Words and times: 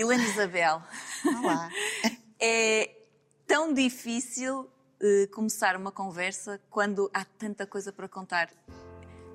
Helena 0.00 0.24
Isabel. 0.24 0.82
Olá. 1.42 1.68
É 2.40 2.90
tão 3.46 3.74
difícil 3.74 4.60
uh, 4.62 5.30
começar 5.30 5.76
uma 5.76 5.92
conversa 5.92 6.58
quando 6.70 7.10
há 7.12 7.22
tanta 7.22 7.66
coisa 7.66 7.92
para 7.92 8.08
contar. 8.08 8.48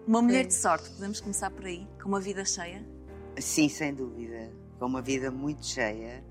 Uma 0.07 0.23
mulher 0.23 0.47
de 0.47 0.55
sorte, 0.55 0.89
podemos 0.89 1.21
começar 1.21 1.51
por 1.51 1.65
aí, 1.65 1.88
com 2.01 2.09
uma 2.09 2.20
vida 2.20 2.43
cheia? 2.43 2.83
Sim, 3.39 3.70
sem 3.70 3.93
dúvida. 3.93 4.51
Com 4.79 4.88
uma 4.88 5.04
vida 5.04 5.29
muito 5.29 5.63
cheia. 5.63 6.23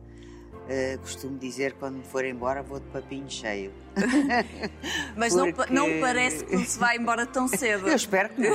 Uh, 0.65 0.99
costumo 1.01 1.39
dizer 1.39 1.75
quando 1.75 1.97
me 1.97 2.05
for 2.05 2.25
embora 2.25 2.63
vou 2.63 2.81
de 2.81 2.87
papinho 2.87 3.31
cheio. 3.31 3.71
Mas 5.15 5.35
Porque... 5.35 5.73
não, 5.73 5.89
não 5.89 6.01
parece 6.01 6.43
que 6.43 6.57
se 6.65 6.79
vai 6.79 6.97
embora 6.97 7.27
tão 7.27 7.47
cedo. 7.47 7.87
Eu 7.89 7.95
espero 7.95 8.31
que 8.31 8.41
não. 8.41 8.55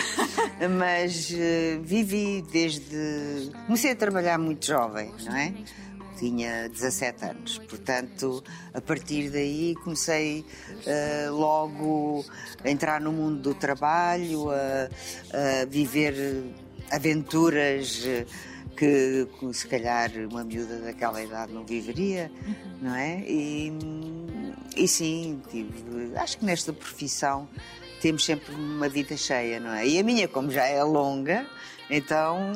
Mas 0.77 1.30
uh, 1.30 1.82
vivi 1.84 2.44
desde. 2.52 3.52
Comecei 3.68 3.91
a 3.91 3.95
trabalhar 3.95 4.40
muito 4.40 4.66
jovem, 4.66 5.14
não 5.23 5.36
é? 5.36 5.54
Tinha 6.18 6.68
17 6.68 7.26
anos, 7.26 7.59
portanto, 7.59 8.44
a 8.73 8.82
partir 8.82 9.30
daí 9.30 9.73
comecei 9.84 10.44
uh, 10.85 11.32
logo 11.32 12.26
a 12.62 12.70
entrar 12.70 12.99
no 12.99 13.12
mundo 13.13 13.40
do 13.40 13.54
trabalho, 13.54 14.49
a, 14.49 14.90
a 15.62 15.66
viver 15.66 16.44
aventuras 16.91 18.04
que 18.80 19.28
se 19.54 19.68
calhar 19.68 20.10
uma 20.32 20.42
miúda 20.42 20.80
daquela 20.80 21.22
idade 21.22 21.52
não 21.52 21.66
viveria, 21.66 22.32
uhum. 22.48 22.56
não 22.82 22.96
é? 22.96 23.22
E, 23.28 23.74
e 24.78 24.88
sim, 24.88 25.42
tive, 25.52 26.16
acho 26.16 26.38
que 26.38 26.46
nesta 26.46 26.72
profissão 26.72 27.46
temos 28.02 28.24
sempre 28.24 28.55
uma 28.55 28.88
vida 28.88 29.18
cheia, 29.18 29.60
não 29.60 29.74
é? 29.74 29.86
E 29.86 30.00
a 30.00 30.04
minha, 30.04 30.30
como 30.30 30.50
já 30.50 30.66
é 30.66 30.82
longa, 30.82 31.46
então 31.90 32.54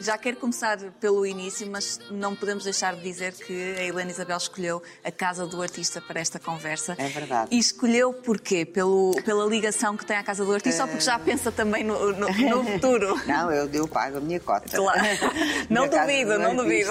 já 0.00 0.16
quero 0.16 0.36
começar 0.36 0.78
pelo 1.00 1.26
início, 1.26 1.66
mas 1.70 2.00
não 2.10 2.34
podemos 2.34 2.64
deixar 2.64 2.94
de 2.94 3.02
dizer 3.02 3.32
que 3.32 3.74
a 3.76 3.82
Helena 3.82 4.10
Isabel 4.10 4.36
escolheu 4.36 4.82
a 5.04 5.10
Casa 5.10 5.46
do 5.46 5.60
Artista 5.60 6.00
para 6.00 6.20
esta 6.20 6.38
conversa. 6.38 6.94
É 6.98 7.08
verdade. 7.08 7.54
E 7.54 7.58
escolheu 7.58 8.12
porquê? 8.12 8.64
Pelo, 8.64 9.12
pela 9.24 9.46
ligação 9.46 9.96
que 9.96 10.04
tem 10.04 10.16
à 10.16 10.22
Casa 10.22 10.44
do 10.44 10.52
Artista 10.52 10.82
uh... 10.82 10.86
ou 10.86 10.88
porque 10.88 11.04
já 11.04 11.18
pensa 11.18 11.50
também 11.50 11.84
no, 11.84 12.12
no, 12.12 12.28
no 12.28 12.64
futuro? 12.64 13.20
não, 13.26 13.50
eu, 13.50 13.68
eu 13.72 13.88
pago 13.88 14.18
a 14.18 14.20
minha 14.20 14.40
cota. 14.40 14.76
Claro. 14.76 15.00
Não 15.68 15.88
duvido, 15.88 16.38
não 16.38 16.56
duvido. 16.56 16.90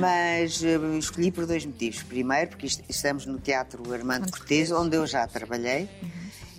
Mas 0.00 0.62
uh, 0.62 0.98
escolhi 0.98 1.30
por 1.30 1.46
dois 1.46 1.64
motivos. 1.64 2.02
Primeiro, 2.02 2.50
porque 2.50 2.66
estamos 2.88 3.26
no 3.26 3.38
Teatro 3.38 3.92
Armando 3.92 4.30
Cortês, 4.30 4.70
onde 4.70 4.96
eu 4.96 5.06
já 5.06 5.26
trabalhei. 5.26 5.88
Uhum. 6.02 6.18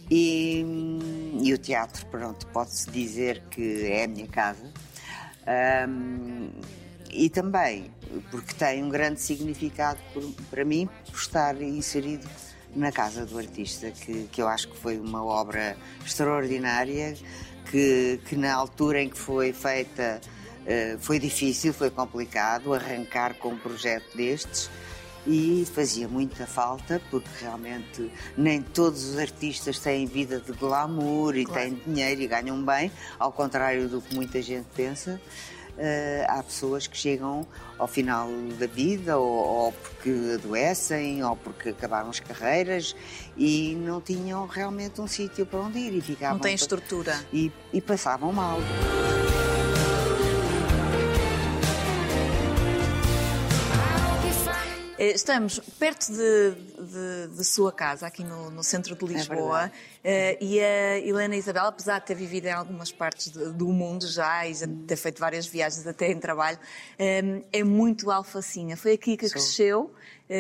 E, 0.10 0.64
hum, 0.66 1.40
e, 1.44 1.54
o 1.54 1.58
teatro, 1.58 2.06
pronto, 2.08 2.48
pode-se 2.48 2.90
dizer 2.90 3.44
que 3.52 3.86
é 3.86 4.06
a 4.06 4.08
minha 4.08 4.28
casa. 4.28 4.72
Um, 5.50 6.52
e 7.12 7.28
também 7.30 7.92
porque 8.30 8.54
tem 8.54 8.84
um 8.84 8.90
grande 8.90 9.20
significado 9.20 10.00
por, 10.14 10.24
para 10.50 10.64
mim 10.64 10.88
por 11.10 11.18
estar 11.18 11.60
inserido 11.62 12.28
na 12.76 12.92
Casa 12.92 13.26
do 13.26 13.38
Artista, 13.38 13.90
que, 13.90 14.28
que 14.32 14.42
eu 14.42 14.48
acho 14.48 14.68
que 14.68 14.78
foi 14.78 15.00
uma 15.00 15.24
obra 15.24 15.76
extraordinária, 16.06 17.16
que, 17.72 18.20
que 18.28 18.36
na 18.36 18.54
altura 18.54 19.02
em 19.02 19.10
que 19.10 19.18
foi 19.18 19.52
feita 19.52 20.22
uh, 20.62 21.00
foi 21.00 21.18
difícil, 21.18 21.74
foi 21.74 21.90
complicado 21.90 22.74
arrancar 22.74 23.34
com 23.36 23.50
um 23.50 23.58
projeto 23.58 24.16
destes 24.16 24.70
e 25.26 25.66
fazia 25.74 26.08
muita 26.08 26.46
falta 26.48 27.02
porque 27.10 27.30
realmente 27.40 28.12
nem 28.38 28.62
todos 28.62 29.04
os 29.06 29.18
artistas 29.18 29.80
têm 29.80 30.06
vida 30.06 30.40
de 30.40 30.52
glamour 30.54 31.36
e 31.36 31.46
claro. 31.46 31.62
têm 31.62 31.82
dinheiro 31.86 32.22
e 32.22 32.28
ganham 32.28 32.64
bem, 32.64 32.92
ao 33.18 33.32
contrário 33.32 33.88
do 33.88 34.02
que 34.02 34.16
muita 34.16 34.42
gente 34.42 34.68
pensa. 34.76 35.20
Uh, 35.78 36.26
há 36.28 36.44
pessoas 36.44 36.88
que 36.88 36.98
chegam 36.98 37.48
ao 37.78 37.88
final 37.88 38.28
da 38.60 38.68
vida 38.68 39.18
ou, 39.18 39.26
ou, 39.26 39.72
porque 39.72 40.12
adoecem 40.34 41.24
ou 41.24 41.38
porque 41.38 41.70
acabaram 41.70 42.10
as 42.10 42.20
carreiras 42.20 42.94
e 43.38 43.76
não 43.76 44.02
tinham 44.02 44.46
realmente 44.46 45.00
um 45.00 45.08
sítio 45.08 45.46
para 45.46 45.60
onde 45.60 45.80
ir 45.80 45.94
e 45.94 46.02
ficavam. 46.02 46.36
Não 46.36 46.42
têm 46.42 46.54
estrutura. 46.54 47.18
E, 47.32 47.50
e 47.72 47.80
passavam 47.80 48.34
mal. 48.34 48.60
Estamos 55.08 55.60
perto 55.80 56.12
de, 56.12 56.52
de, 56.52 57.36
de 57.36 57.44
sua 57.44 57.72
casa, 57.72 58.08
aqui 58.08 58.24
no, 58.24 58.50
no 58.50 58.64
centro 58.64 58.96
de 58.96 59.06
é 59.06 59.08
Lisboa, 59.08 59.72
é 60.04 60.38
e 60.42 60.60
a 60.60 61.00
Helena 61.00 61.36
Isabel, 61.36 61.66
apesar 61.66 62.00
de 62.00 62.08
ter 62.08 62.16
vivido 62.16 62.46
em 62.46 62.52
algumas 62.52 62.92
partes 62.92 63.30
do 63.32 63.68
mundo 63.68 64.08
já 64.08 64.48
e 64.48 64.54
já 64.54 64.68
ter 64.88 64.96
feito 64.96 65.20
várias 65.20 65.48
viagens 65.48 65.86
até 65.88 66.12
em 66.12 66.20
trabalho, 66.20 66.60
é, 66.98 67.42
é 67.52 67.64
muito 67.64 68.12
alfacinha. 68.12 68.76
Foi 68.76 68.94
aqui 68.94 69.16
que 69.16 69.28
Sou. 69.28 69.34
cresceu, 69.34 69.94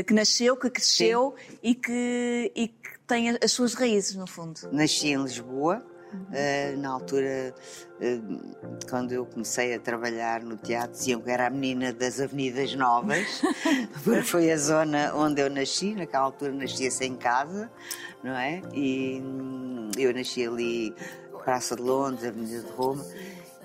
que 0.05 0.13
nasceu, 0.13 0.55
que 0.55 0.69
cresceu 0.69 1.35
e 1.63 1.73
que, 1.73 2.51
e 2.55 2.67
que 2.67 2.99
tem 3.07 3.29
as 3.29 3.51
suas 3.51 3.73
raízes, 3.73 4.15
no 4.15 4.27
fundo. 4.27 4.59
Nasci 4.71 5.07
em 5.07 5.23
Lisboa, 5.23 5.83
Uh, 6.11 6.77
na 6.79 6.89
altura, 6.89 7.53
uh, 8.01 8.55
quando 8.89 9.11
eu 9.11 9.25
comecei 9.25 9.75
a 9.75 9.79
trabalhar 9.79 10.41
no 10.41 10.57
teatro, 10.57 10.91
diziam 10.91 11.21
que 11.21 11.29
era 11.29 11.47
a 11.47 11.49
menina 11.49 11.93
das 11.93 12.19
Avenidas 12.19 12.73
Novas, 12.73 13.41
porque 14.03 14.23
foi 14.23 14.51
a 14.51 14.57
zona 14.57 15.13
onde 15.15 15.41
eu 15.41 15.49
nasci. 15.49 15.93
Naquela 15.93 16.25
altura, 16.25 16.51
nascia-se 16.51 17.05
em 17.05 17.15
casa, 17.15 17.69
não 18.23 18.35
é? 18.35 18.61
E 18.73 19.21
hum, 19.23 19.91
eu 19.97 20.13
nasci 20.13 20.45
ali, 20.45 20.95
Praça 21.43 21.75
de 21.75 21.81
Londres, 21.81 22.25
Avenida 22.25 22.61
de 22.61 22.71
Roma. 22.71 23.05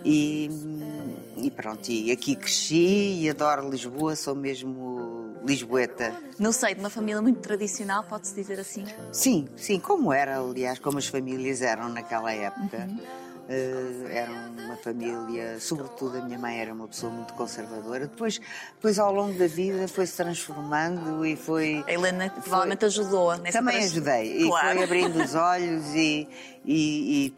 E, 0.04 0.50
hum, 0.52 1.16
e 1.38 1.50
pronto, 1.50 1.88
e 1.90 2.12
aqui 2.12 2.36
cresci 2.36 3.22
e 3.22 3.30
adoro 3.30 3.70
Lisboa, 3.70 4.14
sou 4.14 4.34
mesmo 4.34 5.23
lisboeta. 5.44 6.14
No 6.38 6.52
seio 6.52 6.74
de 6.74 6.80
uma 6.80 6.90
família 6.90 7.20
muito 7.20 7.40
tradicional, 7.40 8.02
pode-se 8.04 8.34
dizer 8.34 8.58
assim? 8.58 8.84
Sim, 9.12 9.48
sim, 9.56 9.78
como 9.78 10.12
era, 10.12 10.38
aliás, 10.38 10.78
como 10.78 10.98
as 10.98 11.06
famílias 11.06 11.62
eram 11.62 11.88
naquela 11.88 12.32
época. 12.32 12.88
Uhum. 12.88 13.24
Uh, 13.44 14.08
era 14.08 14.32
uma 14.32 14.74
família, 14.76 15.60
sobretudo 15.60 16.16
a 16.16 16.22
minha 16.22 16.38
mãe 16.38 16.58
era 16.60 16.72
uma 16.72 16.88
pessoa 16.88 17.12
muito 17.12 17.34
conservadora. 17.34 18.06
Depois, 18.06 18.40
depois 18.76 18.98
ao 18.98 19.12
longo 19.12 19.38
da 19.38 19.46
vida, 19.46 19.86
foi-se 19.86 20.16
transformando 20.16 21.26
e 21.26 21.36
foi. 21.36 21.84
A 21.86 21.92
Helena 21.92 22.30
foi, 22.30 22.40
provavelmente 22.40 22.86
ajudou 22.86 23.36
nessa 23.36 23.58
Também 23.58 23.84
ajudei. 23.84 24.46
Claro. 24.46 24.66
E 24.66 24.72
foi 24.72 24.84
abrindo 24.84 25.22
os 25.22 25.34
olhos 25.36 25.94
e, 25.94 26.26
e, 26.64 27.26
e 27.26 27.30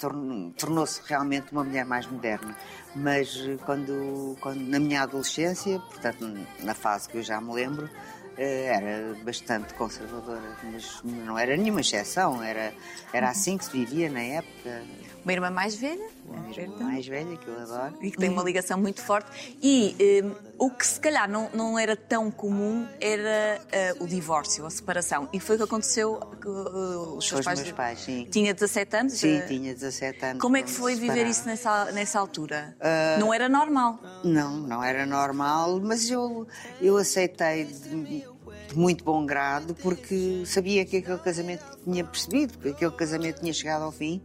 tornou-se 0.56 1.00
realmente 1.05 1.50
uma 1.50 1.65
mulher 1.65 1.84
mais 1.84 2.06
moderna. 2.06 2.56
Mas 2.97 3.37
eh, 3.47 3.59
quando, 3.65 4.37
quando, 4.41 4.61
na 4.61 4.81
minha 4.81 5.03
adolescência, 5.03 5.79
portanto, 5.79 6.27
na 6.62 6.75
fase 6.75 7.09
que 7.09 7.19
eu 7.19 7.23
já 7.23 7.41
me 7.41 7.53
lembro, 7.53 7.91
eh, 8.39 8.73
era 8.75 9.15
bastante 9.23 9.75
conservadora, 9.75 10.57
mas 10.65 11.01
não 11.05 11.39
era 11.39 11.57
nenhuma 11.57 11.81
exceção, 11.81 12.43
era, 12.43 12.73
era 13.12 13.29
assim 13.29 13.59
que 13.59 13.67
se 13.67 13.71
vivia 13.71 14.09
na 14.09 14.21
época. 14.21 14.83
Uma 15.26 15.32
irmã 15.32 15.50
mais 15.50 15.75
velha? 15.75 16.06
Uma 16.25 16.50
irmã 16.50 16.76
mais 16.84 17.04
velha, 17.04 17.37
que 17.37 17.48
eu 17.48 17.59
adoro. 17.59 17.94
E 18.00 18.12
que 18.12 18.16
tem 18.16 18.31
uma 18.31 18.44
ligação 18.44 18.78
muito 18.78 19.03
forte. 19.03 19.56
E 19.60 20.22
um, 20.22 20.66
o 20.66 20.70
que 20.70 20.87
se 20.87 21.00
calhar 21.00 21.28
não, 21.28 21.50
não 21.53 21.76
era 21.76 21.97
tão 21.97 22.31
comum 22.31 22.87
era 23.00 23.60
uh, 23.98 24.04
o 24.04 24.06
divórcio, 24.06 24.65
a 24.65 24.70
separação. 24.70 25.28
E 25.32 25.41
foi 25.41 25.56
o 25.56 25.59
que 25.59 25.65
aconteceu 25.65 26.20
com 26.41 26.48
uh, 26.48 27.16
os 27.16 27.26
seus 27.26 27.44
pais. 27.44 27.59
meus 27.59 27.72
pais, 27.72 27.98
sim. 28.03 28.28
Tinha 28.31 28.54
17 28.54 28.97
anos? 28.97 29.15
Sim, 29.15 29.41
uh, 29.41 29.47
tinha 29.48 29.75
17 29.75 30.25
anos. 30.26 30.41
Como 30.41 30.56
é 30.56 30.62
que 30.62 30.70
foi 30.70 30.94
viver 30.94 31.26
isso 31.26 31.44
nessa, 31.44 31.86
nessa 31.91 32.20
altura? 32.20 32.76
Uh, 32.78 33.19
não 33.19 33.34
era 33.34 33.48
normal? 33.48 33.98
Não, 34.22 34.56
não 34.59 34.84
era 34.84 35.04
normal, 35.04 35.81
mas 35.81 36.09
eu, 36.09 36.47
eu 36.81 36.97
aceitei 36.97 37.65
de, 37.65 38.04
de 38.04 38.76
muito 38.76 39.03
bom 39.03 39.26
grado 39.26 39.75
porque 39.75 40.44
sabia 40.47 40.84
que 40.84 40.98
aquele 40.98 41.19
casamento 41.19 41.65
tinha 41.82 42.04
percebido, 42.04 42.59
que 42.59 42.69
aquele 42.69 42.92
casamento 42.92 43.41
tinha 43.41 43.53
chegado 43.53 43.82
ao 43.82 43.91
fim 43.91 44.22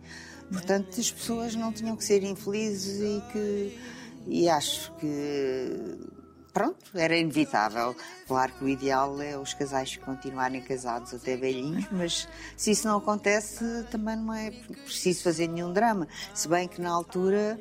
Portanto, 0.51 0.99
as 0.99 1.09
pessoas 1.11 1.55
não 1.55 1.71
tinham 1.71 1.95
que 1.95 2.03
ser 2.03 2.23
infelizes 2.23 2.99
e 2.99 3.23
que. 3.31 3.79
E 4.27 4.49
acho 4.49 4.91
que. 4.93 5.97
Pronto, 6.53 6.91
era 6.93 7.15
inevitável. 7.15 7.95
Claro 8.27 8.51
que 8.53 8.65
o 8.65 8.67
ideal 8.67 9.21
é 9.21 9.37
os 9.37 9.53
casais 9.53 9.95
continuarem 9.95 10.61
casados 10.61 11.13
até 11.13 11.37
velhinhos, 11.37 11.85
mas 11.91 12.27
se 12.57 12.71
isso 12.71 12.85
não 12.87 12.97
acontece, 12.97 13.63
também 13.89 14.17
não 14.17 14.33
é 14.33 14.51
preciso 14.51 15.23
fazer 15.23 15.47
nenhum 15.47 15.71
drama. 15.71 16.07
Se 16.33 16.49
bem 16.49 16.67
que 16.67 16.81
na 16.81 16.89
altura 16.91 17.57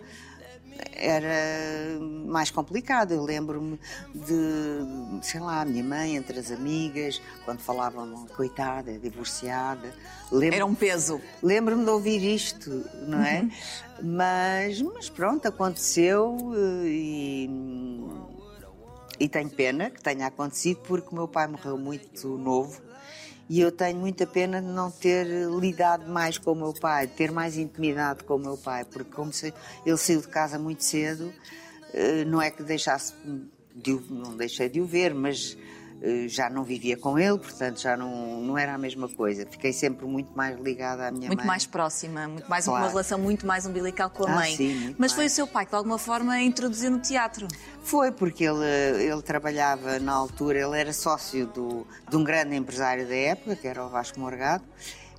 era 0.93 1.99
mais 2.27 2.51
complicado. 2.51 3.13
Eu 3.13 3.23
lembro-me 3.23 3.79
de, 4.15 5.23
sei 5.23 5.41
lá, 5.41 5.63
a 5.63 5.65
minha 5.65 5.83
mãe 5.83 6.17
entre 6.17 6.39
as 6.39 6.51
amigas, 6.51 7.21
quando 7.45 7.61
falavam, 7.61 8.27
coitada, 8.37 8.93
divorciada. 8.99 9.93
Lembro, 10.31 10.57
era 10.57 10.67
um 10.67 10.75
peso. 10.75 11.21
Lembro-me 11.43 11.85
de 11.85 11.91
ouvir 11.91 12.23
isto, 12.23 12.71
não 13.07 13.23
é? 13.23 13.41
Uhum. 13.41 13.51
Mas, 14.03 14.81
mas 14.83 15.11
pronto, 15.11 15.47
aconteceu 15.47 16.37
eh, 16.55 16.87
e, 16.87 17.51
e 19.19 19.29
tenho 19.29 19.51
pena 19.51 19.91
que 19.91 20.03
tenha 20.03 20.27
acontecido 20.27 20.81
porque 20.87 21.09
o 21.11 21.15
meu 21.15 21.29
pai 21.29 21.47
morreu 21.47 21.77
muito 21.77 22.29
novo 22.39 22.90
e 23.51 23.61
eu 23.61 23.73
tenho 23.73 23.99
muita 23.99 24.29
pena 24.29 24.63
de 24.63 24.69
não 24.69 24.93
ter 24.93 25.27
lidado 25.27 26.09
mais 26.09 26.39
com 26.39 26.53
o 26.53 26.55
meu 26.55 26.73
pai, 26.73 27.09
ter 27.09 27.33
mais 27.33 27.59
intimidade 27.59 28.23
com 28.23 28.37
o 28.37 28.39
meu 28.39 28.57
pai, 28.57 28.85
porque 28.85 29.11
como 29.11 29.33
se 29.33 29.53
ele 29.85 29.97
saiu 29.97 30.21
de 30.21 30.29
casa 30.29 30.57
muito 30.57 30.85
cedo, 30.85 31.33
eh, 31.93 32.25
não 32.25 32.41
é 32.41 32.49
que 32.49 32.63
deixasse 32.63 33.13
de, 33.75 34.01
não 34.09 34.37
deixei 34.37 34.69
de 34.69 34.81
o 34.81 34.87
ver, 34.87 35.13
mas 35.13 35.59
já 36.29 36.49
não 36.49 36.65
vivia 36.65 36.97
com 36.97 37.19
ele, 37.19 37.39
portanto 37.39 37.81
já 37.81 37.97
não, 37.97 38.41
não 38.41 38.57
era 38.57 38.75
a 38.75 38.79
mesma 38.79 39.09
coisa. 39.09 39.47
Fiquei 39.51 39.73
sempre 39.73 40.07
muito 40.07 40.35
mais 40.37 40.59
ligada 40.59 41.09
à 41.09 41.11
minha 41.11 41.27
muito 41.27 41.39
mãe. 41.41 41.47
mais 41.47 41.67
próxima, 41.67 42.27
muito 42.27 42.49
mais 42.49 42.65
Claro. 42.65 42.83
uma 42.85 42.89
relação 42.89 43.19
muito 43.19 43.47
mais 43.47 43.67
umbilical 43.67 44.09
com 44.11 44.27
a 44.27 44.31
Ah, 44.31 44.35
mãe. 44.37 44.57
sim, 44.57 44.75
muito 44.75 44.97
Mas 44.99 45.13
foi 45.13 45.25
o 45.25 45.27
mais. 45.27 45.33
seu 45.33 45.47
pai 45.47 45.65
que 45.67 45.71
de 45.73 45.77
alguma 45.77 45.99
forma 45.99 46.33
a 46.33 46.43
introduziu 46.43 46.91
no 46.91 46.99
teatro. 47.01 47.47
Foi 47.83 48.11
porque 48.13 48.45
ele, 48.45 48.65
ele 49.05 49.23
trabalhava 49.23 49.99
na 49.99 50.13
altura, 50.13 50.59
ele 50.61 50.79
era 50.81 50.93
sócio 50.93 51.47
do, 51.47 51.87
de 52.09 52.17
um 52.17 52.25
grande 52.25 52.55
empresário 52.57 53.07
da 53.07 53.15
época, 53.15 53.57
que 53.57 53.67
era 53.69 53.85
o 53.85 53.89
Vasco 53.89 54.19
Morgado, 54.19 54.65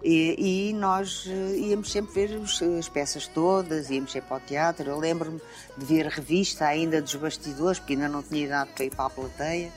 e, 0.04 0.70
e 0.72 0.74
nós 0.74 1.26
eh, 1.28 1.58
íamos 1.60 1.92
sempre 1.92 2.12
ver 2.28 2.42
as 2.80 2.90
peças 2.90 3.28
todas, 3.28 3.92
íamos 3.92 4.12
sempre 4.12 4.34
ao 4.34 4.40
teatro. 4.40 4.90
Eu 4.90 4.98
lembro-me 4.98 5.40
de 5.78 5.86
ver 5.86 6.08
a 6.08 6.10
revista 6.10 6.66
ainda 6.66 7.00
dos 7.00 7.14
bastidores, 7.14 7.78
porque 7.78 7.94
ainda 7.94 8.10
não 8.10 8.24
tinha 8.24 8.46
idade 8.46 8.72
para 8.76 8.86
ir 8.86 8.90
para 8.96 9.06
a 9.06 9.10
plateia, 9.12 9.72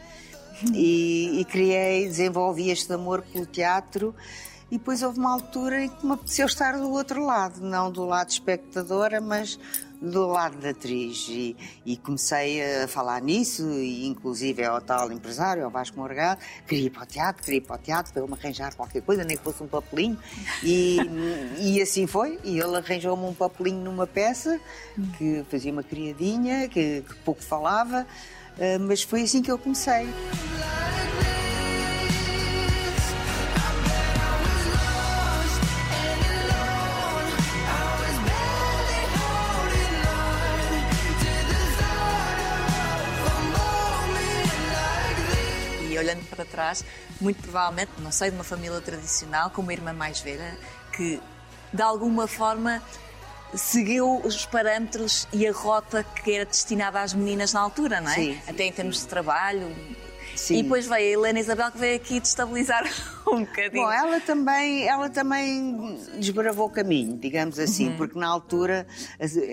e, 0.73 1.41
e 1.41 1.45
criei, 1.45 2.07
desenvolvi 2.07 2.71
este 2.71 2.93
amor 2.93 3.23
pelo 3.23 3.47
teatro. 3.47 4.15
E 4.71 4.79
depois 4.79 5.03
houve 5.03 5.19
uma 5.19 5.33
altura 5.33 5.85
em 5.85 5.89
que 5.89 6.05
me 6.05 6.13
apeteceu 6.13 6.47
estar 6.47 6.73
do 6.77 6.91
outro 6.91 7.25
lado, 7.25 7.61
não 7.61 7.93
do 7.93 8.05
lado 8.05 8.31
espectadora, 8.31 9.21
mas 9.21 9.59
do 10.01 10.27
lado 10.27 10.57
da 10.59 10.71
atriz. 10.71 11.27
E, 11.29 11.57
e 11.85 11.97
comecei 11.97 12.83
a 12.83 12.89
falar 12.89 13.21
nisso, 13.21 13.63
e 13.71 14.07
inclusive 14.07 14.65
ao 14.65 14.81
tal 14.81 15.13
empresário, 15.13 15.65
ao 15.65 15.71
Vasco 15.71 15.99
Morgado, 15.99 16.41
queria 16.67 16.87
ir 16.87 16.91
para 16.91 17.03
o 17.03 17.07
teatro, 17.07 17.43
queria 17.43 17.59
ir 17.59 17.61
para 17.63 17.77
o 17.77 17.79
teatro 17.79 18.13
para 18.13 18.23
ele 18.23 18.31
me 18.31 18.39
arranjar 18.39 18.75
qualquer 18.75 19.03
coisa, 19.03 19.25
nem 19.25 19.37
que 19.37 19.43
fosse 19.43 19.63
um 19.63 19.69
papelinho. 19.69 20.19
E, 20.63 20.99
e 21.61 21.81
assim 21.81 22.07
foi. 22.07 22.39
E 22.45 22.59
ele 22.59 22.77
arranjou-me 22.77 23.25
um 23.25 23.35
papelinho 23.35 23.83
numa 23.83 24.07
peça 24.07 24.61
que 25.19 25.45
fazia 25.51 25.73
uma 25.73 25.83
criadinha, 25.83 26.69
que, 26.69 27.03
que 27.03 27.15
pouco 27.25 27.43
falava, 27.43 28.07
mas 28.81 29.03
foi 29.03 29.23
assim 29.23 29.43
que 29.43 29.51
eu 29.51 29.59
comecei. 29.59 30.09
Olhando 45.97 46.27
para 46.29 46.45
trás, 46.45 46.85
muito 47.19 47.41
provavelmente, 47.41 47.93
não 48.01 48.13
sei, 48.13 48.29
de 48.29 48.37
uma 48.37 48.45
família 48.45 48.79
tradicional, 48.79 49.49
com 49.49 49.63
uma 49.63 49.73
irmã 49.73 49.95
mais 49.95 50.21
velha, 50.21 50.59
que 50.93 51.19
de 51.73 51.83
alguma 51.83 52.27
forma 52.27 52.83
seguiu 53.55 54.21
os 54.25 54.47
parâmetros 54.47 55.29
e 55.33 55.47
a 55.47 55.53
rota 55.53 56.03
que 56.03 56.33
era 56.33 56.45
destinada 56.45 57.01
às 57.01 57.15
meninas 57.15 57.53
na 57.53 57.61
altura, 57.61 58.01
não 58.01 58.11
é? 58.11 58.15
Sim, 58.15 58.39
Até 58.47 58.65
em 58.65 58.73
termos 58.73 59.01
de 59.01 59.07
trabalho. 59.07 59.75
Sim. 60.37 60.57
E 60.59 60.63
depois 60.63 60.87
veio 60.87 61.21
a 61.21 61.27
Helena 61.27 61.41
Isabel 61.41 61.71
que 61.71 61.79
veio 61.79 61.97
aqui 61.97 62.21
destabilizar 62.21 62.85
um 63.33 63.41
bocadinho. 63.45 63.85
Bom, 63.85 63.91
ela 63.93 64.21
também, 64.21 64.87
ela 64.87 65.09
também 65.11 65.97
desbravou 66.19 66.67
o 66.67 66.71
caminho, 66.71 67.17
digamos 67.17 67.59
assim, 67.59 67.89
Uhum. 67.91 67.97
porque 67.97 68.19
na 68.19 68.29
altura 68.29 68.87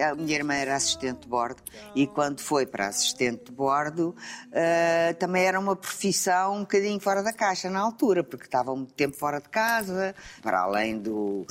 a, 0.10 0.16
minha 0.16 0.36
irmã 0.36 0.54
era 0.56 0.76
assistente 0.76 1.22
de 1.22 1.28
bordo 1.28 1.62
e 1.96 2.06
quando 2.08 2.40
foi 2.42 2.66
para 2.66 2.88
assistente 2.88 3.46
de 3.46 3.52
bordo 3.52 4.16
ah, 4.54 5.14
também 5.16 5.44
era 5.44 5.60
uma 5.60 5.76
profissão 5.76 6.56
um 6.58 6.60
bocadinho 6.62 7.00
fora 7.00 7.24
da 7.24 7.32
caixa 7.34 7.70
na 7.70 7.80
altura, 7.80 8.24
porque 8.24 8.46
estava 8.46 8.76
muito 8.76 8.94
tempo 8.94 9.16
fora 9.16 9.40
de 9.40 9.50
casa, 9.50 10.14
para 10.42 10.62
além 10.62 10.98
do, 11.00 11.46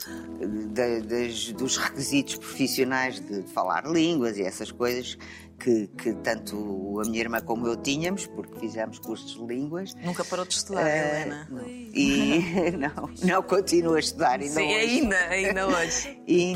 das- 0.73 1.53
dos 1.53 1.77
requisitos 1.77 2.37
profissionais 2.37 3.21
de 3.21 3.43
falar 3.53 3.85
línguas 3.87 4.37
e 4.39 4.43
essas 4.43 4.71
coisas. 4.71 5.17
Que, 5.63 5.89
que 5.89 6.15
tanto 6.15 6.99
a 7.05 7.07
minha 7.07 7.21
irmã 7.21 7.39
como 7.43 7.67
eu 7.67 7.77
tínhamos, 7.77 8.27
porque 8.29 8.59
fizemos 8.59 8.99
cursos 8.99 9.33
de 9.35 9.45
línguas, 9.47 9.95
Nunca 9.97 10.25
parou 10.25 10.47
de 10.47 10.55
estudar, 10.55 10.87
eh, 10.89 11.21
Helena. 11.21 11.47
não. 11.51 11.69
E 11.69 12.10
não, 12.79 13.11
não 13.23 13.43
continuo 13.43 13.95
a 13.95 14.01
estudar 14.01 14.41
ainda 14.41 14.55
Sim, 14.55 14.67
hoje. 14.67 14.77
ainda, 14.77 15.17
ainda 15.17 15.67
hoje. 15.69 16.21
E 16.27 16.55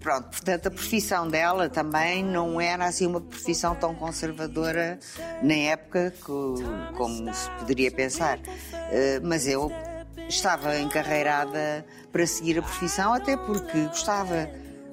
pronto, 0.00 0.28
portanto, 0.30 0.66
a 0.66 0.70
profissão 0.70 1.26
dela 1.28 1.68
também 1.68 2.22
não 2.24 2.60
era 2.60 2.84
assim 2.86 3.06
uma 3.06 3.20
profissão 3.20 3.74
tão 3.74 3.94
conservadora 3.94 4.98
na 5.42 5.54
época 5.54 6.12
que- 6.16 6.94
como 6.96 7.32
se 7.34 7.48
poderia 7.58 7.90
pensar. 7.90 8.38
Eh, 8.90 9.20
Mas 9.22 9.46
eu 9.46 9.70
estava 10.28 10.78
encarreirada 10.78 11.84
para 12.12 12.26
seguir 12.26 12.58
a 12.58 12.62
profissão, 12.62 13.14
até 13.14 13.36
porque 13.36 13.84
gostava. 13.86 14.48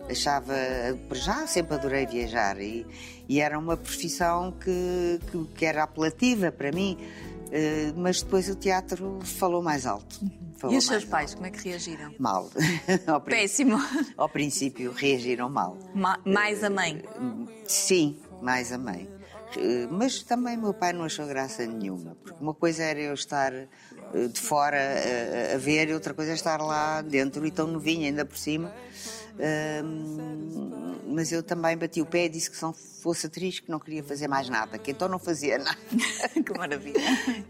Achava, 0.10 0.56
já, 1.12 1.46
sempre 1.46 1.76
adorei 1.76 2.04
viajar 2.08 2.60
e, 2.60 2.84
e 3.28 3.40
era 3.40 3.60
uma 3.60 3.78
profissão 3.78 4.52
que, 4.52 5.20
que, 5.32 5.46
que 5.54 5.66
era 5.66 5.84
apelativa 5.84 6.52
para 6.52 6.72
mim, 6.72 6.98
mas 7.96 8.22
depois 8.22 8.50
o 8.50 8.56
teatro 8.56 9.20
falou 9.24 9.62
mais 9.62 9.86
alto. 9.86 10.20
Falou 10.58 10.76
E 10.76 10.78
os 10.80 10.86
seus 10.86 11.06
pais, 11.06 11.34
como 11.34 11.46
é 11.48 11.52
que 11.52 11.70
reagiram? 11.70 12.14
Mal. 12.20 12.50
Péssimo. 13.26 13.78
Ao 14.18 14.28
princípio 14.30 14.92
reagiram 14.92 15.50
mal. 15.50 15.78
Ma- 15.94 16.20
Mais 16.26 16.64
a 16.64 16.70
mãe. 16.70 17.02
Sim, 17.66 18.18
mais 18.42 18.72
a 18.72 18.78
mãe. 18.78 19.10
Eh, 19.58 19.88
Mas 19.90 20.22
também 20.22 20.58
meu 20.58 20.74
pai 20.74 20.94
não 20.94 21.06
achou 21.06 21.26
graça 21.26 21.66
nenhuma, 21.66 22.16
porque 22.24 22.42
uma 22.44 22.54
coisa 22.54 22.84
era 22.84 23.00
eu 23.00 23.14
estar 23.14 23.52
eh, 23.54 23.68
de 24.32 24.40
fora 24.40 24.78
eh, 24.78 25.54
a 25.56 25.58
ver 25.58 25.90
e 25.90 25.94
outra 25.94 26.14
coisa 26.14 26.32
é 26.32 26.36
estar 26.36 26.62
lá 26.62 27.02
dentro 27.02 27.46
e 27.48 27.52
tão 27.52 27.66
novinha 27.66 28.08
ainda 28.08 28.26
por 28.26 28.38
cima. 28.38 28.72
Mas 31.08 31.32
eu 31.32 31.42
também 31.42 31.78
bati 31.78 32.02
o 32.02 32.06
pé 32.06 32.26
e 32.26 32.30
disse 32.30 32.50
que 32.50 32.56
se 32.58 32.62
não 32.64 32.74
fosse 32.74 33.28
atriz 33.28 33.60
que 33.60 33.70
não 33.72 33.80
queria 33.80 34.04
fazer 34.04 34.28
mais 34.28 34.50
nada, 34.50 34.78
que 34.78 34.92
então 34.92 35.08
não 35.08 35.20
fazia 35.20 35.58
nada. 35.58 35.78
que 36.46 36.58
maravilha. 36.58 37.00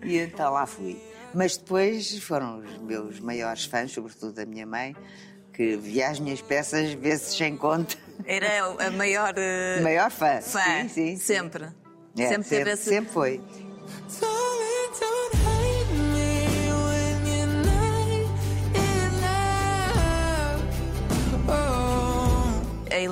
E 0.03 0.17
então 0.17 0.53
lá 0.53 0.65
fui. 0.65 1.01
Mas 1.33 1.57
depois 1.57 2.17
foram 2.19 2.59
os 2.59 2.77
meus 2.77 3.19
maiores 3.19 3.65
fãs, 3.65 3.91
sobretudo 3.91 4.33
da 4.33 4.45
minha 4.45 4.65
mãe, 4.65 4.95
que 5.53 5.75
via 5.77 6.09
as 6.09 6.19
minhas 6.19 6.41
peças 6.41 6.93
vezes 6.93 7.35
sem 7.35 7.55
conta. 7.57 7.95
Era 8.25 8.65
a 8.87 8.91
maior 8.91 9.33
eh, 9.37 9.79
Maior 9.81 10.09
fã. 10.09 10.41
fã. 10.41 10.59
Sim, 10.83 10.89
sim. 10.89 11.17
Sempre. 11.17 11.67
É, 12.17 12.27
sempre 12.27 12.49
teve 12.49 12.71
esse. 12.71 12.89
sempre 12.89 13.11
foi. 13.11 13.41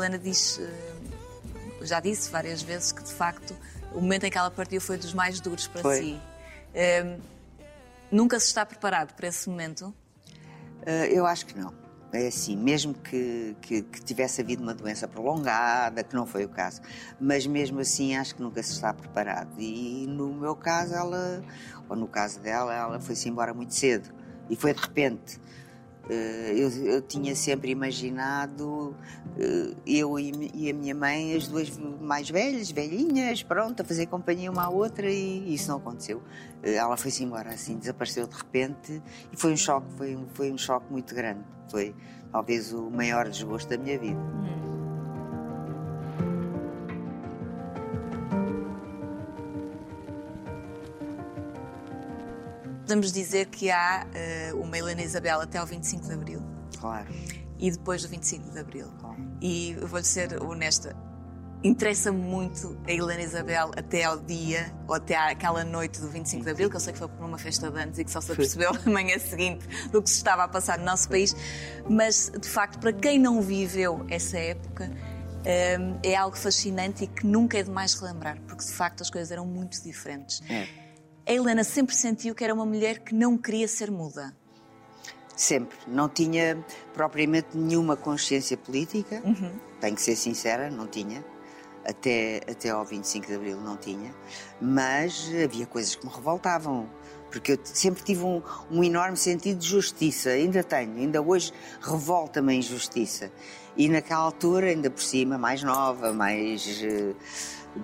Helena 0.07 0.17
diz, 0.17 0.59
eh, 0.59 1.85
já 1.85 1.99
disse 1.99 2.31
várias 2.31 2.61
vezes, 2.61 2.91
que 2.91 3.03
de 3.03 3.13
facto 3.13 3.55
o 3.93 4.01
momento 4.01 4.23
em 4.23 4.31
que 4.31 4.37
ela 4.37 4.49
partiu 4.49 4.79
foi 4.79 4.97
dos 4.97 5.13
mais 5.13 5.39
duros 5.39 5.67
para 5.67 5.81
Foi. 5.81 5.97
si. 5.97 6.21
Eh, 6.73 7.17
nunca 8.11 8.39
se 8.39 8.47
está 8.47 8.65
preparado 8.65 9.13
para 9.13 9.27
esse 9.27 9.49
momento? 9.49 9.93
Eh, 10.85 11.09
eu 11.11 11.25
acho 11.25 11.45
que 11.45 11.57
não. 11.57 11.73
É 12.13 12.27
assim, 12.27 12.55
mesmo 12.55 12.93
que, 12.93 13.55
que, 13.61 13.81
que 13.81 14.01
tivesse 14.01 14.39
havido 14.39 14.63
uma 14.63 14.73
doença 14.73 15.09
prolongada, 15.09 16.03
que 16.03 16.15
não 16.15 16.25
foi 16.25 16.45
o 16.45 16.49
caso, 16.49 16.81
mas 17.19 17.45
mesmo 17.45 17.81
assim 17.81 18.15
acho 18.15 18.33
que 18.35 18.41
nunca 18.41 18.63
se 18.63 18.71
está 18.71 18.93
preparado. 18.93 19.59
E 19.59 20.05
no 20.07 20.33
meu 20.33 20.55
caso, 20.55 20.93
ela, 20.93 21.43
ou 21.89 21.97
no 21.97 22.07
caso 22.07 22.39
dela, 22.39 22.73
ela 22.73 22.99
foi-se 23.01 23.27
embora 23.27 23.53
muito 23.53 23.75
cedo 23.75 24.09
e 24.49 24.55
foi 24.55 24.73
de 24.73 24.79
repente. 24.79 25.37
Eh, 26.09 26.53
Eu, 26.55 26.69
eu 26.85 27.01
tinha 27.01 27.35
sempre 27.35 27.71
imaginado 27.71 28.95
eh, 29.37 29.73
eu 29.85 30.17
e 30.19 30.69
a 30.69 30.73
minha 30.73 30.95
mãe, 30.95 31.35
as 31.35 31.47
duas 31.47 31.69
mais 32.01 32.29
velhas, 32.29 32.71
velhinhas, 32.71 33.43
pronto, 33.43 33.81
a 33.81 33.85
fazer 33.85 34.05
companhia 34.07 34.49
uma 34.51 34.63
à 34.63 34.69
outra 34.69 35.09
e 35.09 35.53
isso 35.53 35.69
não 35.69 35.77
aconteceu. 35.77 36.21
Eh, 36.63 36.75
Ela 36.75 36.95
foi-se 36.97 37.23
embora 37.23 37.49
assim, 37.49 37.77
desapareceu 37.77 38.25
de 38.27 38.35
repente 38.35 39.01
e 39.31 39.37
foi 39.37 39.51
um 39.53 39.57
choque, 39.57 39.87
foi, 39.97 40.17
foi 40.33 40.51
um 40.51 40.57
choque 40.57 40.91
muito 40.91 41.13
grande. 41.13 41.41
Foi 41.69 41.93
talvez 42.31 42.73
o 42.73 42.89
maior 42.89 43.27
desgosto 43.29 43.69
da 43.69 43.77
minha 43.77 43.99
vida. 43.99 44.19
Podemos 52.87 53.11
dizer 53.11 53.47
que 53.47 53.69
há 53.69 54.07
eh, 54.13 54.51
uma 54.53 54.77
Helena 54.77 55.01
Isabel 55.01 55.41
até 55.41 55.57
ao 55.57 55.65
25 55.65 56.07
de 56.07 56.13
Abril 56.13 56.41
Claro. 56.79 57.13
e 57.59 57.69
depois 57.69 58.01
do 58.01 58.07
25 58.07 58.49
de 58.49 58.59
Abril. 58.59 58.87
claro. 59.01 59.17
E 59.41 59.75
vou-lhe 59.81 60.05
ser 60.05 60.41
honesta, 60.41 60.95
interessa-me 61.61 62.17
muito 62.17 62.79
a 62.87 62.91
Helena 62.93 63.21
Isabel 63.21 63.71
até 63.75 64.05
ao 64.05 64.17
dia, 64.21 64.73
ou 64.87 64.95
até 64.95 65.17
àquela 65.17 65.65
noite 65.65 65.99
do 65.99 66.07
25 66.07 66.45
de 66.45 66.49
Abril, 66.49 66.69
que 66.69 66.77
eu 66.77 66.79
sei 66.79 66.93
que 66.93 66.99
foi 66.99 67.09
por 67.09 67.25
uma 67.25 67.37
festa 67.37 67.69
de 67.69 67.77
anos 67.77 67.99
e 67.99 68.05
que 68.05 68.09
só 68.11 68.21
se 68.21 68.31
apercebeu 68.31 68.71
na 68.85 68.89
manhã 68.89 69.19
seguinte 69.19 69.67
do 69.91 70.01
que 70.01 70.09
se 70.09 70.15
estava 70.15 70.45
a 70.45 70.47
passar 70.47 70.79
no 70.79 70.85
nosso 70.85 71.09
país. 71.09 71.35
Mas, 71.89 72.31
de 72.39 72.47
facto, 72.47 72.79
para 72.79 72.93
quem 72.93 73.19
não 73.19 73.41
viveu 73.41 74.05
essa 74.09 74.37
época, 74.37 74.89
hum, 74.89 75.99
é 76.03 76.15
algo 76.15 76.37
fascinante 76.37 77.03
e 77.03 77.07
que 77.07 77.27
nunca 77.27 77.57
é 77.57 77.63
demais 77.63 77.93
relembrar, 77.95 78.39
porque 78.47 78.63
de 78.63 78.71
facto 78.71 79.01
as 79.01 79.09
coisas 79.09 79.29
eram 79.29 79.45
muito 79.45 79.83
diferentes. 79.83 80.41
É. 80.49 80.86
A 81.27 81.31
Helena 81.33 81.63
sempre 81.63 81.93
sentiu 81.93 82.33
que 82.33 82.41
era 82.41 82.53
uma 82.53 82.65
mulher 82.65 82.99
que 82.99 83.13
não 83.13 83.37
queria 83.37 83.67
ser 83.67 83.91
muda. 83.91 84.33
Sempre. 85.35 85.77
Não 85.85 86.07
tinha 86.07 86.57
propriamente 86.93 87.49
nenhuma 87.55 87.97
consciência 87.97 88.55
política, 88.55 89.21
tenho 89.81 89.95
que 89.95 90.01
ser 90.01 90.15
sincera, 90.15 90.71
não 90.71 90.87
tinha. 90.87 91.23
Até, 91.85 92.41
até 92.49 92.69
ao 92.69 92.83
25 92.83 93.27
de 93.27 93.33
Abril 93.35 93.61
não 93.61 93.77
tinha, 93.77 94.13
mas 94.59 95.31
havia 95.41 95.65
coisas 95.65 95.95
que 95.95 96.05
me 96.05 96.11
revoltavam. 96.11 96.89
Porque 97.29 97.53
eu 97.53 97.59
sempre 97.63 98.03
tive 98.03 98.23
um, 98.23 98.41
um 98.71 98.83
enorme 98.83 99.17
sentido 99.17 99.59
de 99.59 99.67
justiça, 99.67 100.29
ainda 100.29 100.63
tenho, 100.63 100.95
ainda 100.97 101.21
hoje 101.21 101.53
revolta-me 101.81 102.53
a 102.53 102.55
injustiça. 102.55 103.31
E 103.75 103.89
naquela 103.89 104.21
altura, 104.21 104.67
ainda 104.67 104.89
por 104.89 105.01
cima, 105.03 105.37
mais 105.37 105.61
nova, 105.61 106.13
mais. 106.13 106.81
eh, 106.83 107.13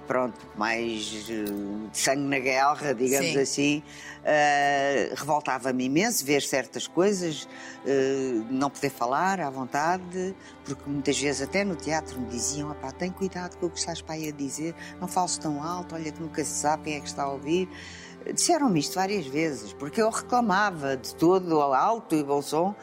pronto, 0.08 0.40
mais 0.56 1.26
eh, 1.30 1.44
de 1.92 1.98
sangue 1.98 2.22
na 2.22 2.40
guerra, 2.40 2.94
digamos 2.94 3.32
Sim. 3.32 3.40
assim, 3.40 3.84
eh, 4.24 5.14
revoltava-me 5.16 5.86
imenso 5.86 6.26
ver 6.26 6.42
certas 6.42 6.88
coisas, 6.88 7.48
eh, 7.86 8.42
não 8.50 8.70
poder 8.70 8.90
falar 8.90 9.40
à 9.40 9.50
vontade, 9.50 10.36
porque 10.66 10.84
muitas 10.88 11.20
vezes 11.20 11.42
até 11.42 11.64
no 11.64 11.76
teatro 11.76 12.20
me 12.20 12.28
diziam, 12.28 12.72
"Epá, 12.72 12.92
tem 12.92 13.12
cuidado 13.12 13.58
com 13.58 13.66
o 13.66 13.70
que 13.70 13.80
estás 13.80 14.02
para 14.02 14.16
aí 14.16 14.30
a 14.30 14.32
dizer, 14.32 14.76
não 15.00 15.08
fales 15.08 15.38
tão 15.38 15.64
alto, 15.64 15.96
olha 15.96 16.12
que 16.12 16.22
nunca 16.22 16.44
se 16.44 16.60
sabe 16.60 16.84
quem 16.84 16.96
é 16.96 17.00
que 17.00 17.08
está 17.08 17.24
a 17.24 17.30
ouvir. 17.30 17.70
Disseram-me 18.34 18.80
isto 18.80 18.96
várias 18.96 19.26
vezes, 19.26 19.74
porque 19.74 20.02
eu 20.02 20.10
reclamava 20.10 20.96
de 20.96 21.14
todo 21.16 21.60
ao 21.62 21.74
alto 21.74 22.16
e 22.16 22.24
bom 22.24 22.42
som. 22.42 22.74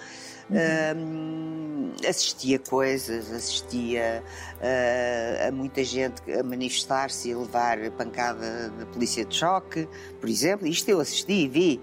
Hum, 0.50 1.92
assistia 2.09 2.59
coisas, 2.59 3.33
assistia 3.33 4.23
ah, 4.61 5.49
a 5.49 5.52
muita 5.52 5.85
gente 5.85 6.21
a 6.33 6.42
manifestar-se 6.42 7.30
e 7.30 7.35
levar 7.35 7.78
pancada 7.92 8.71
da 8.71 8.87
polícia 8.87 9.25
de 9.25 9.35
choque, 9.37 9.88
por 10.21 10.28
exemplo. 10.28 10.66
Isto 10.66 10.88
eu 10.88 11.00
assisti 11.00 11.33
e 11.33 11.49
vi. 11.49 11.80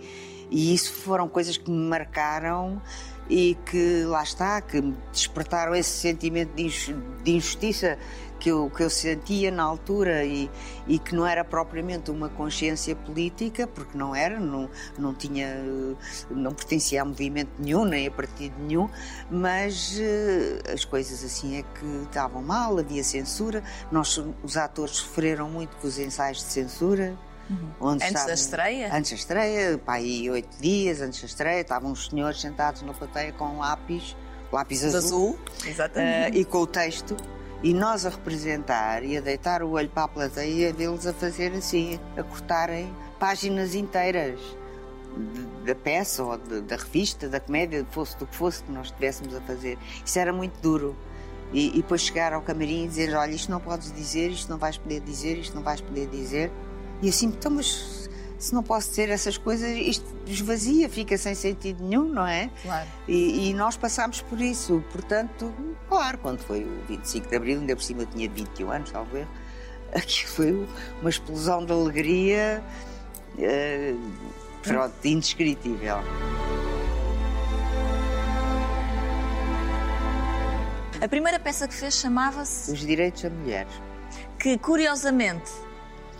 E 0.50 0.74
isso 0.74 0.94
foram 0.94 1.28
coisas 1.28 1.58
que 1.58 1.70
me 1.70 1.90
marcaram 1.90 2.82
e 3.30 3.58
que, 3.66 4.04
lá 4.06 4.24
está, 4.24 4.62
que 4.62 4.82
me 4.82 4.96
despertaram 5.12 5.76
esse 5.76 5.90
sentimento 5.90 6.54
de 6.56 7.32
injustiça 7.32 7.98
que 8.40 8.50
eu, 8.50 8.70
que 8.70 8.84
eu 8.84 8.90
sentia 8.90 9.50
na 9.52 9.64
altura 9.64 10.24
e, 10.24 10.50
e 10.88 11.00
que 11.00 11.16
não 11.16 11.26
era 11.26 11.44
propriamente 11.44 12.12
uma 12.12 12.30
consciência 12.30 12.96
política, 12.96 13.66
porque 13.68 13.98
não 13.98 14.16
era, 14.16 14.40
não, 14.40 14.70
não 14.98 15.14
tinha, 15.14 15.48
eh, 15.48 15.96
não 16.30 16.54
pertencia 16.54 17.02
a 17.02 17.06
movimento 17.06 17.50
nenhum, 17.60 17.84
nem 17.86 18.08
a 18.08 18.12
partido 18.12 18.54
nenhum, 18.60 18.90
mas 19.30 19.98
eh, 20.00 20.62
as 20.74 20.86
coisas 20.86 21.24
assim 21.24 21.58
é 21.58 21.64
que 21.64 21.86
estavam 22.04 22.42
mal, 22.42 22.78
havia 22.78 23.04
censura, 23.04 23.64
nós, 23.92 24.22
os 24.44 24.58
atores 24.58 24.96
sofreram 24.98 25.50
muito 25.50 25.76
com 25.78 25.88
os 25.88 25.98
ensaios 25.98 26.38
de 26.38 26.44
censura. 26.52 27.18
onde 27.80 28.04
Antes 28.04 28.14
da 28.14 28.20
estavam- 28.20 28.34
estreia? 28.34 28.94
Antes 28.96 29.12
da 29.12 29.16
estreia, 29.18 29.78
pá, 29.78 29.94
aí 29.94 30.30
oito 30.30 30.62
dias 30.62 31.02
antes 31.02 31.22
da 31.22 31.26
estreia, 31.28 31.62
estavam 31.62 31.92
os 31.92 32.08
senhores 32.08 32.40
sentados 32.42 32.82
na 32.82 32.94
plateia 32.94 33.32
com 33.34 33.46
um 33.46 33.60
lápis, 33.60 34.16
lápis 34.52 34.84
azul, 34.84 34.98
azul, 34.98 35.40
exatamente. 35.66 36.38
eh, 36.38 36.42
e 36.42 36.46
com 36.46 36.60
o 36.60 36.68
texto, 36.68 37.16
e 37.64 37.74
nós 37.74 38.06
a 38.06 38.10
representar 38.10 39.04
e 39.04 39.18
a 39.18 39.22
deitar 39.22 39.64
o 39.64 39.72
olho 39.72 39.90
para 39.90 40.04
a 40.04 40.08
plateia 40.08 40.74
e 40.78 40.86
a 40.86 41.14
fazer 41.14 41.52
assim, 41.54 42.00
a 42.16 42.24
cortarem 42.24 42.94
páginas 43.20 43.74
inteiras 43.74 44.40
da 45.66 45.74
peça 45.74 46.24
ou 46.24 46.38
de- 46.38 46.62
da 46.62 46.76
revista, 46.76 47.28
da 47.28 47.40
comédia, 47.40 47.86
fosse 47.92 48.16
do 48.18 48.28
que 48.28 48.36
fosse 48.36 48.62
que 48.64 48.72
nós 48.72 48.88
estivéssemos 48.88 49.34
a 49.36 49.42
fazer. 49.42 49.78
Isso 50.06 50.20
era 50.20 50.32
muito 50.32 50.60
duro. 50.62 50.96
E, 51.52 51.70
e 51.70 51.82
depois 51.82 52.02
chegar 52.02 52.34
ao 52.34 52.42
camarim 52.42 52.86
e 52.86 52.88
dizer: 52.88 53.16
Olha, 53.16 53.32
isto 53.32 53.50
não 53.50 53.60
podes 53.60 53.92
dizer, 53.92 54.30
isto 54.30 54.50
não 54.50 54.58
vais 54.58 54.78
poder 54.78 55.00
dizer, 55.00 55.38
isto 55.38 55.56
não 55.56 55.64
vais 55.64 55.80
poder 55.82 56.08
dizer. 56.08 56.52
E 57.02 57.10
assim, 57.10 57.28
então, 57.28 57.52
mas 57.52 58.07
se 58.38 58.54
não 58.54 58.62
posso 58.62 58.90
dizer 58.90 59.10
essas 59.10 59.38
coisas, 59.38 59.70
isto 59.70 60.06
esvazia, 60.28 60.88
fica 60.90 61.18
sem 61.18 61.34
sentido 61.34 61.84
nenhum, 61.84 62.10
não 62.10 62.26
é? 62.28 62.50
Claro. 62.62 62.88
E, 63.08 63.50
e 63.50 63.54
nós 63.54 63.76
passámos 63.78 64.22
por 64.22 64.40
isso. 64.40 64.84
Portanto, 64.92 65.52
claro, 65.90 66.18
quando 66.20 66.40
foi 66.40 66.64
o 66.64 66.82
25 66.88 67.30
de 67.30 67.36
Abril, 67.36 67.60
ainda 67.60 67.76
por 67.76 67.84
cima 67.84 68.04
eu 68.04 68.08
tinha 68.08 68.30
21 68.30 68.72
anos, 68.72 68.92
talvez, 68.92 69.28
aquilo 69.94 70.30
foi 70.30 70.68
uma 71.02 71.10
explosão 71.10 71.66
de 71.66 71.72
alegria 71.72 72.64
eh, 73.40 73.96
pronto, 74.62 74.94
indescritível. 75.04 75.98
A 81.00 81.08
primeira 81.08 81.40
peça 81.40 81.68
que 81.68 81.76
fez 81.76 81.94
chamava-se, 81.96 82.72
Os 82.72 82.80
direitos 82.80 83.22
da 83.22 83.30
mulher. 83.30 83.68
que 84.40 84.58
curiosamente 84.58 85.52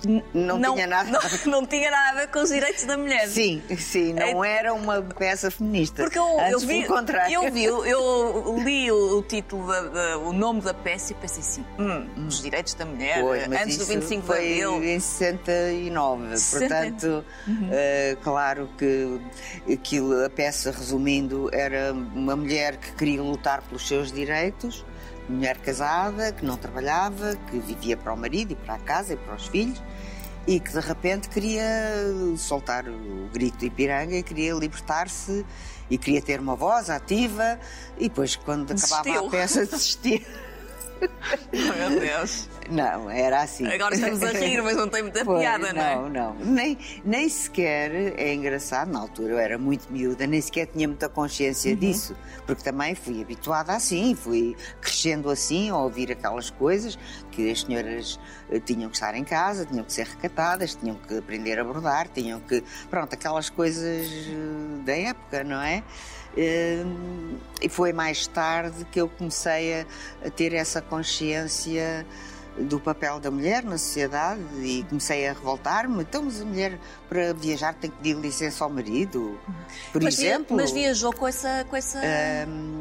n- 0.06 0.24
Não 0.34 0.62
tinha 0.74 0.88
nada- 0.88 1.10
não, 1.12 1.22
não 1.62 1.66
tinha 1.66 1.90
nada 1.92 2.10
a 2.12 2.14
ver 2.22 2.28
com 2.32 2.40
os 2.40 2.50
direitos 2.50 2.84
da 2.86 2.98
mulher. 2.98 3.28
Sim, 3.28 3.62
sim, 3.78 4.14
não 4.14 4.44
era 4.44 4.74
uma 4.74 5.02
peça 5.02 5.50
feminista. 5.50 6.04
Porque 6.04 6.18
eu, 6.20 6.40
Antes, 6.40 6.54
eu 6.54 6.60
vi, 6.60 6.84
eu 7.32 7.52
vi, 7.52 7.64
eu 7.64 8.60
li 8.64 8.92
o, 8.92 9.18
o 9.20 9.24
título, 9.24 9.68
da- 9.68 9.82
da- 9.82 10.18
o 10.20 10.34
nome 10.34 10.62
da 10.62 10.74
peça 10.74 11.14
e 11.14 11.16
pensei 11.16 11.40
assim, 11.42 11.66
hum, 11.80 12.08
os 12.28 12.42
direitos 12.42 12.74
da 12.74 12.86
mulher, 12.86 13.24
antes 13.62 13.78
do 13.78 13.84
isso 13.84 13.94
25 13.94 14.26
foi 14.26 14.40
de 14.40 14.64
Abril. 14.64 14.84
em 14.84 15.00
69. 15.00 16.38
60. 16.38 16.68
Portanto, 16.68 17.26
eh, 17.72 18.18
claro 18.24 18.70
que 18.78 19.20
aquilo, 19.72 20.24
a 20.26 20.30
peça, 20.30 20.72
resumindo, 20.72 21.50
era 21.54 21.94
uma 21.94 22.36
mulher 22.36 22.78
que 22.78 22.92
queria 22.94 23.22
lutar 23.22 23.62
pelos 23.64 23.88
seus 23.88 24.12
direitos, 24.12 24.86
mulher 25.30 25.58
casada, 25.58 26.32
que 26.32 26.46
não 26.46 26.58
trabalhava, 26.58 27.36
que 27.50 27.60
vivia 27.60 27.98
para 27.98 28.14
o 28.14 28.18
marido 28.18 28.52
e 28.54 28.56
para 28.56 28.76
a 28.76 28.80
casa 28.80 29.14
e 29.14 29.18
para 29.18 29.36
os 29.36 29.48
filhos. 29.48 29.82
E 30.46 30.60
que 30.60 30.72
de 30.72 30.80
repente 30.80 31.28
queria 31.28 31.66
soltar 32.38 32.88
o 32.88 33.30
grito 33.34 33.58
de 33.58 33.66
Ipiranga 33.66 34.16
e 34.16 34.24
queria 34.24 34.54
libertar-se 34.54 35.46
e 35.90 35.98
queria 35.98 36.22
ter 36.22 36.40
uma 36.40 36.56
voz 36.56 36.90
ativa. 36.90 37.60
E 37.98 38.04
depois, 38.08 38.38
quando 38.38 38.72
acabava 38.72 39.04
Desistiu. 39.04 39.28
a 39.28 39.30
peça, 39.30 39.66
desistia. 39.66 40.22
Meu 41.52 42.00
Deus. 42.00 42.50
Não, 42.70 43.10
era 43.10 43.42
assim. 43.42 43.66
Agora 43.68 43.96
estamos 43.96 44.22
a 44.24 44.32
rir, 44.32 44.62
mas 44.62 44.76
não 44.76 44.88
tem 44.90 45.02
muita 45.02 45.24
piada, 45.26 45.72
não 45.74 45.82
é? 45.82 45.96
não, 45.96 46.10
não. 46.10 46.36
Nem, 46.36 46.78
nem 47.06 47.30
sequer, 47.30 47.92
é 48.20 48.34
engraçado, 48.34 48.92
na 48.92 49.00
altura 49.00 49.34
eu 49.34 49.40
era 49.40 49.58
muito 49.58 49.92
miúda, 49.92 50.28
nem 50.28 50.42
sequer 50.42 50.68
tinha 50.68 50.88
muita 50.88 51.08
consciência 51.08 51.72
Uhum. 51.72 51.78
disso, 51.78 52.16
porque 52.46 52.62
também 52.64 52.94
fui 52.96 53.22
habituada 53.22 53.74
assim, 53.74 54.16
fui 54.16 54.56
crescendo 54.82 55.30
assim, 55.30 55.70
a 55.70 55.78
ouvir 55.78 56.12
aquelas 56.12 56.50
coisas, 56.50 56.98
que 57.32 57.50
as 57.52 57.62
senhoras 57.62 58.20
eh, 58.52 58.60
tinham 58.60 58.90
que 58.90 58.96
estar 58.98 59.16
em 59.16 59.24
casa, 59.24 59.66
tinham 59.66 59.84
que 59.86 59.94
ser 59.94 60.06
recatadas, 60.08 60.76
tinham 60.76 60.96
que 60.96 61.18
aprender 61.18 61.58
a 61.60 61.64
bordar, 61.64 62.08
tinham 62.14 62.40
que. 62.42 62.64
Pronto, 62.90 63.14
aquelas 63.14 63.50
coisas 63.50 64.08
eh, 64.08 64.84
da 64.86 64.94
época, 64.96 65.44
não 65.44 65.62
é? 65.62 65.84
Eh, 66.38 66.84
E 67.60 67.68
foi 67.70 67.92
mais 67.92 68.28
tarde 68.28 68.86
que 68.92 69.02
eu 69.02 69.10
comecei 69.10 69.82
a, 69.82 69.86
a 70.28 70.30
ter 70.30 70.54
essa 70.54 70.80
consciência 70.80 72.06
do 72.60 72.80
papel 72.80 73.20
da 73.20 73.32
mulher 73.32 73.64
na 73.64 73.78
sociedade 73.80 74.42
e 74.62 74.84
comecei 74.88 75.28
a 75.28 75.34
revoltar-me. 75.34 76.02
Então, 76.04 76.22
mas 76.24 76.40
a 76.42 76.46
mulher 76.46 76.78
para 77.10 77.34
viajar 77.34 77.74
tem 77.74 77.90
que 77.90 77.98
pedir 77.98 78.16
licença 78.16 78.64
ao 78.64 78.70
marido, 78.70 79.40
por 79.92 80.02
mas, 80.04 80.18
via- 80.18 80.30
exemplo. 80.36 80.56
mas 80.56 80.72
viajou 80.72 81.12
com 81.12 81.28
essa, 81.28 81.66
com, 81.68 81.76
essa, 81.76 82.00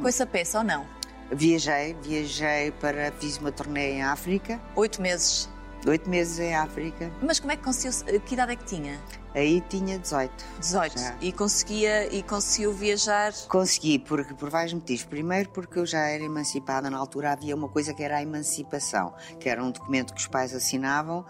com 0.03 0.07
essa 0.09 0.27
peça 0.27 0.59
ou 0.59 0.65
não? 0.65 0.87
Viajei, 1.33 1.97
viajei 2.03 2.71
para. 2.73 3.11
fiz 3.19 3.39
uma 3.39 3.51
turnê 3.51 3.93
em 3.95 4.03
África, 4.03 4.61
Oito 4.77 5.01
meses. 5.03 5.49
oito 5.87 6.09
meses 6.09 6.39
em 6.39 6.55
África. 6.55 7.11
Mas 7.23 7.41
como 7.41 7.51
é 7.53 7.57
que 7.57 7.65
conseguiu. 7.65 8.21
Que 8.21 8.35
idade 8.35 8.53
é 8.53 8.57
que 8.57 8.65
tinha? 8.65 9.01
Aí 9.37 9.61
tinha 9.69 9.99
18. 9.99 10.33
18. 10.61 10.99
Já. 10.99 11.15
E 11.21 11.31
conseguia 11.31 12.13
e 12.13 12.23
conseguiu 12.23 12.73
viajar. 12.73 13.35
Consegui, 13.49 13.99
por, 13.99 14.25
por 14.35 14.49
vários 14.49 14.73
motivos. 14.73 15.05
Primeiro, 15.05 15.51
porque 15.51 15.79
eu 15.79 15.85
já 15.85 16.09
era 16.09 16.25
emancipada. 16.25 16.89
Na 16.89 16.97
altura 16.97 17.33
havia 17.33 17.55
uma 17.55 17.69
coisa 17.69 17.93
que 17.93 18.03
era 18.03 18.17
a 18.17 18.23
emancipação, 18.23 19.13
que 19.39 19.49
era 19.51 19.63
um 19.63 19.71
documento 19.71 20.15
que 20.15 20.21
os 20.21 20.27
pais 20.27 20.55
assinavam, 20.55 21.23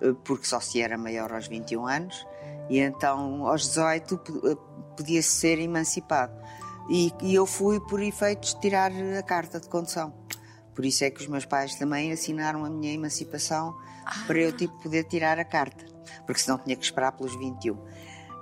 eh, 0.00 0.14
porque 0.24 0.46
só 0.46 0.60
se 0.60 0.80
era 0.80 0.96
maior 0.96 1.32
aos 1.32 1.48
21 1.48 1.84
anos, 1.84 2.24
e 2.70 2.78
então 2.78 3.44
aos 3.44 3.62
18 3.66 4.18
po- 4.18 4.48
eh, 4.48 4.56
podia-se 4.96 5.28
ser 5.30 5.58
emancipado. 5.58 6.32
E, 6.88 7.12
e 7.22 7.34
eu 7.34 7.44
fui 7.44 7.80
por 7.80 8.00
efeitos 8.00 8.54
tirar 8.54 8.92
a 9.18 9.22
carta 9.24 9.58
de 9.58 9.68
condução. 9.68 10.14
Por 10.76 10.84
isso 10.86 11.02
é 11.02 11.10
que 11.10 11.20
os 11.20 11.26
meus 11.26 11.44
pais 11.44 11.74
também 11.74 12.12
assinaram 12.12 12.64
a 12.64 12.70
minha 12.70 12.92
emancipação 12.94 13.76
para 14.28 14.38
eu 14.38 14.52
tipo, 14.52 14.72
poder 14.80 15.02
tirar 15.04 15.38
a 15.40 15.44
carta, 15.44 15.84
porque 16.26 16.40
senão 16.40 16.58
tinha 16.58 16.76
que 16.76 16.84
esperar 16.84 17.12
pelos 17.12 17.34
21. 17.36 17.76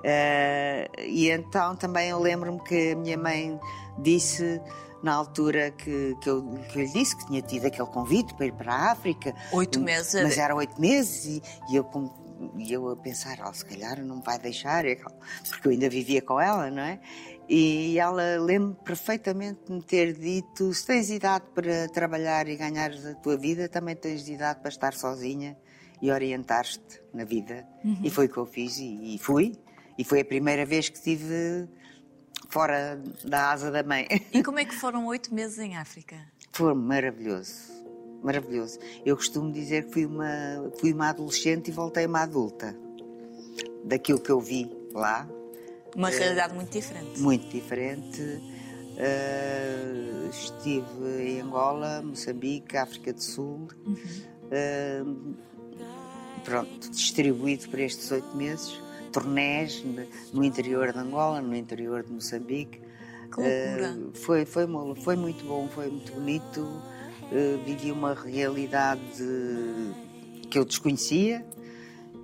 Eh, 0.04 0.88
e 1.04 1.30
então 1.30 1.75
também 1.75 2.11
eu 2.11 2.20
lembro-me 2.20 2.62
que 2.62 2.92
a 2.92 2.96
minha 2.96 3.18
mãe 3.18 3.58
disse 3.99 4.61
na 5.02 5.14
altura 5.14 5.70
que, 5.70 6.16
que, 6.20 6.28
eu, 6.28 6.42
que 6.70 6.78
eu 6.78 6.82
lhe 6.82 6.92
disse 6.92 7.16
que 7.16 7.26
tinha 7.26 7.42
tido 7.42 7.66
aquele 7.66 7.88
convite 7.88 8.35
para 8.35 8.46
ir 8.46 8.52
para 8.52 8.73
a 8.73 8.92
África. 8.92 9.35
Oito 9.52 9.80
meses. 9.80 10.23
Mas 10.23 10.38
era 10.38 10.54
oito 10.54 10.80
meses 10.80 11.25
e, 11.25 11.42
e 11.70 11.76
eu, 11.76 11.88
e 12.56 12.73
eu 12.73 12.88
a 12.90 12.96
pensar, 12.96 13.38
oh, 13.49 13.52
se 13.52 13.64
calhar 13.64 14.02
não 14.04 14.16
me 14.16 14.23
vai 14.23 14.38
deixar, 14.38 14.85
porque 15.49 15.68
eu 15.68 15.73
ainda 15.73 15.88
vivia 15.88 16.23
com 16.23 16.40
ela, 16.40 16.70
não 16.70 16.82
é? 16.82 17.00
E 17.49 17.99
ela 17.99 18.38
lembro 18.40 18.75
perfeitamente 18.82 19.61
de 19.66 19.73
me 19.73 19.82
ter 19.82 20.12
dito: 20.12 20.75
se 20.75 20.85
tens 20.85 21.11
idade 21.11 21.44
para 21.54 21.88
trabalhar 21.88 22.49
e 22.49 22.56
ganhar 22.56 22.90
a 22.90 23.14
tua 23.14 23.37
vida, 23.37 23.68
também 23.68 23.94
tens 23.94 24.28
idade 24.28 24.61
para 24.61 24.68
estar 24.68 24.94
sozinha 24.94 25.56
e 26.02 26.10
orientar-te 26.10 27.00
na 27.12 27.24
vida. 27.24 27.66
E 28.02 28.10
foi 28.10 28.26
o 28.26 28.28
que 28.28 28.36
eu 28.36 28.46
fiz 28.46 28.78
e, 28.78 29.14
e 29.14 29.18
fui. 29.18 29.52
E 29.98 30.04
foi 30.04 30.20
a 30.20 30.24
primeira 30.24 30.64
vez 30.66 30.88
que 30.88 30.96
estive 30.96 31.68
fora 32.48 33.00
da 33.24 33.50
asa 33.50 33.70
da 33.70 33.82
mãe. 33.82 34.06
E 34.32 34.42
como 34.42 34.58
é 34.58 34.64
que 34.66 34.74
foram 34.74 35.06
oito 35.06 35.34
meses 35.34 35.58
em 35.58 35.76
África? 35.76 36.16
Foi 36.52 36.74
maravilhoso. 36.74 37.54
maravilhoso. 38.22 38.78
Eu 39.04 39.16
costumo 39.16 39.52
dizer 39.52 39.86
que 39.86 39.92
fui 39.92 40.06
uma, 40.06 40.70
fui 40.78 40.92
uma 40.92 41.08
adolescente 41.10 41.68
e 41.68 41.70
voltei 41.72 42.06
uma 42.06 42.20
adulta. 42.22 42.76
Daquilo 43.84 44.20
que 44.20 44.30
eu 44.30 44.40
vi 44.40 44.70
lá, 44.92 45.28
Uma 45.94 46.08
realidade 46.10 46.54
muito 46.54 46.70
diferente. 46.72 47.20
muito 47.20 47.48
diferente. 47.48 48.20
Uh, 48.96 50.28
estive 50.30 51.22
em 51.22 51.40
Angola, 51.40 52.02
Moçambique, 52.02 52.76
África 52.76 53.12
do 53.12 53.22
Sul. 53.22 53.68
Uh, 53.86 55.34
pronto, 56.46 56.90
distribuído 56.90 57.68
por 57.68 57.80
estes 57.80 58.10
oito 58.12 58.34
meses. 58.36 58.80
Turnés 59.12 59.84
no 60.32 60.44
interior 60.44 60.92
de 60.92 60.98
Angola, 60.98 61.42
no 61.42 61.54
interior 61.54 62.04
de 62.04 62.12
Moçambique. 62.12 62.80
Uh, 63.36 64.12
foi, 64.14 64.44
foi, 64.44 64.66
foi 65.02 65.16
muito 65.16 65.44
bom, 65.44 65.68
foi 65.68 65.88
muito 65.88 66.12
bonito. 66.12 66.60
Uh, 66.60 67.58
vivi 67.64 67.90
uma 67.90 68.14
realidade 68.14 69.00
que 70.48 70.58
eu 70.58 70.64
desconhecia 70.64 71.44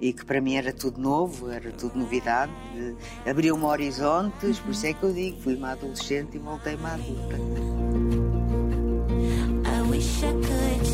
e 0.01 0.13
que 0.13 0.25
para 0.25 0.41
mim 0.41 0.55
era 0.55 0.73
tudo 0.73 1.01
novo, 1.01 1.51
era 1.51 1.73
tudo 1.73 1.99
novidade. 1.99 2.53
Uh, 2.77 2.97
Abriu-me 3.29 3.65
horizontes, 3.65 4.61
por 4.61 4.71
isso 4.71 4.87
é 4.87 4.93
que 4.93 5.03
eu 5.03 5.13
digo, 5.13 5.41
fui 5.41 5.57
uma 5.57 5.73
adolescente 5.73 6.37
e 6.37 6.39
voltei 6.39 6.77
uma 6.77 6.93
adulta. 6.93 7.37
I 9.65 9.91
wish 9.91 10.23
I 10.23 10.33
could 10.33 10.92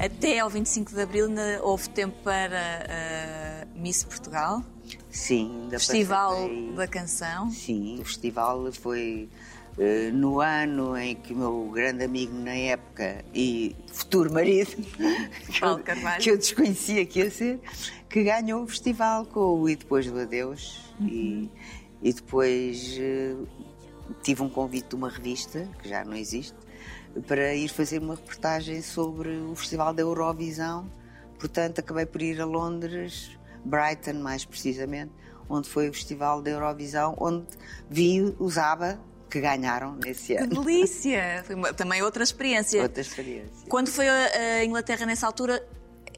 Até 0.00 0.38
ao 0.38 0.48
25 0.48 0.94
de 0.94 1.02
Abril 1.02 1.26
ainda 1.26 1.60
houve 1.62 1.90
tempo 1.90 2.16
para 2.24 2.58
ah, 2.88 3.66
Miss 3.74 4.02
Portugal, 4.02 4.64
Sim, 5.10 5.64
ainda 5.64 5.78
Festival 5.78 6.36
participei. 6.36 6.72
da 6.74 6.86
Canção. 6.88 7.50
Sim, 7.50 8.00
o 8.00 8.04
festival 8.06 8.72
foi 8.72 9.28
eh, 9.78 10.10
no 10.10 10.40
ano 10.40 10.96
em 10.96 11.14
que 11.14 11.34
o 11.34 11.36
meu 11.36 11.70
grande 11.70 12.02
amigo 12.04 12.32
na 12.34 12.54
época 12.54 13.22
e 13.34 13.76
futuro 13.92 14.32
marido, 14.32 14.70
que 15.52 15.60
Paulo 15.60 15.80
eu, 15.80 15.84
Carvalho. 15.84 16.22
que 16.22 16.30
eu 16.30 16.38
desconhecia 16.38 17.04
que 17.04 17.18
ia 17.18 17.30
ser, 17.30 17.60
que 18.08 18.22
ganhou 18.22 18.62
o 18.62 18.66
festival 18.66 19.26
com 19.26 19.60
o 19.60 19.68
E 19.68 19.76
Depois 19.76 20.06
do 20.10 20.18
Adeus. 20.18 20.80
E, 21.00 21.50
e 22.02 22.12
depois 22.12 22.96
eh, 22.98 23.34
tive 24.22 24.42
um 24.42 24.48
convite 24.48 24.88
de 24.88 24.94
uma 24.94 25.10
revista, 25.10 25.68
que 25.82 25.88
já 25.90 26.04
não 26.04 26.16
existe, 26.16 26.54
para 27.26 27.54
ir 27.54 27.68
fazer 27.68 28.00
uma 28.00 28.14
reportagem 28.14 28.80
sobre 28.82 29.28
o 29.30 29.54
Festival 29.54 29.92
da 29.92 30.02
Eurovisão. 30.02 30.90
Portanto, 31.38 31.78
acabei 31.80 32.06
por 32.06 32.20
ir 32.22 32.40
a 32.40 32.44
Londres, 32.44 33.30
Brighton 33.64 34.14
mais 34.20 34.44
precisamente, 34.44 35.10
onde 35.48 35.68
foi 35.68 35.88
o 35.88 35.92
Festival 35.92 36.40
da 36.42 36.50
Eurovisão, 36.50 37.14
onde 37.18 37.44
vi 37.88 38.20
os 38.38 38.56
ABBA 38.58 39.00
que 39.28 39.40
ganharam 39.40 39.96
nesse 40.04 40.34
Que 40.34 40.42
ano. 40.42 40.62
delícia! 40.64 41.42
Foi 41.46 41.54
uma- 41.54 41.72
também 41.72 42.02
outra 42.02 42.22
experiência. 42.22 42.82
Outra 42.82 43.00
experiência. 43.00 43.66
Quando 43.68 43.88
foi 43.88 44.08
a, 44.08 44.64
Inglaterra 44.64 45.06
nessa 45.06 45.26
altura, 45.26 45.64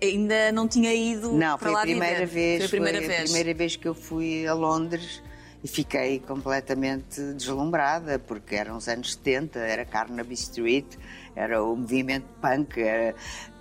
ainda 0.02 0.50
não 0.52 0.66
tinha 0.66 0.92
ido 0.94 1.32
Não, 1.32 1.56
para 1.58 1.66
foi 1.66 1.70
lá 1.72 1.78
a 1.80 1.82
primeira 1.82 2.26
viver. 2.26 2.58
vez. 2.58 2.58
Foi 2.58 2.66
a 2.66 2.68
primeira 2.70 2.98
foi 2.98 3.06
vez. 3.08 3.20
a 3.20 3.24
primeira 3.24 3.54
vez 3.54 3.76
que 3.76 3.86
eu 3.86 3.94
fui 3.94 4.46
a 4.46 4.54
Londres 4.54 5.22
e 5.64 5.68
fiquei 5.68 6.18
completamente 6.20 7.20
deslumbrada, 7.34 8.18
porque 8.18 8.54
eram 8.56 8.76
os 8.76 8.88
anos 8.88 9.12
70, 9.14 9.58
era 9.60 9.84
Carnaby 9.84 10.34
Street, 10.34 10.86
era 11.36 11.62
o 11.62 11.76
movimento 11.76 12.26
punk, 12.40 12.80
era, 12.80 13.14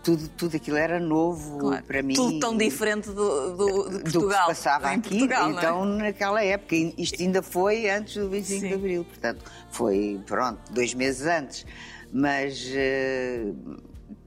tudo, 0.03 0.27
tudo 0.29 0.55
aquilo 0.57 0.77
era 0.77 0.99
novo 0.99 1.59
Claro. 1.59 1.83
para 1.83 2.01
mim. 2.01 2.15
Tudo 2.15 2.39
tão 2.39 2.57
diferente 2.57 3.09
do, 3.11 3.55
do- 3.55 3.89
de 3.89 3.97
do 3.97 4.01
Portugal. 4.03 4.47
que 4.49 4.55
se 4.55 4.63
passava 4.63 4.93
em 4.93 4.97
aqui, 4.97 5.09
Portugal, 5.09 5.49
é? 5.49 5.53
então 5.53 5.85
naquela 5.85 6.43
época, 6.43 6.75
isto 6.97 7.21
ainda 7.21 7.41
foi 7.43 7.87
antes 7.89 8.15
do 8.15 8.29
25 8.29 8.61
Sim. 8.61 8.67
de 8.69 8.73
Abril, 8.73 9.03
portanto, 9.05 9.45
foi, 9.69 10.19
pronto, 10.25 10.59
dois 10.73 10.93
meses 10.95 11.27
antes, 11.27 11.65
mas 12.11 12.65
eh, 12.73 13.51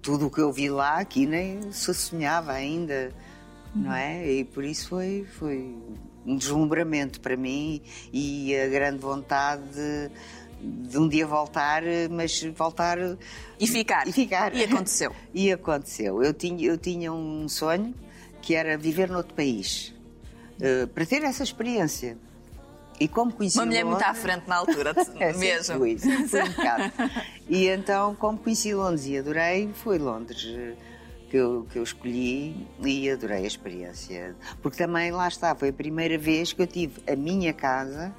tudo 0.00 0.26
o 0.26 0.30
que 0.30 0.40
eu 0.40 0.52
vi 0.52 0.70
lá 0.70 0.98
aqui 1.00 1.26
nem 1.26 1.72
se 1.72 1.92
sonhava 1.92 2.52
ainda, 2.52 3.10
não 3.74 3.92
é? 3.92 4.30
E 4.30 4.44
por 4.44 4.62
isso 4.64 4.88
foi, 4.88 5.26
foi 5.38 5.76
um 6.26 6.36
deslumbramento 6.36 7.20
para 7.20 7.36
mim 7.36 7.80
e 8.12 8.56
a 8.56 8.66
grande 8.68 8.98
vontade 8.98 9.62
de, 9.72 10.10
de 10.88 10.98
um 10.98 11.06
dia 11.08 11.26
voltar, 11.26 11.82
mas 12.10 12.42
voltar 12.56 12.98
E 13.60 13.66
ficar. 13.66 14.06
e 14.08 14.12
ficar. 14.12 14.54
E 14.54 14.64
aconteceu. 14.64 15.14
E 15.34 15.52
aconteceu. 15.52 16.22
Eu 16.22 16.32
tinha, 16.32 16.64
eu 16.66 16.78
tinha 16.78 17.12
um 17.12 17.48
sonho 17.48 17.94
que 18.40 18.54
era 18.54 18.76
viver 18.78 19.08
noutro 19.10 19.34
país. 19.34 19.92
eh, 20.60 20.86
para 20.86 21.04
ter 21.06 21.22
essa 21.24 21.42
experiência. 21.42 22.16
E 23.00 23.08
como 23.08 23.32
conheci 23.32 23.58
Uma 23.58 23.66
mulher 23.66 23.84
muito 23.84 24.00
à 24.02 24.06
Londres- 24.06 24.22
frente 24.22 24.46
na 24.48 24.54
altura, 24.56 24.94
É, 25.18 25.32
mesmo. 25.32 25.78
Fui, 25.78 25.98
sempre 25.98 26.28
fui 26.28 26.42
um 26.42 26.48
bocado. 26.52 26.92
E 27.48 27.68
então, 27.68 28.14
como 28.14 28.38
conheci 28.38 28.72
Londres 28.72 29.04
e 29.06 29.18
adorei, 29.18 29.68
foi 29.74 29.98
Londres 29.98 30.46
eh, 30.48 30.74
que 31.34 31.38
eu, 31.38 31.66
que 31.68 31.78
eu 31.80 31.82
escolhi 31.82 32.64
e 32.78 33.10
adorei 33.10 33.42
a 33.42 33.46
experiência. 33.46 34.36
Porque 34.62 34.78
também, 34.78 35.10
lá 35.10 35.26
está, 35.26 35.52
foi 35.52 35.70
a 35.70 35.72
primeira 35.72 36.16
vez 36.16 36.52
que 36.52 36.62
eu 36.62 36.66
tive 36.66 37.02
a 37.12 37.16
minha 37.16 37.52
casa. 37.52 38.14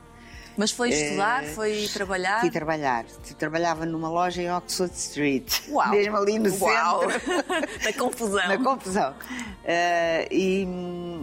Mas 0.57 0.71
foi 0.71 0.89
estudar, 0.89 1.45
Eh, 1.45 1.47
foi 1.47 1.87
trabalhar. 1.93 2.41
Fui 2.41 2.49
trabalhar. 2.49 3.05
Trabalhava 3.39 3.85
numa 3.85 4.09
loja 4.09 4.41
em 4.41 4.51
Oxford 4.51 4.93
Street. 4.93 5.61
Uau! 5.69 5.91
Mesmo 5.95 6.17
ali 6.17 6.37
no 6.39 6.53
Uau! 6.59 7.09
centro. 7.09 7.21
da 7.85 7.93
confusão. 7.93 8.47
na 8.49 8.57
confusão. 8.57 9.15
Eh, 9.63 10.27
e, 10.29 10.67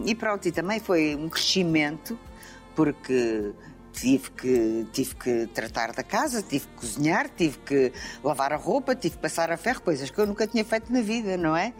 e 0.07 0.15
pronto, 0.15 0.47
e 0.47 0.51
também 0.51 0.79
foi 0.79 1.13
um 1.15 1.29
crescimento, 1.29 2.17
porque 2.75 3.51
tive 3.93 4.31
que, 4.31 4.85
tive 4.91 5.15
que 5.15 5.47
tratar 5.53 5.93
da 5.93 6.03
casa, 6.03 6.41
tive 6.41 6.65
que 6.67 6.73
cozinhar, 6.73 7.29
tive 7.29 7.57
que 7.59 7.93
lavar 8.23 8.51
a 8.51 8.57
roupa, 8.57 8.95
tive 8.95 9.15
que 9.15 9.21
passar 9.21 9.51
a 9.51 9.57
ferro, 9.57 9.81
coisas 9.81 10.09
que 10.09 10.17
eu 10.19 10.25
nunca 10.25 10.45
tinha 10.47 10.65
feito 10.65 10.91
na 10.91 11.01
vida, 11.01 11.37
não 11.37 11.55
é? 11.55 11.73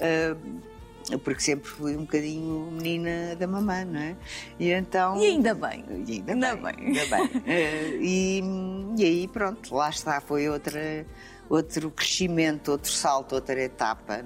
Eh, 0.00 0.34
porque 1.24 1.40
sempre 1.40 1.68
fui 1.68 1.96
um 1.96 2.02
bocadinho 2.02 2.70
menina 2.72 3.34
da 3.36 3.46
mamã, 3.46 3.84
não 3.84 4.00
é? 4.00 4.16
E 4.58 4.70
então. 4.70 5.16
E 5.20 5.26
ainda 5.26 5.54
bem. 5.54 5.84
E 6.06 6.12
ainda, 6.12 6.32
Ainda 6.32 6.56
bem, 6.56 6.74
bem. 6.76 6.86
ainda 6.86 7.16
bem. 7.16 7.42
Eh, 7.46 7.96
e, 8.00 8.42
e 8.98 9.04
aí, 9.04 9.28
pronto, 9.28 9.74
lá 9.74 9.90
está, 9.90 10.20
foi 10.20 10.48
outra, 10.48 11.04
outro 11.50 11.90
crescimento, 11.90 12.70
outro 12.70 12.92
salto, 12.92 13.34
outra 13.34 13.60
etapa. 13.60 14.18
É? 14.18 14.22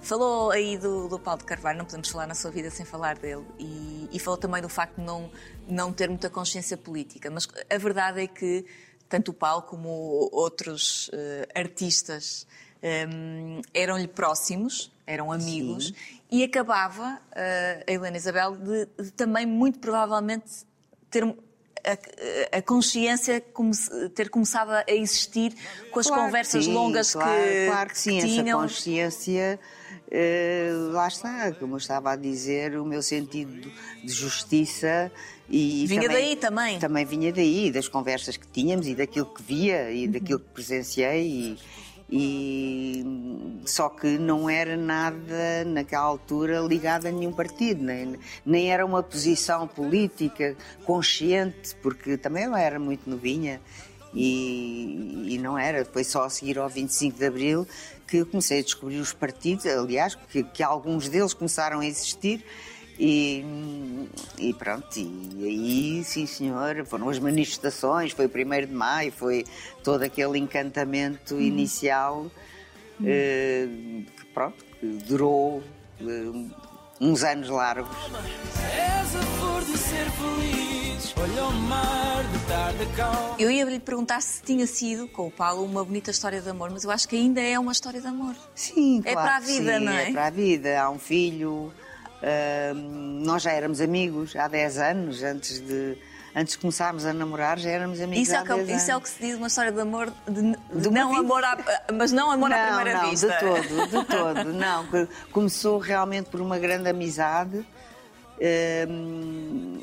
Falou 0.00 0.50
aí 0.50 0.76
do, 0.76 1.08
do 1.08 1.20
Paulo 1.20 1.38
de 1.38 1.46
Carvalho, 1.46 1.78
não 1.78 1.84
podemos 1.84 2.08
falar 2.08 2.26
na 2.26 2.34
sua 2.34 2.50
vida 2.50 2.68
sem 2.68 2.84
falar 2.84 3.16
dele. 3.16 3.46
E, 3.60 4.08
e 4.12 4.18
falou 4.18 4.36
também 4.36 4.60
do 4.60 4.68
facto 4.68 4.96
de 4.96 5.02
não, 5.02 5.30
não 5.68 5.92
ter 5.92 6.08
muita 6.08 6.28
consciência 6.28 6.76
política. 6.76 7.30
Mas 7.30 7.46
a 7.70 7.78
verdade 7.78 8.20
é 8.20 8.26
que 8.26 8.66
tanto 9.08 9.30
o 9.30 9.34
Paulo 9.34 9.62
como 9.62 9.88
outros 10.32 11.08
eh, 11.12 11.48
artistas 11.54 12.44
ehm, 12.82 13.60
eram-lhe 13.72 14.08
próximos, 14.08 14.90
eram 15.06 15.30
amigos, 15.30 15.94
e 16.28 16.42
acabava 16.42 17.20
eh, 17.36 17.84
a 17.86 17.92
Helena 17.92 18.16
Isabel 18.16 18.56
de, 18.56 18.88
de 19.00 19.12
também, 19.12 19.46
muito 19.46 19.78
provavelmente, 19.78 20.66
ter 21.08 21.24
a, 21.86 22.58
a 22.58 22.62
consciência 22.62 23.40
come- 23.52 23.72
ter 24.14 24.28
começado 24.28 24.70
a 24.70 24.84
existir 24.88 25.54
com 25.90 26.00
as 26.00 26.06
Claro 26.06 26.22
conversas 26.24 26.64
sim, 26.64 26.72
longas 26.74 27.12
claro, 27.12 27.30
que, 27.42 27.66
Claro 27.68 27.90
que 27.90 27.98
sim, 27.98 28.10
que 28.10 28.16
essa 28.18 28.26
tinham. 28.42 28.60
consciência, 28.60 29.60
eh, 30.10 30.70
lá 30.92 31.08
está, 31.08 31.52
como 31.52 31.74
eu 31.74 31.78
estava 31.78 32.12
a 32.12 32.16
dizer, 32.16 32.78
o 32.78 32.84
meu 32.84 33.02
sentido 33.02 33.70
de 34.04 34.12
justiça. 34.12 35.10
E 35.48 35.86
Vinha 35.86 36.08
daí 36.08 36.34
também. 36.34 36.78
Também 36.80 37.04
vinha 37.04 37.32
daí, 37.32 37.70
das 37.70 37.86
conversas 37.86 38.36
que 38.36 38.46
tínhamos 38.48 38.86
e 38.88 38.94
daquilo 38.96 39.26
que 39.26 39.42
via 39.42 39.92
e 39.92 40.08
daquilo 40.08 40.40
que 40.40 40.48
presenciei. 40.52 41.22
E, 41.26 41.58
e- 42.10 43.04
só 43.66 43.88
que 43.88 44.18
não 44.18 44.48
era 44.48 44.76
nada 44.76 45.64
naquela 45.66 46.04
altura 46.04 46.60
ligado 46.60 47.06
a 47.06 47.10
nenhum 47.10 47.32
partido, 47.32 47.82
nem, 47.82 48.16
nem 48.44 48.70
era 48.70 48.86
uma 48.86 49.02
posição 49.02 49.66
política 49.66 50.56
consciente, 50.84 51.74
porque 51.82 52.16
também 52.16 52.44
era 52.44 52.78
muito 52.78 53.10
novinha 53.10 53.60
e, 54.14 55.34
e 55.34 55.38
não 55.38 55.58
era. 55.58 55.84
Foi 55.84 56.04
só 56.04 56.24
a 56.24 56.30
seguir 56.30 56.58
ao 56.58 56.68
25 56.68 57.18
de 57.18 57.26
Abril 57.26 57.66
que 58.06 58.18
eu 58.18 58.26
comecei 58.26 58.60
a 58.60 58.62
descobrir 58.62 58.98
os 58.98 59.12
partidos, 59.12 59.66
aliás, 59.66 60.14
que, 60.14 60.44
que 60.44 60.62
alguns 60.62 61.08
deles 61.08 61.34
começaram 61.34 61.80
a 61.80 61.86
existir. 61.86 62.44
E, 62.98 63.44
e 64.38 64.54
pronto, 64.54 64.86
e 64.98 65.44
aí, 65.44 66.04
sim 66.04 66.24
senhor, 66.26 66.84
foram 66.86 67.10
as 67.10 67.18
manifestações, 67.18 68.12
foi 68.12 68.26
o 68.26 68.30
1 68.30 68.66
de 68.66 68.72
maio, 68.72 69.12
foi 69.12 69.44
todo 69.84 70.02
aquele 70.02 70.38
encantamento 70.38 71.38
inicial 71.38 72.30
eh, 73.04 73.68
que 74.16 74.24
pronto, 74.32 74.64
que 74.80 74.86
durou 75.06 75.62
eh, 76.00 76.04
uns 77.00 77.22
anos 77.22 77.48
largos. 77.50 77.94
És 78.74 79.16
a 79.16 79.22
flor 79.22 79.62
de 79.64 79.76
ser 79.76 80.10
feliz. 80.12 81.14
Olha 81.18 81.44
o 81.44 81.52
mar 81.52 82.24
de 82.24 82.38
tarde 82.46 82.86
calma. 82.96 83.36
Eu 83.38 83.50
ia 83.50 83.64
lhe 83.64 83.78
perguntar 83.78 84.20
se 84.22 84.42
tinha 84.42 84.66
sido, 84.66 85.06
com 85.08 85.26
o 85.26 85.30
Paulo, 85.30 85.62
uma 85.64 85.84
bonita 85.84 86.10
história 86.10 86.40
de 86.40 86.48
amor, 86.48 86.70
mas 86.70 86.84
eu 86.84 86.90
acho 86.90 87.06
que 87.08 87.16
ainda 87.16 87.40
é 87.40 87.58
uma 87.58 87.72
história 87.72 88.00
de 88.00 88.06
amor. 88.06 88.34
Sim, 88.54 89.02
É 89.04 89.12
claro 89.12 89.28
para 89.28 89.36
a 89.36 89.40
vida, 89.40 89.78
sim, 89.78 89.84
não 89.84 89.92
é? 89.92 90.08
É 90.08 90.12
para 90.12 90.26
a 90.26 90.30
vida. 90.30 90.80
Há 90.80 90.90
um 90.90 90.98
filho. 90.98 91.72
Nós 93.24 93.42
já 93.42 93.52
éramos 93.52 93.80
amigos 93.80 94.34
há 94.36 94.48
10 94.48 94.78
anos, 94.78 95.22
antes 95.22 95.60
de, 95.60 95.96
antes 96.34 96.54
de 96.54 96.58
começarmos 96.60 97.04
a 97.04 97.12
namorar, 97.12 97.58
já 97.58 97.70
éramos 97.70 98.00
amigos 98.00 98.28
Isso 98.28 98.34
é, 98.34 98.38
há 98.38 98.42
o 98.42 98.44
que, 98.46 98.64
10 98.64 98.82
isso 98.82 98.90
é 98.90 98.94
o 98.94 98.96
anos. 98.96 99.10
que 99.10 99.16
se 99.16 99.22
diz 99.22 99.36
uma 99.36 99.46
história 99.46 99.72
de 99.72 99.80
amor, 99.80 100.12
de, 100.28 100.80
de 100.80 100.90
não 100.90 101.16
amor 101.16 101.44
à, 101.44 101.58
mas 101.94 102.12
não 102.12 102.30
amor 102.30 102.52
à 102.52 102.58
não, 102.70 102.76
primeira 102.76 103.02
não, 103.02 103.10
vista. 103.10 103.28
de 103.28 103.38
todo, 103.38 103.86
de 103.86 104.04
todo. 104.06 104.52
Não, 104.52 104.86
começou 105.30 105.78
realmente 105.78 106.30
por 106.30 106.40
uma 106.40 106.58
grande 106.58 106.88
amizade. 106.88 107.64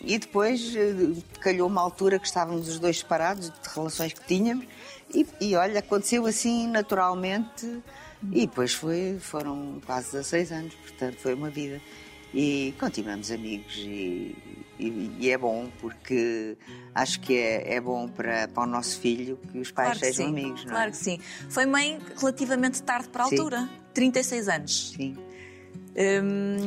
e 0.05 0.17
depois 0.17 0.75
eh, 0.75 1.21
calhou 1.39 1.67
uma 1.67 1.81
altura 1.81 2.19
que 2.19 2.27
estávamos 2.27 2.67
os 2.69 2.79
dois 2.79 2.99
separados 2.99 3.49
de 3.49 3.69
relações 3.73 4.13
que 4.13 4.23
tínhamos 4.25 4.65
e, 5.13 5.25
e 5.39 5.55
olha, 5.55 5.79
aconteceu 5.79 6.25
assim 6.25 6.67
naturalmente 6.67 7.81
e 8.31 8.47
depois 8.47 8.73
foi, 8.73 9.17
foram 9.19 9.81
quase 9.85 10.11
16 10.11 10.51
anos, 10.51 10.73
portanto 10.75 11.17
foi 11.17 11.33
uma 11.33 11.49
vida. 11.49 11.81
E 12.33 12.73
continuamos 12.79 13.31
amigos 13.31 13.75
e, 13.77 14.35
e- 14.79 15.11
e 15.19 15.29
é 15.31 15.37
bom 15.37 15.69
porque 15.79 16.57
acho 16.95 17.19
que 17.19 17.37
é, 17.37 17.75
é 17.75 17.81
bom 17.81 18.07
para, 18.07 18.47
para 18.47 18.63
o 18.63 18.65
nosso 18.65 18.99
filho 18.99 19.37
que 19.51 19.59
os 19.59 19.71
pais 19.71 19.89
Claro 19.89 19.99
que 19.99 20.05
sejam 20.07 20.25
sim, 20.25 20.31
amigos, 20.31 20.65
não 20.65 20.71
é? 20.71 20.75
Claro 20.75 20.91
que 20.91 20.97
sim. 20.97 21.19
Foi 21.49 21.65
mãe 21.65 21.99
relativamente 22.17 22.81
tarde 22.81 23.07
para 23.09 23.23
a 23.25 23.27
Sim. 23.27 23.37
altura, 23.37 23.69
36 23.93 24.47
anos. 24.49 24.91
Sim. 24.97 25.15
Hum, 25.95 26.65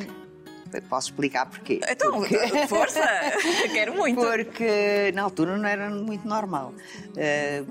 Posso 0.91 1.09
explicar 1.09 1.47
porquê? 1.47 1.81
então, 1.89 2.13
Porque- 2.13 2.37
força! 2.69 3.01
Quero 3.73 3.95
muito. 3.97 4.21
Porque 4.21 5.11
na 5.15 5.23
altura 5.23 5.57
não 5.57 5.67
era 5.69 5.89
muito 5.89 6.27
normal. 6.29 6.75
Eh, 7.17 7.65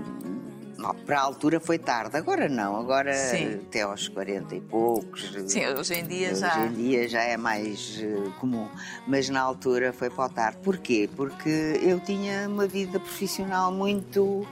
para 1.05 1.19
a 1.19 1.21
altura 1.21 1.59
foi 1.59 1.77
tarde, 1.79 2.15
agora 2.17 2.47
não, 2.49 2.75
agora 2.77 3.13
Sim. 3.13 3.55
até 3.67 3.81
aos 3.83 4.07
40 4.07 4.55
e 4.55 4.61
poucos. 4.61 5.31
Sim, 5.47 5.65
hoje 5.67 5.93
em 5.95 6.05
dia 6.05 6.31
Hoje 6.31 6.39
já. 6.41 6.65
em 6.65 6.73
dia 6.73 7.07
já 7.09 7.21
é 7.23 7.38
mais 7.38 7.99
eh, 8.01 8.29
comum, 8.39 8.67
mas 9.07 9.29
na 9.29 9.41
altura 9.41 9.93
foi 9.93 10.09
para 10.09 10.25
o 10.25 10.29
tarde. 10.29 10.57
Porquê? 10.63 11.09
Porque 11.15 11.49
eu 11.81 11.99
tinha 11.99 12.47
uma 12.47 12.67
vida 12.67 12.99
profissional 12.99 13.71
muito. 13.71 14.45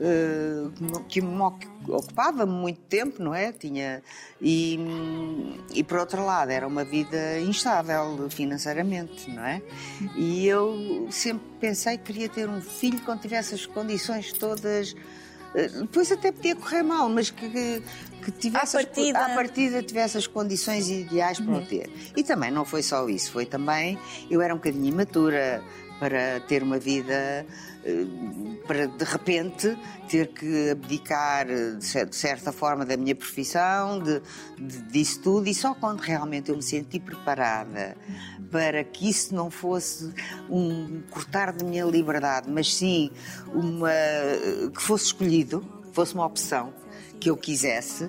eh, 0.00 0.68
que 1.08 1.20
me 1.20 1.40
oc- 1.40 1.68
ocupava 1.88 2.44
muito 2.44 2.80
tempo, 2.88 3.22
não 3.22 3.32
é? 3.32 3.52
Tinha, 3.52 4.02
e, 4.42 4.76
e 5.72 5.84
por 5.84 5.98
outro 5.98 6.24
lado, 6.26 6.50
era 6.50 6.66
uma 6.66 6.82
vida 6.84 7.38
instável 7.38 8.28
financeiramente, 8.28 9.30
não 9.30 9.44
é? 9.44 9.62
E 10.16 10.46
eu 10.48 11.06
sempre 11.12 11.44
pensei 11.60 11.96
que 11.96 12.04
queria 12.12 12.28
ter 12.28 12.48
um 12.48 12.60
filho 12.60 13.00
quando 13.04 13.20
tivesse 13.20 13.54
as 13.54 13.66
condições 13.66 14.32
todas. 14.32 14.96
Eh, 15.54 15.68
Depois 15.68 16.10
até 16.12 16.32
podia 16.32 16.54
correr 16.56 16.82
mal, 16.82 17.08
mas 17.08 17.30
que, 17.30 17.48
que, 17.48 17.82
que 18.24 18.30
tivesse 18.32 18.76
À 18.76 18.80
as 18.80 18.84
partida. 18.86 19.18
à 19.18 19.28
partida 19.34 19.82
tivesse 19.82 20.18
as 20.18 20.26
condições 20.26 20.88
ideais 20.88 21.38
para 21.40 21.54
o 21.54 21.60
ter. 21.64 21.90
E 22.16 22.22
também 22.22 22.50
não 22.50 22.64
foi 22.64 22.82
só 22.82 23.08
isso, 23.08 23.30
foi 23.32 23.46
também 23.46 23.98
eu 24.30 24.40
era 24.40 24.52
um 24.54 24.56
bocadinho 24.58 24.86
imatura 24.86 25.62
para 25.98 26.40
ter 26.40 26.62
uma 26.62 26.78
vida 26.78 27.46
eh, 27.84 28.06
para 28.66 28.86
de 28.86 29.04
repente 29.04 29.76
ter 30.08 30.28
que 30.28 30.70
abdicar 30.70 31.48
eh, 31.48 31.72
de 31.76 31.84
cer- 31.84 32.06
de 32.08 32.16
certa 32.16 32.50
forma 32.52 32.84
da 32.84 32.96
minha 32.96 33.14
profissão, 33.14 34.00
de, 34.00 34.20
de- 34.58 34.82
disso 34.90 35.20
tudo, 35.22 35.48
e 35.48 35.54
só 35.54 35.74
quando 35.74 36.00
realmente 36.00 36.50
eu 36.50 36.56
me 36.56 36.62
senti 36.62 36.98
preparada 36.98 37.96
para 38.50 38.82
que 38.84 39.08
isso 39.08 39.34
não 39.34 39.50
fosse 39.50 40.12
um 40.50 41.02
cortar 41.10 41.52
da 41.52 41.64
minha 41.64 41.84
liberdade, 41.84 42.50
mas 42.50 42.74
sim 42.74 43.10
uma 43.52 43.90
que 44.74 44.82
fosse 44.82 45.06
escolhido, 45.06 45.64
fosse 45.92 46.14
uma 46.14 46.26
opção 46.26 46.72
que 47.20 47.30
eu 47.30 47.36
quisesse, 47.36 48.08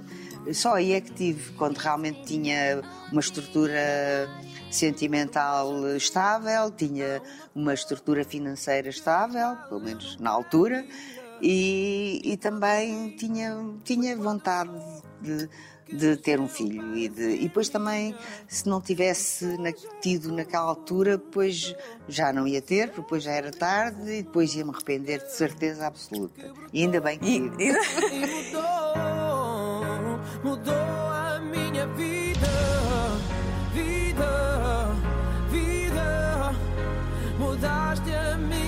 só 0.54 0.76
aí 0.76 0.92
é 0.94 1.02
que 1.02 1.12
tive, 1.12 1.54
quando 1.54 1.78
realmente 1.78 2.24
tinha 2.26 2.82
uma 3.12 3.22
estrutura 3.22 4.30
sentimental 4.76 5.96
estável, 5.96 6.70
tinha 6.72 7.22
uma 7.54 7.74
estrutura 7.74 8.24
financeira 8.24 8.90
estável, 8.90 9.56
pelo 9.70 9.82
menos 9.82 10.18
na 10.20 10.30
altura, 10.30 10.86
e, 11.42 12.22
e 12.24 12.38
também 12.38 13.10
tinha, 13.18 13.58
tinha 13.84 14.16
vontade 14.18 14.72
de, 15.22 15.50
de 15.92 16.16
ter 16.18 16.40
um 16.40 16.48
filho. 16.48 16.96
E, 16.96 17.10
de- 17.10 17.36
e 17.36 17.44
depois 17.44 17.68
também, 17.70 18.16
se 18.48 18.68
não 18.68 18.80
tivesse 18.82 19.46
na- 19.58 19.74
tido 20.02 20.32
naquela 20.32 20.66
altura, 20.66 21.18
depois 21.18 21.76
já 22.08 22.32
não 22.32 22.48
ia 22.48 22.62
ter, 22.62 22.88
porque 22.88 23.02
depois 23.02 23.24
já 23.24 23.32
era 23.32 23.52
tarde 23.52 24.02
e 24.12 24.24
depois 24.24 24.56
ia-me 24.56 24.72
arrepender 24.72 25.20
de 25.24 25.32
certeza 25.34 25.86
absoluta. 25.88 26.54
E 26.72 26.82
ainda 26.84 27.02
bem 27.02 27.20
que 27.20 27.28
E- 27.28 27.40
mudou, 29.02 30.20
mudou 30.44 30.74
a 30.74 31.40
minha 31.42 31.86
vida, 31.88 32.15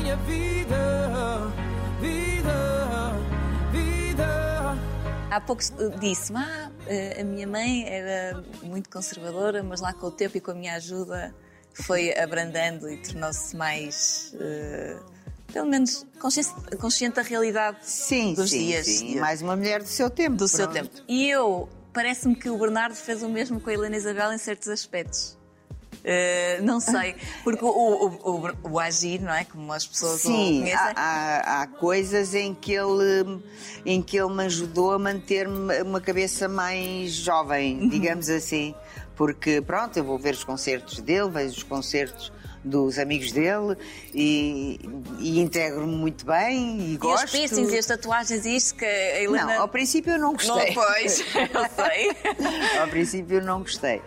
minha 0.07 0.15
vida, 0.17 1.51
vida, 1.99 3.11
vida. 3.73 4.77
Há 5.29 5.41
pouco 5.41 5.61
disse-me, 5.99 6.39
ah, 6.39 6.71
eh, 6.87 7.19
a 7.19 7.23
minha 7.25 7.45
mãe 7.45 7.85
era 7.85 8.41
muito 8.63 8.89
conservadora, 8.89 9.61
mas 9.61 9.81
lá 9.81 9.91
com 9.91 10.07
o 10.07 10.11
tempo 10.11 10.37
e 10.37 10.39
com 10.39 10.51
a 10.51 10.53
minha 10.53 10.75
ajuda 10.75 11.35
foi 11.73 12.17
abrandando 12.17 12.89
e 12.89 12.95
tornou-se 13.01 13.53
mais, 13.57 14.33
eh, 14.39 14.97
pelo 15.51 15.67
menos, 15.67 16.05
consciente, 16.21 16.51
consciente 16.79 17.17
da 17.17 17.21
realidade 17.21 17.79
Sim, 17.81 18.33
dos 18.33 18.51
sim, 18.51 18.59
dias. 18.59 18.85
sim. 18.85 19.19
Mais 19.19 19.41
uma 19.41 19.57
mulher 19.57 19.83
do 19.83 19.89
seu 19.89 20.09
tempo. 20.09 20.37
do 20.37 20.47
seu 20.47 20.69
pronto. 20.69 20.89
tempo. 20.89 21.03
E 21.05 21.29
eu, 21.29 21.67
parece-me 21.91 22.33
que 22.33 22.49
o 22.49 22.57
Bernardo 22.57 22.95
fez 22.95 23.21
o 23.23 23.27
mesmo 23.27 23.59
com 23.59 23.69
a 23.69 23.73
Helena 23.73 23.97
Isabel 23.97 24.31
em 24.31 24.37
certos 24.37 24.69
aspectos. 24.69 25.37
Eh, 26.09 26.61
não 26.63 26.79
sei, 26.79 27.15
porque 27.43 27.65
o, 27.65 27.67
o, 27.67 28.07
o, 28.63 28.71
o 28.71 28.79
agir, 28.79 29.19
não 29.21 29.33
é? 29.33 29.43
Como 29.43 29.73
as 29.73 29.85
pessoas 29.85 30.21
Sim, 30.21 30.59
conhecem. 30.61 30.77
há, 30.77 30.93
há- 30.95 31.61
há 31.63 31.67
coisas 31.67 32.33
em 32.33 32.55
que, 32.55 32.71
ele, 32.71 33.41
em 33.85 34.01
que 34.01 34.15
ele 34.17 34.33
me 34.33 34.45
ajudou 34.45 34.93
a 34.93 34.99
manter 34.99 35.45
uma 35.47 35.99
cabeça 35.99 36.47
mais 36.47 37.11
jovem, 37.11 37.81
Uhum. 37.81 37.89
digamos 37.89 38.29
assim. 38.29 38.73
Porque, 39.17 39.61
pronto, 39.61 39.97
eu 39.97 40.03
vou 40.05 40.17
ver 40.17 40.33
os 40.33 40.45
concertos 40.45 41.01
dele, 41.01 41.29
vejo 41.29 41.57
os 41.57 41.63
concertos 41.63 42.31
dos 42.63 42.97
amigos 42.99 43.31
dele 43.31 43.77
e, 44.13 44.79
e 45.19 45.39
integro-me 45.39 45.95
muito 45.95 46.25
bem 46.25 46.79
e, 46.79 46.93
E 46.93 46.97
gosto. 46.97 47.25
os 47.25 47.31
piercings 47.31 47.71
e 47.71 47.77
as 47.77 47.85
tatuagens 47.85 48.45
e 48.45 48.55
isto 48.55 48.75
que 48.75 48.85
a 48.85 49.21
Helena. 49.21 49.45
Não, 49.55 49.61
ao 49.61 49.67
princípio 49.67 50.13
eu 50.13 50.17
não 50.19 50.27
Não, 50.27 50.33
gostei. 50.33 50.73
pois, 50.73 51.19
eu 51.35 51.85
sei. 51.85 52.79
Ao 52.79 52.87
princípio 52.87 53.37
eu 53.37 53.43
não 53.43 53.59
gostei. 53.61 54.01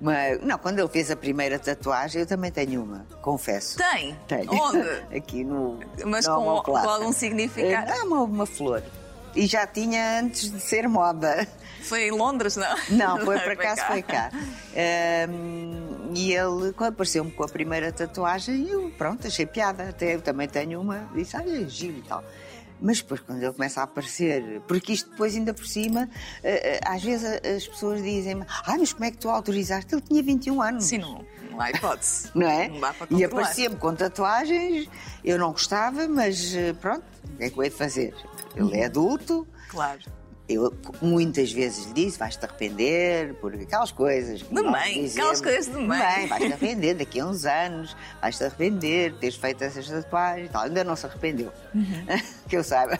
Mas, 0.00 0.40
não, 0.42 0.58
quando 0.58 0.78
ele 0.78 0.88
fez 0.88 1.10
a 1.10 1.16
primeira 1.16 1.58
tatuagem, 1.58 2.20
eu 2.22 2.26
também 2.26 2.50
tenho 2.50 2.82
uma, 2.82 3.06
confesso. 3.20 3.78
Tem? 3.78 4.16
Tenho. 4.28 4.52
Onde? 4.52 4.88
Aqui 5.16 5.44
no. 5.44 5.78
Mas 6.04 6.26
com- 6.26 6.62
com 6.62 6.76
algum 6.76 7.12
significado? 7.12 7.90
É 7.90 8.02
uma, 8.02 8.22
uma 8.22 8.46
flor. 8.46 8.82
E 9.34 9.46
já 9.46 9.66
tinha 9.66 10.20
antes 10.20 10.50
de 10.50 10.60
ser 10.60 10.88
moda. 10.88 11.46
Foi 11.82 12.06
em 12.08 12.10
Londres, 12.10 12.56
não? 12.56 12.76
Não, 12.90 13.18
foi 13.24 13.38
por 13.40 13.44
Foi 13.56 13.66
acaso 13.66 13.80
cá. 13.80 13.86
foi 13.86 14.02
cá. 14.02 14.30
Ahm, 14.76 16.12
e 16.14 16.32
ele, 16.32 16.72
quando 16.74 16.90
apareceu-me 16.92 17.30
com 17.30 17.42
a 17.44 17.48
primeira 17.48 17.90
tatuagem, 17.92 18.68
eu, 18.68 18.90
pronto, 18.98 19.26
achei 19.26 19.46
piada. 19.46 19.88
Até 19.88 20.14
eu 20.14 20.20
também 20.20 20.48
tenho 20.48 20.80
uma, 20.80 21.08
disse, 21.14 21.36
olha, 21.36 21.66
giro 21.68 21.98
e 21.98 22.02
tal. 22.02 22.22
Mas 22.80 23.00
depois, 23.00 23.20
quando 23.20 23.40
ele 23.42 23.52
começa 23.52 23.80
a 23.80 23.84
aparecer, 23.84 24.60
porque 24.66 24.92
isto 24.92 25.08
depois, 25.10 25.34
ainda 25.36 25.54
por 25.54 25.64
cima, 25.66 26.08
eh, 26.42 26.76
eh, 26.76 26.80
às 26.84 27.00
vezes 27.02 27.24
a- 27.24 27.56
as 27.56 27.66
pessoas 27.68 28.02
dizem-me, 28.02 28.44
ah, 28.48 28.74
mas 28.76 28.92
como 28.92 29.04
é 29.04 29.10
que 29.12 29.18
tu 29.18 29.30
autorizaste? 29.30 29.94
Ele 29.94 30.02
tinha 30.02 30.20
21 30.22 30.60
anos. 30.60 30.84
Sim, 30.84 30.98
não, 30.98 31.24
não 31.52 31.60
há 31.60 31.70
hipótese. 31.70 32.28
Não 32.34 32.48
é? 32.48 32.68
Não 32.68 32.80
dá 32.80 32.92
para 32.92 33.06
e 33.16 33.22
aparecia-me 33.24 33.76
com 33.76 33.94
tatuagens, 33.94 34.88
eu 35.24 35.38
não 35.38 35.52
gostava, 35.52 36.08
mas 36.08 36.52
eh, 36.56 36.72
pronto, 36.72 37.04
o 37.32 37.36
que 37.36 37.44
é 37.44 37.50
que 37.50 37.56
eu 37.58 37.62
hei 37.62 37.70
de 37.70 37.76
fazer? 37.76 38.14
Ele 38.56 38.76
é 38.78 38.86
adulto, 38.86 39.46
Claro. 39.68 40.00
eu 40.48 40.72
muitas 41.00 41.50
vezes 41.52 41.86
lhe 41.86 41.92
disse, 41.94 42.18
vais-te 42.18 42.44
arrepender, 42.44 43.34
por 43.34 43.54
aquelas 43.54 43.90
coisas. 43.92 44.40
De 44.42 44.52
mãe, 44.62 45.06
aquelas 45.06 45.40
coisas 45.40 45.66
de 45.66 45.78
mãe. 45.80 46.26
vais-te 46.26 46.52
arrepender 46.52 46.94
daqui 46.96 47.20
a 47.20 47.26
uns 47.26 47.44
anos, 47.46 47.96
vais-te 48.20 48.44
arrepender 48.44 49.12
de 49.12 49.18
teres 49.18 49.36
feito 49.36 49.62
essas 49.64 49.88
tatuagens 49.88 50.48
e 50.48 50.52
tal. 50.52 50.62
Ainda 50.64 50.84
não 50.84 50.94
se 50.96 51.06
arrependeu, 51.06 51.50
Uhum. 51.74 52.06
que 52.48 52.56
eu 52.56 52.62
saiba. 52.64 52.98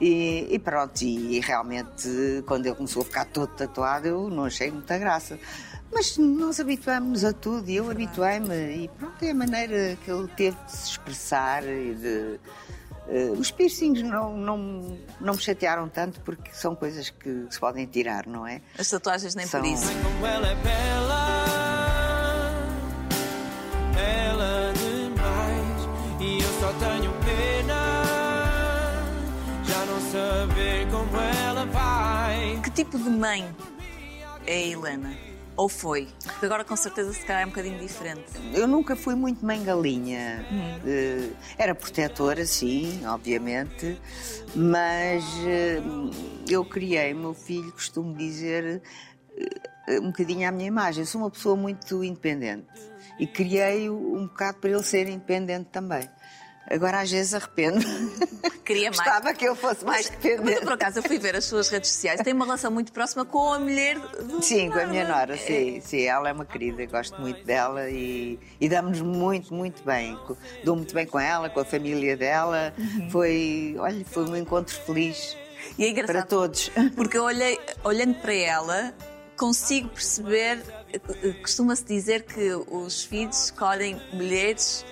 E, 0.00 0.48
e 0.50 0.58
pronto, 0.58 1.00
e, 1.02 1.40
realmente, 1.40 2.42
quando 2.46 2.66
ele 2.66 2.74
começou 2.74 3.02
a 3.02 3.04
ficar 3.06 3.24
todo 3.26 3.48
tatuado, 3.48 4.06
eu 4.08 4.28
não 4.28 4.44
achei 4.44 4.70
muita 4.70 4.98
graça. 4.98 5.38
Mas 5.92 6.18
nós 6.18 6.58
habituámos-nos 6.58 7.24
a 7.24 7.32
tudo 7.32 7.70
e 7.70 7.76
eu 7.76 7.88
habituei-me 7.88 8.84
e 8.84 8.88
pronto, 8.98 9.22
é 9.24 9.30
a 9.30 9.34
maneira 9.34 9.96
que 10.04 10.10
ele 10.10 10.26
teve 10.36 10.56
de 10.66 10.72
se 10.72 10.90
expressar 10.90 11.62
e 11.62 11.94
de. 11.94 12.40
Eh, 13.08 13.30
os 13.38 13.50
piercings 13.50 14.02
não, 14.02 14.36
não, 14.36 14.98
não 15.20 15.34
me 15.34 15.40
chatearam 15.40 15.88
tanto 15.88 16.20
porque 16.20 16.50
são 16.52 16.74
coisas 16.74 17.10
que 17.10 17.46
se 17.50 17.58
podem 17.60 17.86
tirar, 17.86 18.26
não 18.26 18.46
é? 18.46 18.60
As 18.78 18.88
tatuagens 18.88 19.34
nem 19.34 19.46
São- 19.46 19.60
por 19.60 19.68
isso. 19.68 19.86
Como 20.02 20.26
ela 20.26 20.46
é 20.48 20.54
bela, 20.56 21.24
ela 23.98 24.72
demais. 24.72 25.88
E 26.20 26.42
eu 26.42 26.60
só 26.60 26.72
tenho 26.74 27.12
pena, 27.24 27.80
já 29.64 29.84
não 29.86 30.00
saber 30.10 30.86
como 30.90 31.16
ela 31.46 31.66
vai. 31.66 32.60
Que 32.62 32.70
tipo 32.70 32.98
de 32.98 33.10
mãe 33.10 33.54
é 34.46 34.52
a 34.54 34.66
Helena? 34.66 35.14
Ou 35.56 35.68
foi? 35.68 36.08
Porque 36.24 36.46
agora 36.46 36.64
com 36.64 36.74
certeza 36.74 37.12
se 37.12 37.24
calhar 37.24 37.42
é 37.42 37.46
um 37.46 37.50
bocadinho 37.50 37.78
diferente. 37.78 38.24
Eu 38.52 38.66
nunca 38.66 38.96
fui 38.96 39.14
muito 39.14 39.44
mãe 39.44 39.62
galinha. 39.62 40.44
Hum. 40.50 40.80
Eh, 40.84 41.30
era 41.56 41.74
protetora, 41.74 42.44
sim, 42.44 43.06
obviamente, 43.06 44.00
mas 44.54 45.24
eh, 45.46 45.80
eu 46.48 46.64
criei 46.64 47.12
o 47.14 47.18
meu 47.18 47.34
filho, 47.34 47.70
costumo 47.70 48.16
dizer, 48.16 48.82
eh, 49.86 50.00
um 50.00 50.08
bocadinho 50.08 50.48
à 50.48 50.50
minha 50.50 50.66
imagem. 50.66 51.02
Eu 51.02 51.06
sou 51.06 51.20
uma 51.20 51.30
pessoa 51.30 51.54
muito 51.54 52.02
independente 52.02 52.66
e 53.18 53.26
criei-o 53.26 54.16
um 54.16 54.26
bocado 54.26 54.58
para 54.58 54.70
ele 54.70 54.82
ser 54.82 55.06
independente 55.08 55.68
também. 55.70 56.08
Agora 56.70 57.00
às 57.00 57.10
vezes 57.10 57.34
arrependo. 57.34 57.84
Queria 58.64 58.84
mais. 58.90 58.96
Gostava 58.96 59.34
que 59.34 59.44
eu 59.44 59.54
fosse 59.54 59.84
mais 59.84 60.08
Mas, 60.08 60.18
dependente. 60.18 60.60
por 60.62 60.72
acaso 60.72 60.98
eu 60.98 61.02
fui 61.02 61.18
ver 61.18 61.36
as 61.36 61.44
suas 61.44 61.68
redes 61.68 61.90
sociais, 61.90 62.20
tem 62.22 62.32
uma 62.32 62.44
relação 62.46 62.70
muito 62.70 62.90
próxima 62.92 63.24
com 63.24 63.52
a 63.52 63.58
mulher 63.58 63.98
do 63.98 64.42
Sim, 64.42 64.70
com 64.70 64.78
a 64.78 64.86
minha 64.86 65.06
nora, 65.06 65.36
sim, 65.36 65.80
sim. 65.82 66.02
Ela 66.04 66.30
é 66.30 66.32
uma 66.32 66.44
querida, 66.46 66.84
gosto 66.86 67.20
muito 67.20 67.44
dela 67.44 67.90
e, 67.90 68.38
e 68.60 68.68
damos 68.68 69.00
muito, 69.02 69.52
muito 69.52 69.82
bem. 69.84 70.18
Dou 70.64 70.74
muito 70.76 70.94
bem 70.94 71.06
com 71.06 71.18
ela, 71.20 71.50
com 71.50 71.60
a 71.60 71.64
família 71.64 72.16
dela. 72.16 72.72
Uhum. 72.78 73.10
Foi, 73.10 73.76
olha, 73.78 74.04
foi 74.06 74.24
um 74.24 74.34
encontro 74.36 74.74
feliz 74.74 75.36
E 75.78 75.84
é 75.84 75.90
engraçado. 75.90 76.16
para 76.16 76.26
todos. 76.26 76.70
Porque 76.96 77.18
eu 77.18 77.24
olhei, 77.24 77.58
olhando 77.84 78.14
para 78.14 78.32
ela, 78.34 78.94
consigo 79.36 79.90
perceber, 79.90 80.62
eh, 80.92 81.32
costuma-se 81.42 81.84
dizer 81.84 82.22
que 82.22 82.54
os 82.54 83.04
filhos 83.04 83.44
escolhem 83.44 84.00
mulheres 84.12 84.84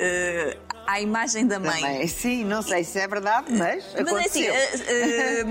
eh, 0.00 0.56
à 0.86 1.00
imagem 1.00 1.46
da 1.46 1.58
mãe. 1.58 1.80
Também. 1.80 2.06
Sim, 2.08 2.44
não 2.44 2.62
sei 2.62 2.84
se 2.84 2.98
é 2.98 3.06
verdade, 3.08 3.46
mas 3.52 3.84
Mas 3.94 4.12
é 4.12 4.26
assim, 4.26 4.46
aconteceu. 4.46 4.54
eh, 4.54 5.40
eh, 5.40 5.44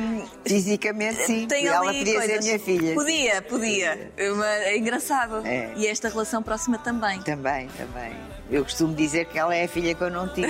Fisicamente, 0.45 1.25
sim. 1.25 1.47
tem 1.47 1.67
ela 1.67 1.85
podia 1.93 2.15
coisas. 2.19 2.25
ser 2.25 2.41
minha 2.41 2.59
filha. 2.59 2.93
Podia, 2.93 3.41
podia. 3.41 4.11
Mas 4.37 4.61
É 4.63 4.77
engraçado. 4.77 5.41
É. 5.45 5.71
E 5.75 5.87
esta 5.87 6.09
relação 6.09 6.41
próxima 6.43 6.77
também. 6.77 7.21
Também, 7.21 7.67
também. 7.69 8.15
Eu 8.49 8.63
costumo 8.63 8.93
dizer 8.93 9.25
que 9.25 9.39
ela 9.39 9.55
é 9.55 9.63
a 9.63 9.67
filha 9.67 9.95
que 9.95 10.01
eu 10.03 10.09
não 10.09 10.27
tive. 10.27 10.47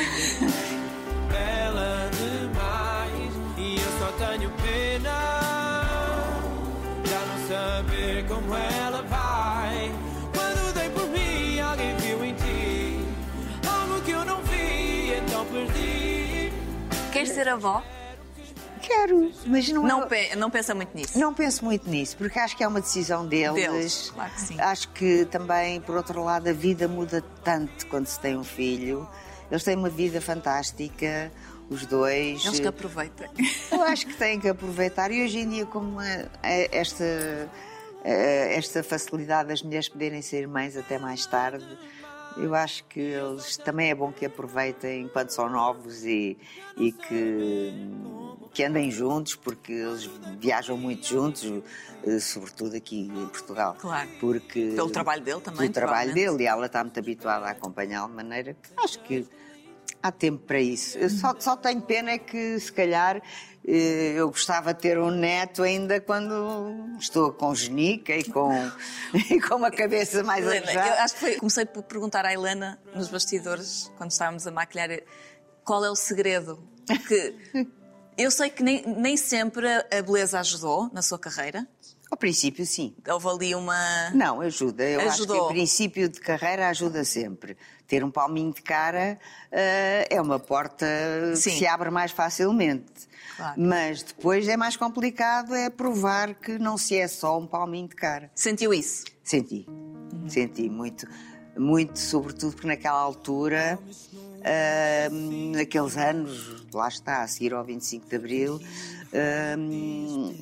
bela 1.30 2.10
demais 2.12 3.34
e 3.58 3.76
eu 3.76 4.00
só 4.00 4.12
tenho 4.26 4.50
pena 4.62 5.82
já 7.06 7.20
não 7.26 7.48
saber 7.48 8.26
como 8.28 8.56
ela 8.56 8.91
Queres 17.24 17.34
ser 17.36 17.48
avó? 17.50 17.84
Quero, 18.82 19.32
mas 19.46 19.70
não, 19.70 19.84
Não, 19.84 20.04
é... 20.04 20.06
pe- 20.08 20.36
não 20.36 20.50
pensa 20.50 20.74
muito 20.74 20.96
nisso. 20.98 21.18
Não 21.20 21.34
penso 21.34 21.64
muito 21.64 21.88
nisso, 21.88 22.18
porque 22.18 22.40
acho 22.40 22.58
que 22.58 22.64
é 22.64 22.68
uma 22.68 22.82
decisão 22.82 23.28
deles. 23.28 23.54
Deles, 23.54 24.12
claro 24.14 24.32
que 24.34 24.42
sim. 24.42 24.60
Acho 24.60 24.88
que 24.90 25.26
também, 25.26 25.80
por 25.82 25.96
outro 25.96 26.24
lado, 26.24 26.50
a 26.50 26.54
vida 26.54 26.88
muda 26.88 27.24
tanto 27.44 27.86
quando 27.88 28.08
se 28.08 28.20
tem 28.20 28.36
um 28.36 28.44
filho. 28.44 29.08
Eles 29.52 29.64
têm 29.64 29.76
uma 29.76 29.90
vida 29.90 30.20
fantástica, 30.20 31.32
os 31.70 31.86
dois. 31.86 32.44
Eles 32.44 32.60
que 32.60 32.68
aproveitem. 32.68 33.30
Eu 33.72 33.84
acho 33.84 34.08
que 34.08 34.16
têm 34.16 34.40
que 34.40 34.50
aproveitar 34.50 35.12
e 35.12 35.24
hoje 35.24 35.40
em 35.40 35.48
dia, 35.50 35.66
como 35.68 36.02
é- 36.02 36.28
é 36.42 36.76
esta, 36.76 37.06
esta 38.04 38.82
facilidade 38.84 39.50
das 39.50 39.62
mulheres 39.62 39.88
poderem 39.90 40.22
ser 40.24 40.48
mães 40.48 40.76
até 40.76 40.98
mais 40.98 41.26
tarde, 41.28 41.66
eu 42.38 42.56
acho 42.56 42.84
que 42.86 43.00
eles 43.00 43.58
também 43.58 43.90
é 43.90 43.96
bom 43.96 44.12
que 44.12 44.26
aproveitem 44.26 45.04
enquanto 45.04 45.30
são 45.30 45.50
novos 45.50 46.06
e, 46.06 46.38
e 46.78 46.92
que, 46.92 47.74
que 48.54 48.64
andem 48.64 48.90
juntos, 48.92 49.36
porque 49.36 49.72
eles 49.72 50.10
viajam 50.40 50.78
muito 50.78 51.06
juntos, 51.06 51.44
eh, 52.06 52.20
sobretudo 52.20 52.76
aqui 52.76 53.02
em 53.02 53.28
Portugal. 53.28 53.76
Claro. 53.80 54.10
Porque, 54.20 54.74
Pelo 54.76 54.90
trabalho 54.90 55.22
dele 55.22 55.42
também, 55.42 55.60
Pelo 55.62 55.74
trabalho 55.74 56.14
dele 56.14 56.44
e 56.44 56.48
ela 56.48 56.66
está 56.66 56.84
muito 56.84 57.00
habituada 57.00 57.48
a 57.48 57.52
acompanhá-lo 57.52 58.10
de 58.10 58.16
maneira 58.16 58.54
que 58.54 58.70
acho 58.78 59.00
que 59.00 59.28
há 60.02 60.12
tempo 60.12 60.44
para 60.46 60.60
isso. 60.60 60.98
Eu 60.98 61.10
só, 61.10 61.36
só 61.40 61.56
tenho 61.56 61.82
pena 61.82 62.12
é 62.12 62.18
que, 62.18 62.60
se 62.60 62.72
calhar, 62.72 63.22
eh, 63.68 64.14
eu 64.16 64.30
gostava 64.30 64.74
de 64.74 64.82
ter 64.82 64.98
um 64.98 65.12
neto 65.12 65.62
ainda 65.64 66.02
quando 66.02 66.98
estou 67.00 67.32
com 67.32 67.54
genica 67.54 68.16
e 68.16 68.24
com, 68.24 68.52
e 69.30 69.40
com 69.40 69.56
uma 69.56 69.72
cabeça 69.72 70.24
mais 70.24 70.46
Helena, 70.46 70.82
acho 71.04 71.14
que 71.16 71.20
foi, 71.20 71.36
comecei 71.36 71.66
por 71.66 71.84
perguntar 71.84 72.26
à 72.26 72.34
Helena 72.34 72.80
nos 72.96 73.10
bastidores, 73.10 73.92
quando 73.98 74.12
estávamos 74.12 74.48
a 74.48 74.52
maquilhar, 74.52 74.90
qual 75.64 75.86
é 75.86 75.90
o 75.90 75.96
segredo. 75.96 76.68
Porque 76.88 77.36
eu 78.18 78.32
sei 78.32 78.50
que 78.50 78.64
nem, 78.64 78.84
nem 78.86 79.16
sempre 79.16 79.68
a 79.68 80.02
beleza 80.02 80.40
ajudou 80.40 80.90
na 80.92 81.02
sua 81.02 81.20
carreira. 81.20 81.68
Ao 82.10 82.18
princípio, 82.18 82.66
sim. 82.66 82.94
Houve 83.08 83.28
ali 83.30 83.56
uma. 83.56 84.10
Não, 84.10 84.42
ajuda. 84.42 84.84
Eu 84.84 85.00
acho 85.00 85.26
que 85.26 85.32
Ajudou. 85.32 85.50
em 85.50 85.54
princípio 85.54 86.10
de 86.10 86.20
carreira 86.20 86.68
ajuda 86.68 87.06
sempre. 87.06 87.56
Ter 87.92 88.06
um 88.06 88.10
palminho 88.10 88.54
de 88.54 88.62
cara 88.62 89.20
eh, 89.52 90.08
é 90.10 90.22
uma 90.22 90.40
porta 90.40 90.86
Sim. 91.36 91.50
que 91.50 91.58
se 91.58 91.68
abre 91.68 91.90
mais 91.90 92.10
facilmente. 92.10 92.86
Claro. 93.36 93.62
Mas 93.62 94.02
depois 94.02 94.48
é 94.48 94.56
mais 94.56 94.78
complicado 94.78 95.54
é 95.54 95.70
provar 95.70 96.34
que 96.36 96.58
não 96.58 96.78
se 96.78 96.96
é 96.96 97.06
só 97.10 97.38
um 97.38 97.46
palminho 97.46 97.90
de 97.90 97.96
cara. 97.98 98.32
Sentiu 98.34 98.74
isso? 98.74 99.04
Senti, 99.26 99.68
senti 100.30 100.70
muito, 100.70 101.06
muito, 101.58 102.00
sobretudo 102.00 102.54
porque 102.54 102.68
naquela 102.70 102.98
altura, 102.98 103.78
ahm, 105.12 105.52
naqueles 105.52 105.98
anos, 105.98 106.66
lá 106.74 106.88
está, 106.88 107.24
a 107.24 107.28
seguir 107.28 107.54
ao 107.54 107.66
25 107.66 108.08
de 108.08 108.16
Abril, 108.16 108.62
ahm, 109.14 110.34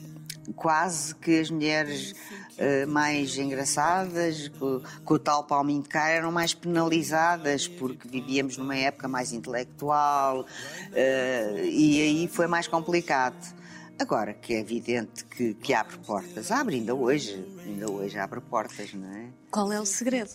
quase 0.55 1.15
que 1.15 1.39
as 1.39 1.49
mulheres 1.49 2.13
ah, 2.59 2.85
mais 2.87 3.37
engraçadas, 3.37 4.49
com, 4.59 4.81
com 5.05 5.13
o 5.13 5.19
tal 5.19 5.43
palminho 5.43 5.81
de 5.81 5.89
cara, 5.89 6.11
eram 6.11 6.31
mais 6.31 6.53
penalizadas, 6.53 7.67
porque 7.67 8.07
vivíamos 8.07 8.57
numa 8.57 8.75
época 8.75 9.07
mais 9.07 9.31
intelectual 9.31 10.45
ah, 10.93 11.61
e 11.63 12.01
aí 12.01 12.27
foi 12.27 12.47
mais 12.47 12.67
complicado. 12.67 13.58
Agora 13.99 14.33
que 14.33 14.53
é 14.53 14.59
evidente 14.59 15.25
que, 15.25 15.53
que 15.55 15.73
abre 15.73 15.97
portas, 15.97 16.51
abre 16.51 16.77
ainda 16.77 16.95
hoje, 16.95 17.45
ainda 17.65 17.91
hoje 17.91 18.17
abre 18.17 18.39
portas, 18.39 18.93
não 18.93 19.11
é? 19.11 19.25
Qual 19.51 19.71
é 19.73 19.79
o 19.81 19.85
segredo? 19.85 20.29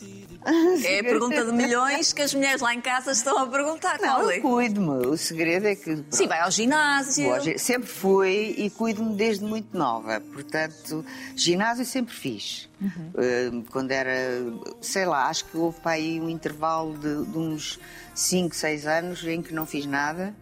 É 0.84 1.00
a 1.00 1.02
pergunta 1.04 1.44
de 1.44 1.52
milhões 1.52 2.12
que 2.12 2.20
as 2.20 2.34
mulheres 2.34 2.60
lá 2.60 2.74
em 2.74 2.80
casa 2.80 3.12
estão 3.12 3.38
a 3.38 3.46
perguntar. 3.46 3.98
Não, 4.00 4.16
Qual 4.16 4.30
é? 4.30 4.38
eu 4.38 4.42
cuido-me. 4.42 5.06
O 5.06 5.16
segredo 5.16 5.66
é 5.66 5.74
que. 5.74 6.04
Sim, 6.10 6.26
vai 6.26 6.40
ao 6.40 6.50
ginásio. 6.50 7.30
Hoje, 7.30 7.58
sempre 7.58 7.88
fui 7.88 8.54
e 8.58 8.68
cuido-me 8.68 9.16
desde 9.16 9.44
muito 9.44 9.76
nova. 9.76 10.20
Portanto, 10.20 11.04
ginásio 11.34 11.86
sempre 11.86 12.14
fiz. 12.14 12.68
Uh, 12.82 13.62
quando 13.70 13.92
era, 13.92 14.12
sei 14.82 15.06
lá, 15.06 15.28
acho 15.28 15.46
que 15.46 15.56
houve 15.56 15.80
para 15.80 15.92
aí 15.92 16.20
um 16.20 16.28
intervalo 16.28 16.92
de, 16.98 17.24
de 17.24 17.38
uns 17.38 17.80
5, 18.14 18.54
6 18.54 18.86
anos 18.86 19.24
em 19.24 19.40
que 19.40 19.54
não 19.54 19.64
fiz 19.64 19.86
nada. 19.86 20.34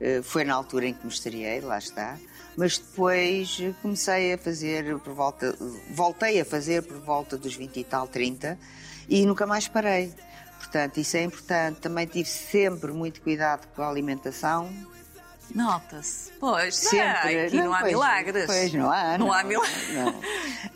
Uh, 0.00 0.22
foi 0.22 0.44
na 0.44 0.54
altura 0.54 0.86
em 0.86 0.92
que 0.92 1.06
me 1.06 1.12
estreiei, 1.12 1.60
lá 1.60 1.78
está. 1.78 2.18
Mas 2.58 2.76
depois 2.76 3.56
comecei 3.80 4.32
a 4.32 4.38
fazer 4.38 4.98
por 4.98 5.14
volta, 5.14 5.56
voltei 5.92 6.40
a 6.40 6.44
fazer 6.44 6.82
por 6.82 6.98
volta 6.98 7.38
dos 7.38 7.54
20 7.54 7.76
e 7.78 7.84
tal, 7.84 8.08
30 8.08 8.58
e 9.08 9.24
nunca 9.24 9.46
mais 9.46 9.68
parei. 9.68 10.12
Portanto, 10.58 10.98
isso 10.98 11.16
é 11.16 11.22
importante. 11.22 11.78
Também 11.78 12.04
tive 12.04 12.28
sempre 12.28 12.90
muito 12.90 13.22
cuidado 13.22 13.68
com 13.76 13.82
a 13.82 13.88
alimentação. 13.88 14.68
Nota-se. 15.54 16.32
Pois, 16.40 16.74
Sempre. 16.74 17.06
ah, 17.42 17.46
aqui 17.46 17.56
não, 17.56 17.72
há 17.72 17.78
pois, 17.78 17.92
milagres. 17.92 18.46
Pois 18.46 18.72
não 18.74 18.90
há. 18.90 19.16
Não, 19.16 19.26
Não, 19.26 19.32
há 19.32 19.44
milagres. 19.44 19.94
não. 19.94 20.20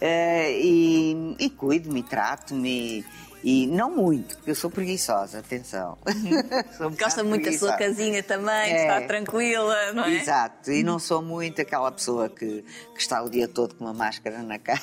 Eh, 0.01 0.53
e, 0.61 1.37
e 1.39 1.51
cuido-me, 1.51 2.01
e 2.01 2.03
trato-me. 2.05 3.05
E 3.45 3.67
não 3.67 3.91
muito, 3.97 4.37
porque 4.37 4.51
eu 4.53 4.55
sou 4.55 4.71
preguiçosa, 4.71 5.41
atenção. 5.41 5.99
Sou 6.79 6.89
um 6.89 6.97
Gosta 6.97 7.25
muito 7.25 7.51
da 7.51 7.59
sua 7.59 7.77
casinha 7.77 8.23
também, 8.23 8.73
É. 8.73 8.83
estar 8.83 9.07
tranquila, 9.09 9.93
não 9.93 10.05
é? 10.05 10.15
Exato, 10.15 10.71
e 10.71 10.83
não 10.85 10.99
sou 11.01 11.21
muito 11.21 11.61
aquela 11.61 11.91
pessoa 11.91 12.29
que, 12.29 12.63
que 12.95 13.01
está 13.01 13.21
o 13.21 13.29
dia 13.29 13.49
todo 13.49 13.75
com 13.75 13.85
uma 13.85 13.93
máscara 13.95 14.43
na 14.43 14.59
cara. 14.61 14.81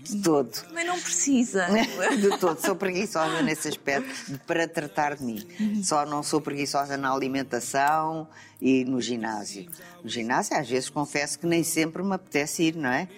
De 0.00 0.20
todo. 0.20 0.50
Mas 0.72 0.84
não 0.86 1.00
precisa. 1.00 1.66
De 2.20 2.36
todo. 2.38 2.60
Sou 2.60 2.76
preguiçosa 2.76 3.40
nesse 3.42 3.68
aspecto 3.68 4.32
de- 4.32 4.38
para 4.40 4.68
tratar 4.68 5.14
de 5.16 5.24
mim. 5.24 5.82
Só 5.82 6.04
não 6.04 6.22
sou 6.22 6.42
preguiçosa 6.42 6.96
na 6.98 7.10
alimentação 7.10 8.28
e 8.60 8.84
no 8.84 9.00
ginásio. 9.00 9.66
No 10.02 10.10
ginásio, 10.10 10.56
às 10.58 10.68
vezes, 10.68 10.90
confesso 10.90 11.38
que 11.38 11.46
nem 11.46 11.62
sempre 11.64 12.02
me 12.02 12.12
apetece 12.14 12.64
ir, 12.64 12.76
não 12.76 12.90
é? 12.90 13.08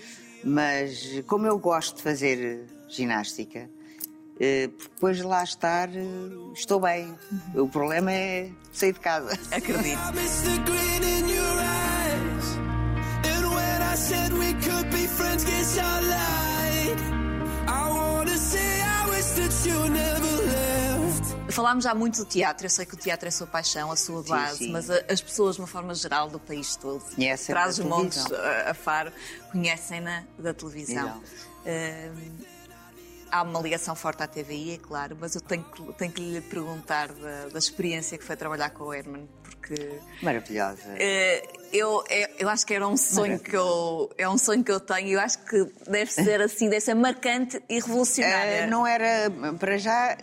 Mas 0.44 1.20
como 1.26 1.44
eu 1.46 1.58
gosto 1.58 1.96
de 1.96 2.02
fazer 2.04 2.66
ginástica, 2.88 3.68
depois 4.38 5.16
de 5.16 5.22
lá 5.22 5.42
estar, 5.42 5.88
eh, 5.88 6.02
estou 6.54 6.78
bem. 6.80 7.16
O 7.54 7.68
problema 7.68 8.12
é 8.12 8.50
sair 8.72 8.92
de 8.92 9.00
casa. 9.00 9.32
Acredito. 9.50 9.98
Falámos 21.50 21.84
já 21.84 21.94
muito 21.94 22.18
do 22.18 22.24
teatro, 22.26 22.66
eu 22.66 22.70
sei 22.70 22.84
que 22.84 22.94
o 22.94 22.96
teatro 22.98 23.26
é 23.26 23.30
a 23.30 23.32
sua 23.32 23.46
paixão, 23.46 23.90
a 23.90 23.96
sua 23.96 24.22
base, 24.22 24.58
sim. 24.58 24.72
mas 24.72 24.90
a- 24.90 25.02
as 25.08 25.22
pessoas, 25.22 25.54
de 25.56 25.62
uma 25.62 25.66
forma 25.66 25.94
geral, 25.94 26.28
do 26.28 26.38
país 26.38 26.76
todo, 26.76 27.00
Conhecem 27.14 27.54
traz 27.54 27.78
os 27.78 27.84
montes 27.86 28.30
a, 28.30 28.70
a 28.70 28.74
faro, 28.74 29.10
conhecem-na 29.50 30.24
da 30.38 30.52
televisão. 30.52 31.04
Exato. 31.04 31.22
Há 33.30 33.42
uma 33.42 33.60
ligação 33.60 33.94
forte 33.94 34.22
à 34.22 34.26
TVI, 34.26 34.74
é 34.74 34.78
claro, 34.78 35.16
mas 35.20 35.34
eu 35.34 35.40
tenho 35.40 35.64
que, 35.64 35.92
tenho 35.94 36.12
que 36.12 36.20
lhe 36.20 36.40
perguntar 36.40 37.08
da, 37.08 37.48
da 37.48 37.58
experiência 37.58 38.16
que 38.16 38.24
foi 38.24 38.36
trabalhar 38.36 38.70
com 38.70 38.84
o 38.84 38.94
Herman, 38.94 39.28
porque 39.42 39.98
Maravilhosa. 40.22 40.80
eh, 40.98 41.42
eu, 41.72 42.04
eu, 42.08 42.28
eu 42.38 42.48
acho 42.48 42.64
que 42.64 42.72
era 42.72 42.86
um 42.86 42.96
sonho 42.96 43.38
que 43.40 43.56
eu 43.56 44.10
é 44.16 44.28
um 44.28 44.38
sonho 44.38 44.62
que 44.62 44.70
eu 44.70 44.78
tenho 44.78 45.08
e 45.08 45.12
eu 45.14 45.20
acho 45.20 45.38
que 45.44 45.64
deve 45.88 46.12
ser 46.12 46.40
assim, 46.40 46.68
deve 46.68 46.80
ser 46.80 46.94
marcante 46.94 47.60
e 47.68 47.80
revolucionária. 47.80 48.62
Eh, 48.62 48.66
não 48.66 48.86
era, 48.86 49.30
para 49.58 49.76
já, 49.76 50.16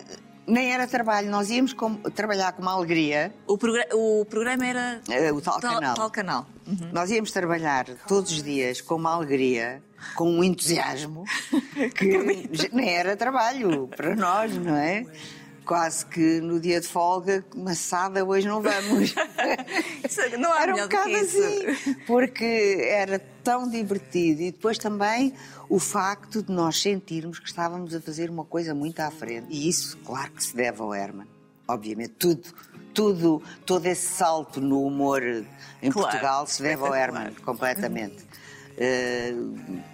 nem 0.46 0.72
era 0.72 0.86
trabalho. 0.86 1.30
Nós 1.30 1.50
íamos 1.50 1.72
com- 1.72 1.94
trabalhar 1.96 2.52
com 2.52 2.62
uma 2.62 2.72
alegria. 2.72 3.32
o, 3.46 3.56
progra- 3.58 3.88
o 3.92 4.24
programa 4.24 4.66
era 4.66 5.00
Eh, 5.10 5.32
o 5.32 5.40
tal 5.40 5.60
canal. 5.60 5.94
tal 5.94 6.10
canal. 6.10 6.46
Nós 6.92 7.10
íamos 7.10 7.30
trabalhar 7.30 7.86
todos 8.08 8.30
os 8.32 8.42
dias 8.42 8.80
com 8.80 8.94
uma 8.96 9.12
alegria, 9.14 9.82
com 10.14 10.30
um 10.30 10.42
entusiasmo, 10.44 11.24
que 11.96 12.70
nem 12.72 12.88
era 12.90 13.16
trabalho 13.16 13.88
para 13.88 14.14
nós, 14.16 14.54
não 14.56 14.76
é? 14.76 15.04
Quase 15.64 16.04
que 16.06 16.40
no 16.42 16.60
dia 16.60 16.78
de 16.80 16.86
folga, 16.86 17.42
maçada, 17.56 18.22
hoje 18.24 18.46
não 18.46 18.60
vamos. 18.60 19.14
Não 20.38 20.54
era 20.60 20.74
um 20.74 20.78
bocado 20.82 21.16
assim, 21.16 21.64
porque 22.06 22.78
era 22.88 23.18
tão 23.42 23.68
divertido. 23.68 24.42
E 24.42 24.52
depois 24.52 24.76
também 24.78 25.32
o 25.68 25.78
facto 25.78 26.42
de 26.42 26.52
nós 26.52 26.80
sentirmos 26.80 27.38
que 27.38 27.48
estávamos 27.48 27.94
a 27.94 28.00
fazer 28.00 28.28
uma 28.30 28.44
coisa 28.44 28.74
muito 28.74 29.00
à 29.00 29.10
frente. 29.10 29.46
E 29.48 29.68
isso, 29.68 29.96
claro 30.04 30.30
que 30.32 30.44
se 30.44 30.54
deve 30.54 30.80
ao 30.82 30.94
Herman. 30.94 31.26
Obviamente, 31.66 32.10
tudo, 32.18 32.42
tudo, 32.92 33.42
todo 33.64 33.86
esse 33.86 34.06
salto 34.06 34.60
no 34.60 34.84
humor 34.84 35.22
em 35.22 35.90
Claro, 35.90 36.08
Portugal 36.10 36.46
se 36.46 36.62
deve 36.62 36.82
ao 36.82 36.94
Herman, 36.94 37.28
espetacular. 37.28 37.44
completamente. 37.56 38.24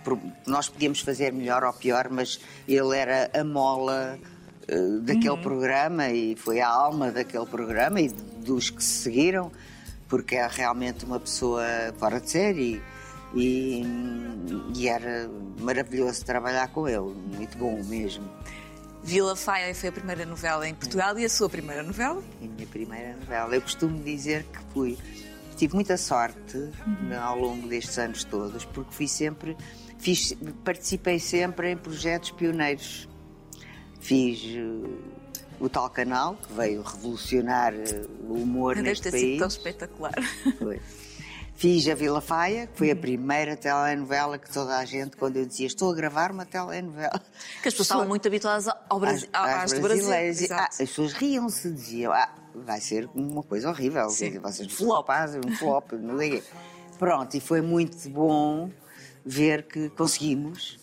Por- 0.04 0.18
nós 0.46 0.68
podíamos 0.68 1.00
fazer 1.00 1.33
melhor 1.33 1.62
ou 1.64 1.72
pior, 1.72 2.09
mas 2.11 2.40
ele 2.66 2.96
era 2.96 3.30
a 3.38 3.44
mola 3.44 4.18
daquele 5.02 5.30
Uhum. 5.30 5.42
programa 5.42 6.09
e 6.11 6.37
foi 6.37 6.61
a 6.61 6.68
alma 6.68 7.11
daquele 7.11 7.46
programa 7.46 8.00
e 8.00 8.09
dos 8.09 8.70
que 8.70 8.83
se 8.83 9.02
seguiram, 9.02 9.50
porque 10.09 10.37
é 10.37 10.46
realmente 10.46 11.04
uma 11.04 11.18
pessoa 11.20 11.64
fora 11.98 12.20
de 12.20 12.30
série 12.30 12.83
e, 13.35 13.83
e 14.76 14.88
era 14.88 15.28
maravilhoso 15.61 16.24
trabalhar 16.24 16.68
com 16.68 16.88
ele, 16.88 17.14
muito 17.37 17.56
bom 17.59 17.83
mesmo. 17.85 18.24
Vila 19.02 19.35
Faia 19.35 19.74
foi 19.74 19.88
a 19.88 19.92
primeira 19.92 20.26
novela 20.26 20.68
em 20.68 20.74
Portugal 20.74 21.18
e 21.18 21.24
a 21.24 21.28
sua 21.28 21.48
primeira 21.48 21.83
novela? 21.83 22.22
a 22.42 22.46
minha 22.46 22.66
primeira 22.66 23.16
novela. 23.16 23.54
Eu 23.54 23.62
costumo 23.62 23.98
dizer 24.02 24.44
que 24.44 24.59
fui. 24.74 24.98
Tive 25.56 25.74
muita 25.74 25.96
sorte 25.96 26.56
né, 27.09 27.16
ao 27.18 27.38
longo 27.38 27.66
destes 27.66 27.98
anos 27.98 28.24
todos, 28.24 28.64
porque 28.66 28.92
fui 28.92 29.09
sempre. 29.09 29.56
Fiz, 29.98 30.35
participei 30.64 31.18
sempre 31.18 31.72
em 31.72 31.76
projetos 31.76 32.30
pioneiros. 32.30 33.09
Fiz 34.00 34.40
eh, 34.44 34.60
o 35.60 35.68
tal 35.68 35.88
canal, 35.90 36.36
que 36.36 36.52
veio 36.52 36.82
revolucionar 36.82 37.74
eh, 37.74 38.06
o 38.28 38.34
humor 38.34 38.74
Deve 38.74 38.88
neste 38.88 39.04
ter 39.04 39.10
país. 39.10 39.22
sido 39.22 39.38
tão 39.38 39.48
espetacular. 39.48 40.14
Foi. 40.58 40.80
Fiz 41.54 41.86
a 41.88 41.94
Vila 41.94 42.22
Faia, 42.22 42.66
que 42.66 42.78
foi 42.78 42.90
a 42.90 42.96
primeira 42.96 43.54
telenovela 43.54 44.38
que 44.38 44.50
toda 44.50 44.78
a 44.78 44.84
gente, 44.86 45.14
quando 45.18 45.36
eu 45.36 45.44
dizia 45.44 45.66
estou 45.66 45.92
a 45.92 45.94
gravar 45.94 46.32
uma 46.32 46.46
telenovela. 46.46 47.20
Que 47.60 47.68
as 47.68 47.74
pessoas 47.74 47.80
estavam 47.80 48.08
muito 48.08 48.26
habituadas 48.26 48.66
ao 48.88 48.98
Brasil, 48.98 49.28
às, 49.30 49.64
às 49.64 49.78
Brasil. 49.78 49.82
brasileiras. 49.82 50.40
E, 50.40 50.50
ah, 50.50 50.68
as 50.70 50.78
pessoas 50.78 51.12
riam-se, 51.12 51.70
diziam, 51.70 52.14
ah, 52.14 52.34
vai 52.54 52.80
ser 52.80 53.10
uma 53.14 53.42
coisa 53.42 53.68
horrível. 53.68 54.08
Sim. 54.08 54.38
Vocês 54.38 54.72
Flop. 54.72 55.06
um 55.46 55.54
flop, 55.54 55.92
não 56.00 56.16
sei. 56.16 56.42
Pronto, 56.98 57.36
e 57.36 57.40
foi 57.40 57.60
muito 57.60 58.08
bom 58.08 58.70
ver 59.22 59.64
que 59.64 59.90
conseguimos 59.90 60.78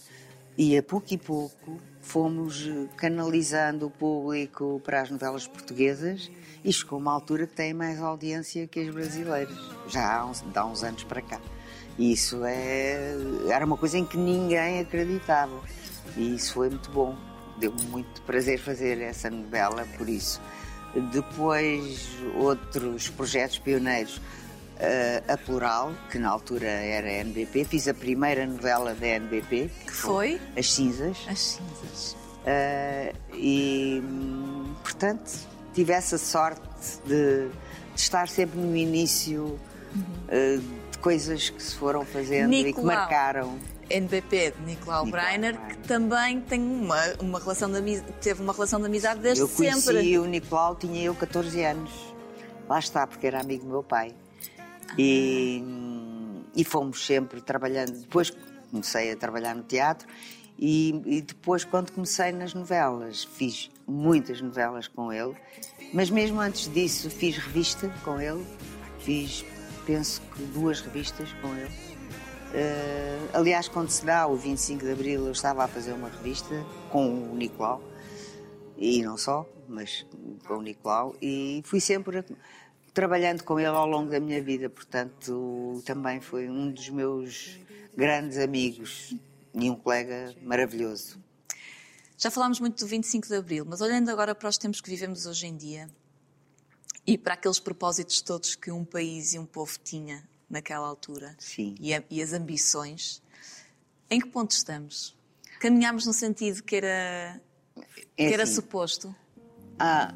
e 0.56 0.78
a 0.78 0.84
pouco 0.84 1.08
e 1.12 1.18
pouco 1.18 1.80
fomos 2.08 2.66
eh, 2.66 2.88
canalizando 2.96 3.88
o 3.88 3.90
público 3.90 4.82
para 4.84 5.02
as 5.02 5.12
novelas 5.12 5.46
portuguesas 5.46 6.32
e 6.64 6.72
chegou 6.72 7.00
uma 7.00 7.12
altura 7.12 7.46
que 7.46 7.54
tem 7.54 7.74
mais 7.74 8.00
audiência 8.00 8.66
que 8.66 8.80
as 8.80 8.94
brasileiras, 8.94 9.58
já 9.90 10.20
há 10.20 10.26
uns, 10.26 10.44
há 10.56 10.66
uns 10.66 10.84
anos 10.84 11.04
para 11.04 11.22
cá. 11.22 11.40
E 12.00 12.14
isso 12.14 12.46
é, 12.46 13.14
era 13.50 13.66
uma 13.66 13.76
coisa 13.76 13.98
em 13.98 14.06
que 14.06 14.18
ninguém 14.18 14.80
acreditava. 14.80 15.60
E 16.16 16.36
isso 16.36 16.54
foi 16.54 16.70
muito 16.70 16.90
bom. 16.92 17.16
Deu-me 17.60 17.82
muito 17.86 18.22
prazer 18.22 18.60
fazer 18.60 19.02
essa 19.02 19.30
novela 19.30 19.86
por 19.98 20.08
isso. 20.08 20.40
Depois, 21.12 22.08
outros 22.36 23.10
projetos 23.10 23.60
pioneiros. 23.60 24.22
Eh, 24.80 25.24
a 25.28 25.38
Plural, 25.38 25.92
que 26.12 26.20
na 26.20 26.30
altura 26.30 26.68
era 26.68 27.10
NBP, 27.10 27.66
fiz 27.66 27.88
a 27.88 27.94
primeira 27.94 28.46
novela 28.46 28.94
da 28.94 29.08
NBP, 29.08 29.70
Que 29.86 29.92
foi? 29.94 30.42
As 30.56 30.72
Cinzas. 30.72 31.18
As 31.28 31.40
cinzas. 31.40 32.16
Uh, 32.48 33.14
e, 33.34 34.02
portanto, 34.82 35.32
tive 35.74 35.92
essa 35.92 36.18
sorte 36.18 36.62
de, 37.06 37.50
de 37.50 37.52
estar 38.02 38.30
sempre 38.30 38.58
no 38.60 38.76
início 38.76 39.60
uh, 39.96 40.62
de 40.92 40.98
coisas 41.00 41.50
que 41.50 41.62
se 41.62 41.76
foram 41.76 42.06
fazendo 42.06 42.54
e 42.54 42.58
que 42.58 42.64
Nicolau. 42.66 42.86
marcaram. 42.96 43.60
NBP 43.90 44.52
de 44.52 44.62
Nicolau 44.66 45.06
Nicolau 45.06 45.06
Breiner, 45.06 45.56
Breiner. 45.56 45.76
que 45.78 45.88
também 45.88 46.42
tem 46.42 46.62
uma, 46.62 47.02
uma 47.20 47.40
relação 47.40 47.70
de 47.72 47.78
amizade, 47.78 48.12
teve 48.22 48.42
uma 48.42 48.54
relação 48.54 48.80
de 48.80 48.86
amizade 48.86 49.22
desde 49.22 49.42
Eu 49.42 49.48
conheci 49.50 49.82
sempre. 49.82 50.18
o 50.20 50.26
Nicolau, 50.26 50.76
tinha 50.76 51.04
eu 51.04 51.16
14 51.16 51.64
anos. 51.64 51.92
Lá 52.68 52.80
está, 52.80 53.08
porque 53.08 53.28
era 53.28 53.40
amigo 53.40 53.64
do 53.64 53.70
meu 53.70 53.84
pai. 53.84 54.14
E, 54.98 55.64
e 56.56 56.64
fomos 56.64 57.06
sempre 57.06 57.42
trabalhando. 57.42 57.92
Depois 58.00 58.32
comecei 58.72 59.12
a 59.12 59.16
trabalhar 59.16 59.56
no 59.56 59.64
teatro 59.64 60.08
e, 60.60 61.02
e 61.06 61.22
depois, 61.22 61.64
quando 61.64 61.92
comecei 61.92 62.32
nas 62.32 62.54
novelas, 62.54 63.24
fiz 63.24 63.70
muitas 63.88 64.42
novelas 64.42 64.88
com 64.88 65.12
ele. 65.12 65.36
Mas 65.94 66.10
mesmo 66.10 66.40
antes 66.40 66.72
disso, 66.72 67.10
fiz 67.10 67.38
revista 67.38 67.92
com 68.04 68.20
ele. 68.20 68.46
Fiz, 69.00 69.46
penso 69.86 70.22
que 70.34 70.44
duas 70.44 70.82
revistas 70.82 71.32
com 71.42 71.56
ele. 71.56 71.72
Eh, 72.54 73.20
aliás, 73.34 73.68
quando 73.68 73.90
se 73.90 74.06
dá 74.06 74.26
o 74.28 74.36
25 74.36 74.84
de 74.84 74.92
Abril, 74.92 75.26
eu 75.26 75.32
estava 75.32 75.64
a 75.64 75.68
fazer 75.68 75.94
uma 75.94 76.10
revista 76.10 76.66
com 76.90 77.32
o 77.32 77.36
Nicolau 77.36 77.82
e 78.78 79.02
não 79.02 79.18
só, 79.18 79.46
mas 79.68 80.06
com 80.48 80.56
o 80.56 80.62
Nicolau, 80.62 81.16
e 81.22 81.62
fui 81.66 81.80
sempre 81.80 82.24
trabalhando 83.02 83.44
com 83.44 83.60
ele 83.60 83.68
ao 83.70 83.86
longo 83.86 84.10
da 84.10 84.20
minha 84.20 84.42
vida, 84.42 84.68
portanto, 84.72 85.84
também 85.86 86.20
foi 86.20 86.50
um 86.50 86.72
dos 86.72 86.90
meus 86.90 87.60
grandes 87.96 88.40
amigos 88.40 89.14
e 89.54 89.70
um 89.70 89.76
colega 89.76 90.34
maravilhoso. 90.42 91.20
Já 92.18 92.32
falámos 92.32 92.60
muito 92.60 92.80
do 92.84 92.88
25 92.88 93.28
de 93.28 93.36
Abril, 93.36 93.64
mas 93.70 93.82
olhando 93.82 94.10
agora 94.10 94.34
para 94.34 94.50
os 94.50 94.58
tempos 94.58 94.82
que 94.82 94.90
vivemos 94.90 95.28
hoje 95.28 95.46
em 95.46 95.56
dia 95.56 95.88
e 97.06 97.20
para 97.20 97.36
aqueles 97.36 97.60
propósitos 97.60 98.20
todos 98.20 98.56
que 98.56 98.72
um 98.72 98.84
país 98.84 99.36
e 99.36 99.38
um 99.38 99.46
povo 99.46 99.78
tinha 99.84 100.28
naquela 100.50 100.88
altura 100.88 101.36
Sim. 101.38 101.76
e, 101.80 101.94
a- 101.94 102.02
e 102.10 102.20
as 102.20 102.34
ambições, 102.34 103.22
em 104.10 104.20
que 104.20 104.28
ponto 104.28 104.50
estamos? 104.54 105.16
Caminhámos 105.60 106.08
no 106.08 106.14
sentido 106.14 106.64
que 106.64 106.78
era, 106.78 107.40
que 108.16 108.24
É 108.24 108.34
era 108.34 108.42
assim, 108.42 108.56
suposto? 108.56 109.16
Há, 109.78 110.16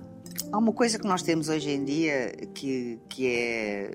há 0.52 0.58
uma 0.58 0.74
coisa 0.74 1.00
que 1.00 1.08
nós 1.08 1.22
temos 1.22 1.50
hoje 1.50 1.72
em 1.72 1.84
dia 1.84 2.32
que, 2.54 3.00
que 3.10 3.28
é 3.28 3.92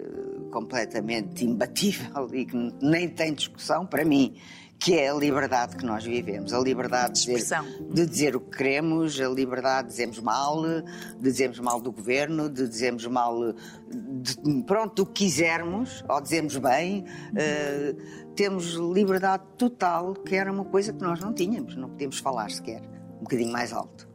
completamente 0.51 1.45
imbatível 1.45 2.29
e 2.35 2.45
que 2.47 2.57
nem 2.81 3.09
tem 3.09 3.35
discussão 3.35 3.87
para 3.87 4.05
mim, 4.05 4.35
que 4.79 4.95
é 4.95 5.09
a 5.11 5.15
liberdade 5.15 5.77
que 5.77 5.85
nós 5.85 6.05
vivemos. 6.05 6.53
A 6.53 6.59
liberdade 6.59 7.21
de 7.21 7.35
dizer, 7.35 7.63
de 7.91 8.07
dizer 8.07 8.37
o 8.37 8.41
que 8.41 8.57
queremos, 8.57 9.21
a 9.21 9.29
liberdade 9.29 9.89
de 9.89 9.93
dizermos 9.93 10.21
mal, 10.21 10.63
de 10.63 10.83
dizermos 11.21 11.61
mal 11.61 11.81
do 11.81 11.91
governo, 11.93 12.49
de 12.49 12.69
dizermos 12.69 13.07
mal 13.07 13.53
de, 13.53 14.63
pronto, 14.67 14.95
do 14.95 15.07
que 15.07 15.25
quisermos, 15.25 16.05
ou 16.09 16.21
dizermos 16.21 16.57
bem. 16.57 17.05
eh, 17.35 17.95
temos 18.35 18.75
liberdade 18.75 19.45
total, 19.57 20.13
que 20.13 20.35
era 20.37 20.53
uma 20.53 20.67
coisa 20.67 20.93
que 20.93 21.01
nós 21.01 21.21
não 21.21 21.33
tínhamos, 21.33 21.75
não 21.75 21.89
podíamos 21.89 22.19
falar 22.19 22.51
sequer, 22.51 22.83
um 23.19 23.23
bocadinho 23.23 23.51
mais 23.51 23.73
alto 23.73 24.06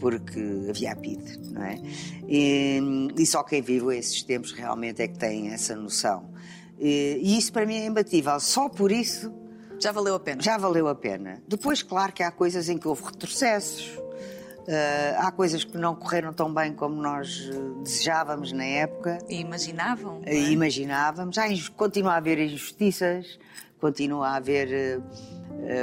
porque 0.00 0.40
havia 0.68 0.92
a 0.92 0.96
PID, 0.96 1.52
não 1.52 1.62
é? 1.62 1.78
E, 2.28 2.80
e 3.18 3.26
só 3.26 3.42
quem 3.42 3.60
vive 3.62 3.96
esses 3.96 4.22
tempos 4.22 4.52
realmente 4.52 5.02
é 5.02 5.06
que 5.08 5.18
tem 5.18 5.50
essa 5.50 5.76
noção. 5.76 6.30
E, 6.78 7.20
e 7.22 7.36
isso 7.38 7.52
para 7.52 7.66
mim 7.66 7.76
é 7.76 7.86
imbatível. 7.86 8.40
Só 8.40 8.68
por 8.68 8.90
isso 8.90 9.32
Já 9.78 9.92
valeu 9.92 10.14
a 10.14 10.20
pena? 10.20 10.42
já 10.42 10.56
valeu 10.56 10.88
a 10.88 10.94
pena. 10.94 11.42
Depois, 11.46 11.82
claro 11.82 12.12
que 12.12 12.22
há 12.22 12.30
coisas 12.30 12.68
em 12.68 12.78
que 12.78 12.88
houve 12.88 13.04
retrocessos. 13.04 13.90
Ah, 14.68 15.26
há 15.26 15.32
coisas 15.32 15.64
que 15.64 15.76
não 15.76 15.94
correram 15.96 16.32
tão 16.32 16.52
bem 16.52 16.72
como 16.72 16.94
nós 17.02 17.50
eh, 17.52 17.82
desejávamos 17.82 18.52
na 18.52 18.64
época 18.64 19.18
E 19.28 19.40
imaginavam? 19.40 20.20
é? 20.24 20.34
e 20.34 20.52
imaginávamos. 20.52 21.36
Há, 21.38 21.46
continua 21.76 22.12
a 22.12 22.16
haver 22.18 22.38
injustiças, 22.38 23.38
continua 23.80 24.28
a 24.28 24.36
haver 24.36 24.68
eh, 24.72 25.00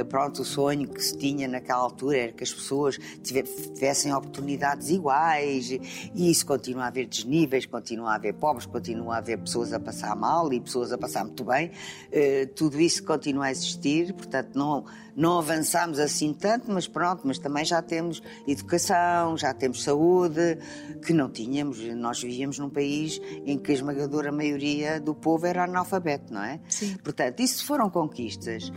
pronto, 0.08 0.42
o 0.42 0.44
sonho 0.44 0.88
que 0.88 1.02
se 1.02 1.16
tinha 1.16 1.48
naquela 1.48 1.80
altura 1.80 2.16
era 2.18 2.32
que 2.32 2.42
as 2.44 2.52
pessoas 2.52 2.98
tive- 3.22 3.42
tivessem 3.42 4.12
oportunidades 4.12 4.90
iguais 4.90 5.70
e 5.70 6.30
isso 6.30 6.44
continua 6.46 6.84
a 6.84 6.86
haver 6.88 7.06
desníveis, 7.06 7.64
continua 7.66 8.12
a 8.12 8.14
haver 8.16 8.34
pobres, 8.34 8.66
continua 8.66 9.14
a 9.14 9.18
haver 9.18 9.38
pessoas 9.38 9.72
a 9.72 9.80
passar 9.80 10.14
mal 10.16 10.52
e 10.52 10.60
pessoas 10.60 10.92
a 10.92 10.98
passar 10.98 11.24
muito 11.24 11.44
bem. 11.44 11.70
Eh, 12.12 12.46
tudo 12.54 12.80
isso 12.80 13.02
continua 13.04 13.46
a 13.46 13.50
existir, 13.50 14.12
portanto 14.14 14.54
não, 14.54 14.84
não 15.16 15.38
avançamos 15.38 15.98
assim 15.98 16.32
tanto, 16.32 16.70
mas 16.70 16.86
pronto, 16.86 17.22
mas 17.24 17.38
também 17.38 17.64
já 17.64 17.80
temos 17.82 18.22
educação, 18.46 19.36
já 19.36 19.54
temos 19.54 19.82
saúde, 19.82 20.58
que 21.04 21.12
não 21.12 21.28
tínhamos. 21.30 21.78
Nós 21.96 22.20
vivíamos 22.22 22.58
num 22.58 22.68
país 22.70 23.20
em 23.46 23.58
que 23.58 23.70
a 23.72 23.74
esmagadora 23.74 24.30
maioria 24.32 25.00
do 25.00 25.14
povo 25.14 25.46
era 25.46 25.64
analfabeto, 25.64 26.32
não 26.32 26.42
é? 26.42 26.60
Sim. 26.68 26.96
Portanto, 27.02 27.40
isso 27.40 27.64
foram 27.64 27.88
conquistas. 27.90 28.72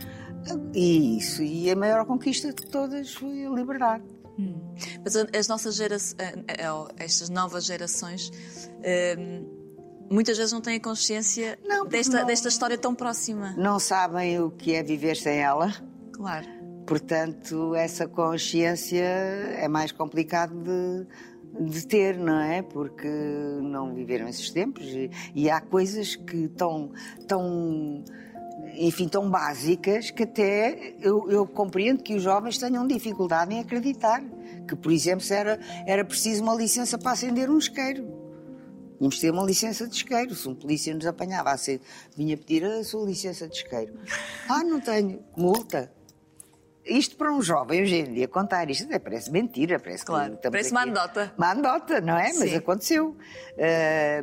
E 0.74 1.18
isso, 1.18 1.42
e 1.42 1.70
a 1.70 1.76
maior 1.76 2.04
conquista 2.06 2.48
de 2.52 2.66
todas 2.66 3.14
foi 3.14 3.44
a 3.46 3.50
liberdade. 3.50 4.04
Mas 5.04 5.14
a- 5.16 5.26
as 5.38 5.46
nossas 5.46 5.76
gerações, 5.76 6.16
estas 6.98 7.28
novas 7.28 7.64
gerações, 7.64 8.30
hum, 9.18 9.46
muitas 10.10 10.36
vezes 10.38 10.52
não 10.52 10.60
têm 10.60 10.76
a 10.76 10.80
consciência 10.80 11.58
Não, 11.64 11.86
desta, 11.86 12.20
não- 12.20 12.26
desta 12.26 12.48
história 12.48 12.76
tão 12.78 12.94
próxima. 12.94 13.54
Não 13.56 13.78
sabem 13.78 14.40
o 14.40 14.50
que 14.50 14.74
é 14.74 14.82
viver 14.82 15.16
sem 15.16 15.38
ela, 15.38 15.72
Claro. 16.12 16.46
portanto, 16.86 17.74
essa 17.74 18.08
consciência 18.08 19.04
é 19.04 19.68
mais 19.68 19.92
complicado 19.92 20.54
de, 20.62 21.70
de 21.70 21.86
ter, 21.86 22.16
não 22.18 22.40
é? 22.40 22.62
Porque 22.62 23.08
não 23.60 23.94
viveram 23.94 24.26
esses 24.28 24.50
tempos 24.50 24.84
e, 24.86 25.10
e 25.34 25.50
há 25.50 25.60
coisas 25.60 26.16
que 26.16 26.44
estão 26.44 26.90
tão 27.28 28.02
enfim, 28.74 29.08
tão 29.08 29.28
básicas 29.30 30.10
que 30.10 30.22
até 30.22 30.94
eu, 31.00 31.30
eu 31.30 31.46
compreendo 31.46 32.02
que 32.02 32.14
os 32.14 32.22
jovens 32.22 32.58
tenham 32.58 32.86
dificuldade 32.86 33.54
em 33.54 33.60
acreditar. 33.60 34.22
Que, 34.68 34.76
por 34.76 34.92
exemplo, 34.92 35.20
se 35.20 35.34
era, 35.34 35.58
era 35.86 36.04
preciso 36.04 36.42
uma 36.42 36.54
licença 36.54 36.98
para 36.98 37.12
acender 37.12 37.50
um 37.50 37.58
isqueiro. 37.58 38.22
Tínhamos 38.96 39.18
ter 39.18 39.30
uma 39.30 39.44
licença 39.44 39.86
de 39.86 39.96
isqueiro. 39.96 40.34
Se 40.34 40.48
um 40.48 40.54
polícia 40.54 40.94
nos 40.94 41.06
apanhava, 41.06 41.50
assim, 41.50 41.80
vinha 42.16 42.36
pedir 42.36 42.64
a 42.64 42.84
sua 42.84 43.04
licença 43.04 43.48
de 43.48 43.56
isqueiro. 43.56 43.94
Ah, 44.48 44.62
não 44.62 44.80
tenho. 44.80 45.24
Multa. 45.36 45.90
Isto 46.84 47.16
para 47.16 47.32
um 47.32 47.40
jovem 47.40 47.82
hoje 47.82 47.94
em 47.96 48.12
dia 48.12 48.26
contar 48.26 48.68
isto 48.68 48.84
até 48.84 48.98
parece 48.98 49.30
mentira, 49.30 49.78
parece 49.78 50.04
Claro, 50.04 50.36
parece 50.42 50.72
uma 50.72 50.82
anedota. 50.82 51.32
Uma 51.38 51.50
anedota, 51.50 52.00
não 52.00 52.16
é? 52.16 52.32
Mas 52.32 52.50
Sim. 52.50 52.56
aconteceu. 52.56 53.16
Ah, 53.58 54.22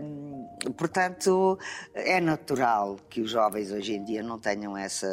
portanto, 0.78 1.58
é 1.94 2.20
natural 2.20 2.98
que 3.10 3.22
os 3.22 3.32
jovens 3.32 3.72
hoje 3.72 3.94
em 3.94 4.04
dia 4.04 4.22
não 4.24 4.40
tenham 4.40 4.76
essa, 4.78 5.08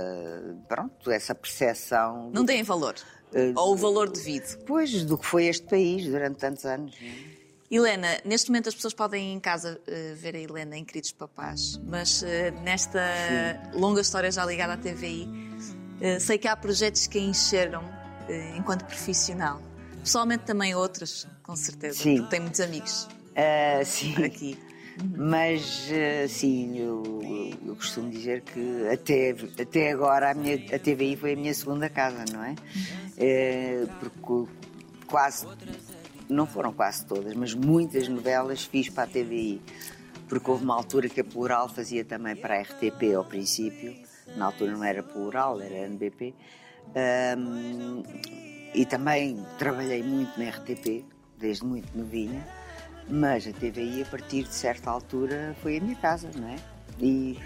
pronto, 0.68 1.11
essa 1.11 1.34
percepção 1.34 2.30
Não 2.32 2.44
têm 2.44 2.62
valor. 2.62 2.94
Eh, 3.34 3.53
Ou 3.57 3.72
o 3.72 3.76
valor 3.76 4.09
devido. 4.11 4.47
depois 4.59 5.05
do 5.05 5.18
que 5.18 5.26
foi 5.26 5.47
este 5.47 5.66
país 5.66 6.07
durante 6.07 6.36
tantos 6.38 6.64
anos. 6.64 6.94
é? 7.03 7.36
Helena, 7.68 8.07
neste 8.24 8.49
momento 8.49 8.68
as 8.68 8.74
pessoas 8.76 8.94
podem 8.94 9.32
em 9.32 9.40
casa 9.40 9.80
eh, 9.88 10.14
ver 10.16 10.36
a 10.36 10.38
Helena 10.38 10.76
em 10.76 10.84
Queridos 10.84 11.11
Papás, 11.12 11.80
mas 11.84 12.22
eh, 12.22 12.53
nesta 12.62 13.01
longa 13.74 14.01
história 14.01 14.30
já 14.30 14.44
ligada 14.47 14.74
à 14.74 14.76
TVI, 14.76 15.28
sei 16.20 16.36
que 16.38 16.47
há 16.47 16.55
projetos 16.57 17.07
que 17.07 17.18
a 17.18 17.20
encheram 17.22 17.82
enquanto 18.57 18.84
profissional. 18.84 19.61
Pessoalmente 20.01 20.44
também 20.44 20.74
outros, 20.74 21.26
com 21.42 21.57
certeza. 21.57 21.99
Sim. 22.03 22.16
porque 22.18 22.30
Tem 22.30 22.40
muitos 22.40 22.61
amigos 22.61 23.09
Ah, 23.34 23.84
sim. 23.84 24.14
aqui. 24.24 24.57
Mas, 24.99 25.90
eh, 25.90 26.26
sim, 26.28 26.78
eu, 26.78 27.59
eu 27.66 27.76
costumo 27.76 28.11
dizer 28.11 28.42
que 28.42 28.88
até, 28.90 29.34
até 29.61 29.92
agora 29.92 30.30
a, 30.30 30.34
minha, 30.34 30.57
a 30.74 30.78
TVI 30.78 31.16
foi 31.16 31.32
a 31.34 31.36
minha 31.36 31.53
segunda 31.53 31.88
casa, 31.90 32.24
não 32.32 32.42
é? 32.42 32.55
Eh, 33.18 33.86
porque 34.01 34.51
quase, 35.07 35.47
não 36.28 36.47
foram 36.47 36.72
quase 36.72 37.05
todas, 37.05 37.34
mas 37.34 37.55
muitas 37.55 38.09
novelas 38.09 38.64
fiz 38.64 38.88
para 38.88 39.05
a 39.05 39.07
TVI. 39.07 39.61
Porque 40.28 40.51
houve 40.51 40.64
uma 40.64 40.74
altura 40.74 41.09
que 41.09 41.20
a 41.20 41.24
Plural 41.24 41.68
fazia 41.68 42.05
também 42.05 42.34
para 42.34 42.57
a 42.57 42.62
RTP 42.62 43.14
ao 43.16 43.24
princípio. 43.24 43.94
Na 44.36 44.47
altura 44.47 44.72
não 44.72 44.82
era 44.82 45.03
Plural, 45.03 45.61
era 45.61 45.86
NBP. 45.86 46.34
Ahm, 46.94 48.03
e 48.74 48.84
também 48.84 49.44
trabalhei 49.59 50.03
muito 50.03 50.38
na 50.38 50.49
RTP, 50.51 51.05
desde 51.38 51.64
muito 51.64 51.97
novinha. 51.97 52.44
Mas 53.09 53.46
a 53.46 53.52
TVI, 53.52 54.02
a 54.02 54.07
partir 54.07 54.42
de 54.44 54.54
certa 54.54 54.90
altura, 54.90 55.54
foi 55.62 55.76
a 55.78 55.80
minha 55.80 55.96
casa, 55.96 56.28
não 56.34 56.48
é? 56.48 56.57
E, 56.98 57.38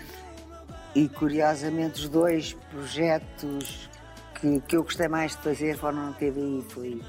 e 0.94 1.08
curiosamente, 1.08 2.00
os 2.00 2.08
dois 2.08 2.54
projetos 2.70 3.90
que, 4.40 4.60
que 4.60 4.76
eu 4.76 4.82
gostei 4.82 5.06
mais 5.08 5.32
de 5.36 5.42
fazer 5.42 5.76
foram 5.76 6.06
na 6.06 6.12
TVI. 6.12 6.64
Foi, 6.70 7.02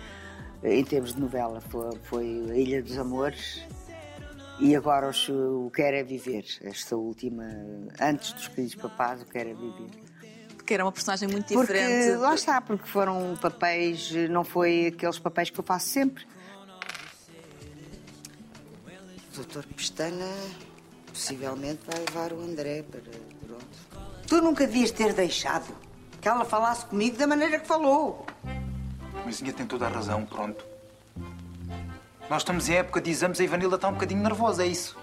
em 0.63 0.83
termos 0.83 1.13
de 1.13 1.21
novela, 1.21 1.61
foi, 1.61 1.97
foi 2.03 2.45
A 2.51 2.55
Ilha 2.55 2.83
dos 2.83 2.97
Amores 2.97 3.61
e 4.59 4.75
agora 4.75 5.09
os- 5.09 5.29
o 5.29 5.71
Quero 5.73 5.95
é 5.97 6.03
Viver. 6.03 6.43
Esta 6.61 6.95
última, 6.97 7.45
antes 8.01 8.33
dos 8.33 8.47
Queridos 8.49 8.75
Papás, 8.75 9.21
o 9.21 9.25
Quero 9.25 9.49
é 9.49 9.53
Viver. 9.53 9.89
Porque 10.57 10.73
era 10.73 10.83
uma 10.85 10.91
personagem 10.91 11.27
muito 11.29 11.51
Porque, 11.53 11.73
diferente. 11.73 12.17
lá 12.17 12.35
está, 12.35 12.59
porque 12.61 12.87
foram 12.87 13.35
papéis, 13.41 14.11
não 14.29 14.43
foi 14.43 14.87
aqueles 14.87 15.17
papéis 15.19 15.49
que 15.49 15.59
eu 15.59 15.63
faço 15.63 15.87
sempre. 15.87 16.25
O 19.31 19.35
doutor 19.35 19.65
Pestana 19.65 20.27
possivelmente 21.07 21.79
vai 21.87 21.99
levar 21.99 22.33
o 22.33 22.41
André 22.41 22.83
para. 22.83 23.01
Pronto. 23.01 24.27
Tu 24.27 24.41
nunca 24.41 24.67
devias 24.67 24.91
ter 24.91 25.13
deixado 25.13 25.73
que 26.19 26.27
ela 26.27 26.43
falasse 26.43 26.85
comigo 26.85 27.17
da 27.17 27.25
maneira 27.25 27.57
que 27.57 27.65
falou. 27.65 28.25
Mãezinha 29.23 29.53
tem 29.53 29.65
toda 29.65 29.87
a 29.87 29.89
razão, 29.89 30.25
pronto. 30.25 30.65
Nós 32.29 32.41
estamos 32.41 32.67
em 32.67 32.75
época 32.75 32.99
de 32.99 33.09
exames 33.09 33.39
e 33.39 33.43
a 33.43 33.45
Ivanilda 33.45 33.75
está 33.75 33.87
um 33.87 33.93
bocadinho 33.93 34.21
nervosa, 34.21 34.63
é 34.63 34.67
isso. 34.67 34.97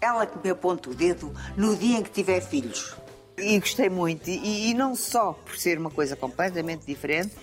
Ela 0.00 0.26
que 0.26 0.38
me 0.42 0.50
aponta 0.50 0.90
o 0.90 0.94
dedo 0.94 1.32
no 1.56 1.76
dia 1.76 1.98
em 1.98 2.02
que 2.02 2.10
tiver 2.10 2.40
filhos. 2.40 2.96
E 3.38 3.58
gostei 3.60 3.88
muito. 3.88 4.28
E, 4.28 4.70
e 4.70 4.74
não 4.74 4.96
só 4.96 5.32
por 5.32 5.56
ser 5.56 5.78
uma 5.78 5.90
coisa 5.90 6.16
completamente 6.16 6.84
diferente, 6.84 7.34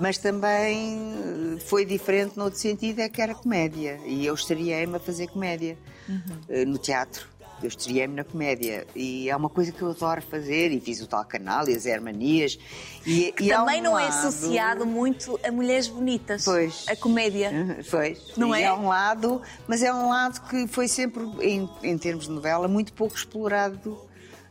mas 0.00 0.18
também 0.18 1.12
eh, 1.56 1.60
foi 1.60 1.84
diferente 1.84 2.36
no 2.36 2.44
outro 2.44 2.58
sentido, 2.58 3.00
é 3.00 3.08
que 3.08 3.20
era 3.22 3.34
comédia. 3.34 4.00
E 4.06 4.24
eu 4.26 4.34
estreiei-me 4.34 4.96
a 4.96 5.00
fazer 5.00 5.28
comédia 5.28 5.76
eh, 6.48 6.64
no 6.64 6.78
teatro. 6.78 7.28
Eu 7.62 7.68
estreiei-me 7.68 8.14
na 8.14 8.24
comédia. 8.24 8.86
E 8.96 9.28
é 9.28 9.36
uma 9.36 9.50
coisa 9.50 9.70
que 9.70 9.82
eu 9.82 9.90
adoro 9.90 10.22
fazer. 10.22 10.72
E 10.72 10.80
fiz 10.80 11.02
o 11.02 11.06
tal 11.06 11.22
canal 11.26 11.68
e 11.68 11.74
as 11.74 11.84
Hermanias. 11.84 12.58
E, 13.06 13.34
e 13.38 13.48
Também 13.50 13.80
um 13.82 13.84
não 13.84 13.98
é 13.98 14.04
lado- 14.04 14.26
associado 14.28 14.86
muito 14.86 15.38
a 15.46 15.52
mulheres 15.52 15.86
bonitas. 15.86 16.42
Pois. 16.46 16.86
A 16.88 16.96
comédia. 16.96 17.50
Foi. 17.84 18.16
Não 18.34 18.56
E 18.56 18.62
é? 18.62 18.72
um 18.72 18.88
lado, 18.88 19.42
mas 19.68 19.82
é 19.82 19.92
um 19.92 20.08
lado 20.08 20.40
que 20.48 20.66
foi 20.68 20.88
sempre, 20.88 21.22
em, 21.42 21.68
em 21.82 21.98
termos 21.98 22.24
de 22.28 22.30
novela, 22.32 22.66
muito 22.66 22.94
pouco 22.94 23.14
explorado 23.14 23.98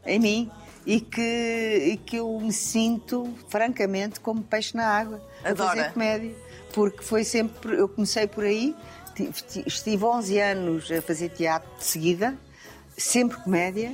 em 0.05 0.19
mim. 0.19 0.51
E 0.85 1.01
que, 1.01 1.21
e 1.93 1.97
que 1.97 2.17
eu 2.17 2.39
me 2.39 2.51
sinto, 2.53 3.33
francamente, 3.49 4.19
como 4.19 4.41
peixe 4.41 4.75
na 4.75 4.87
água. 4.87 5.21
A 5.43 5.49
Adora. 5.49 5.69
fazer 5.75 5.93
comédia. 5.93 6.35
Porque 6.73 7.03
foi 7.03 7.23
sempre. 7.23 7.75
Eu 7.77 7.87
comecei 7.89 8.25
por 8.27 8.43
aí, 8.43 8.75
ti- 9.15 9.29
ti- 9.47 9.63
estive 9.67 10.03
11 10.05 10.39
anos 10.39 10.91
a 10.91 11.01
fazer 11.01 11.29
teatro 11.29 11.69
de 11.77 11.83
seguida, 11.83 12.37
sempre 12.97 13.37
comédia. 13.43 13.93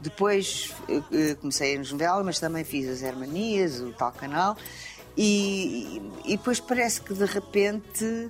Depois 0.00 0.72
eh, 0.88 1.02
eh, 1.12 1.34
comecei 1.36 1.78
nas 1.78 1.90
novelas, 1.92 2.24
mas 2.24 2.38
também 2.40 2.62
fiz 2.64 2.88
as 2.88 3.02
Hermanias, 3.02 3.80
o 3.80 3.92
tal 3.92 4.12
canal. 4.12 4.56
E, 5.16 6.00
e, 6.24 6.36
depois 6.36 6.58
parece 6.60 7.00
que 7.00 7.14
de 7.14 7.24
repente 7.24 8.28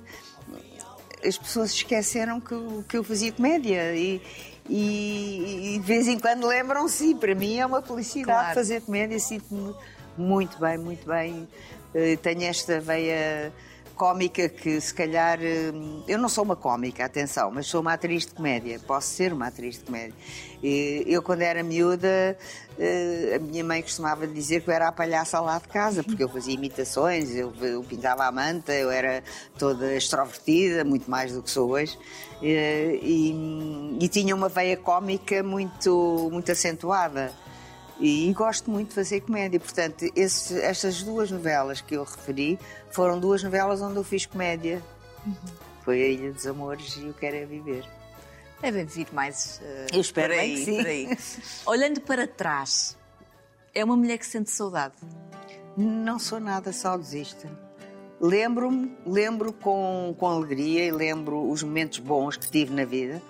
as 1.26 1.38
pessoas 1.38 1.70
esqueceram 1.72 2.38
que, 2.40 2.52
eu- 2.52 2.84
que 2.88 2.96
eu 2.98 3.02
fazia 3.04 3.32
comédia 3.32 3.94
e, 3.96 4.20
e- 4.68 5.74
e 5.74 5.78
de 5.78 5.86
vez 5.86 6.06
em 6.08 6.18
quando 6.18 6.46
lembram-se. 6.46 7.10
e 7.10 7.14
Para 7.14 7.34
mim 7.34 7.58
é 7.58 7.66
uma 7.66 7.82
felicidade 7.82 8.38
Claro. 8.38 8.54
fazer 8.54 8.80
comédia, 8.82 9.18
sinto-me 9.18 9.74
muito 10.16 10.58
bem, 10.58 10.78
muito 10.78 11.06
bem. 11.06 11.48
Eh, 11.94 12.16
Tenho 12.16 12.42
esta 12.44 12.80
veia 12.80 13.52
cómica 13.94 14.48
que 14.48 14.80
se 14.80 14.92
calhar. 14.92 15.38
eh, 15.42 15.72
Eu 16.06 16.18
não 16.18 16.28
sou 16.28 16.44
uma 16.44 16.56
cómica, 16.56 17.04
atenção, 17.04 17.50
mas 17.50 17.66
sou 17.66 17.80
uma 17.80 17.92
atriz 17.94 18.26
de 18.26 18.32
comédia. 18.34 18.78
Posso 18.86 19.08
ser 19.08 19.32
uma 19.32 19.46
atriz 19.46 19.78
de 19.78 19.84
comédia. 19.84 20.14
Eu, 20.62 21.22
quando 21.22 21.42
era 21.42 21.62
miúda, 21.62 22.36
eh, 22.78 23.34
a 23.36 23.38
minha 23.38 23.62
mãe 23.62 23.82
costumava 23.82 24.26
dizer 24.26 24.62
que 24.62 24.70
eu 24.70 24.74
era 24.74 24.88
a 24.88 24.92
palhaça 24.92 25.38
lá 25.40 25.58
de 25.58 25.68
casa, 25.68 26.02
porque 26.02 26.22
eu 26.24 26.28
fazia 26.28 26.54
imitações, 26.54 27.30
eu, 27.34 27.52
eu 27.60 27.82
pintava 27.82 28.24
a 28.24 28.32
manta, 28.32 28.72
eu 28.72 28.90
era 28.90 29.22
toda 29.58 29.94
extrovertida, 29.94 30.82
muito 30.84 31.10
mais 31.10 31.32
do 31.32 31.42
que 31.42 31.50
sou 31.50 31.70
hoje. 31.70 31.98
Eh, 32.42 32.98
E, 33.02 33.96
e 34.00 34.08
tinha 34.08 34.34
uma 34.34 34.48
veia 34.48 34.76
cómica 34.76 35.42
muito, 35.42 36.28
muito 36.32 36.50
acentuada. 36.50 37.32
E, 38.00 38.32
gosto 38.32 38.70
muito 38.70 38.88
de 38.88 38.94
fazer 38.94 39.20
comédia. 39.20 39.60
Portanto, 39.60 40.04
esse- 40.16 40.60
estas 40.60 41.02
duas 41.02 41.30
novelas 41.30 41.80
que 41.80 41.94
eu 41.94 42.02
referi 42.04 42.58
foram 42.90 43.18
duas 43.20 43.42
novelas 43.42 43.80
onde 43.80 43.96
eu 43.96 44.04
fiz 44.04 44.26
comédia. 44.26 44.82
Foi 45.84 46.02
A 46.02 46.08
Ilha 46.08 46.32
dos 46.32 46.46
Amores 46.46 46.96
e 46.96 47.08
O 47.08 47.14
Quero 47.14 47.36
é 47.36 47.44
Viver. 47.46 47.84
Devem 48.60 48.84
vir 48.86 49.06
mais. 49.12 49.60
eh, 49.62 49.86
Eu 49.92 50.00
espero 50.00 50.32
por 50.32 50.40
aí, 50.40 50.64
que 50.64 50.78
aí. 50.86 51.18
Olhando 51.66 52.00
para 52.00 52.26
trás, 52.26 52.96
é 53.74 53.84
uma 53.84 53.96
mulher 53.96 54.18
que 54.18 54.26
sente 54.26 54.50
saudade. 54.50 54.94
Não 55.76 56.18
sou 56.18 56.40
nada 56.40 56.72
saudosista. 56.72 57.48
Lembro-me, 58.20 58.96
lembro 59.06 59.52
com, 59.52 60.14
com 60.18 60.26
alegria 60.26 60.84
e 60.86 60.90
lembro 60.90 61.48
os 61.50 61.62
momentos 61.62 61.98
bons 61.98 62.36
que 62.36 62.50
tive 62.50 62.72
na 62.72 62.84
vida, 62.84 63.20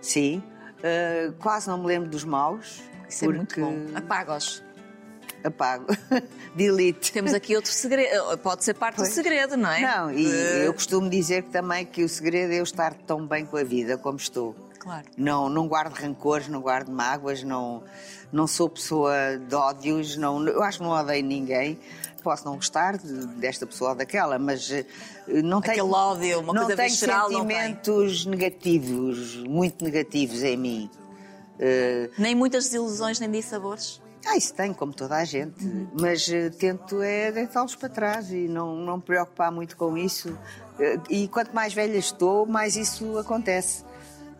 sim. 0.00 0.42
Uh, 0.82 1.32
quase 1.38 1.68
não 1.68 1.78
me 1.78 1.86
lembro 1.86 2.08
dos 2.08 2.24
maus. 2.24 2.82
Isso 3.08 3.24
é 3.24 3.28
muito 3.28 3.60
bom. 3.60 3.76
Apaga-os. 3.94 4.62
Apago. 5.44 5.86
Delete. 6.54 7.12
Temos 7.12 7.34
aqui 7.34 7.54
outro 7.56 7.70
segredo. 7.72 8.38
Pode 8.38 8.64
ser 8.64 8.74
parte 8.74 8.96
Pois. 8.96 9.08
do 9.08 9.12
segredo, 9.14 9.56
não 9.56 9.70
é? 9.70 9.80
Não, 9.80 10.10
e 10.12 10.24
De- 10.24 10.64
eu 10.66 10.72
costumo 10.72 11.08
dizer 11.10 11.42
que 11.42 11.50
também 11.50 11.84
que 11.84 12.04
o 12.04 12.08
segredo 12.08 12.52
é 12.52 12.58
eu 12.60 12.62
estar 12.62 12.94
tão 12.94 13.26
bem 13.26 13.44
com 13.44 13.56
a 13.56 13.64
vida 13.64 13.96
como 13.98 14.16
estou. 14.16 14.54
Claro. 14.78 15.04
Não, 15.16 15.48
não 15.48 15.68
guardo 15.68 15.92
rancores, 15.94 16.48
não 16.48 16.60
guardo 16.60 16.90
mágoas, 16.90 17.42
não, 17.44 17.82
não 18.32 18.46
sou 18.48 18.68
pessoa 18.68 19.14
de 19.38 19.54
ódios, 19.54 20.16
não, 20.16 20.44
eu 20.48 20.62
acho 20.62 20.78
que 20.78 20.84
não 20.84 20.90
odeio 20.90 21.24
ninguém. 21.24 21.78
Posso 22.22 22.44
não 22.44 22.56
gostar 22.56 22.96
de- 22.98 23.26
desta 23.38 23.66
pessoa 23.66 23.90
ou 23.90 23.96
daquela, 23.96 24.38
mas 24.38 24.70
eh, 24.70 24.84
não 25.28 25.60
tenho, 25.60 25.82
Aquele 25.84 25.94
ódio, 25.94 26.40
uma 26.40 26.52
não 26.52 26.62
coisa 26.62 26.76
tenho 26.76 26.90
visceral, 26.90 27.30
não 27.30 27.44
tem. 27.46 27.56
sentimentos 27.56 28.26
negativos, 28.26 29.36
muito 29.48 29.84
negativos 29.84 30.42
em 30.42 30.56
mim. 30.56 30.90
Eh, 31.58 32.10
Nem 32.18 32.34
muitas 32.34 32.64
desilusões, 32.64 33.18
nem 33.20 33.30
dissabores. 33.30 34.00
ah, 34.26 34.36
isso 34.36 34.54
tenho, 34.54 34.74
como 34.74 34.92
toda 34.94 35.16
a 35.16 35.24
gente, 35.24 35.64
mas 36.00 36.28
eh, 36.28 36.48
tento 36.50 37.02
é 37.02 37.32
deitá-los 37.32 37.74
para 37.74 37.88
trás 37.88 38.30
e 38.30 38.46
não, 38.48 38.76
não 38.76 38.96
me 38.98 39.02
preocupar 39.02 39.50
muito 39.50 39.76
com 39.76 39.96
isso. 39.96 40.36
E 41.10 41.28
quanto 41.28 41.52
mais 41.54 41.72
velha 41.74 41.96
estou, 41.98 42.46
mais 42.46 42.76
isso 42.76 43.18
acontece. 43.18 43.84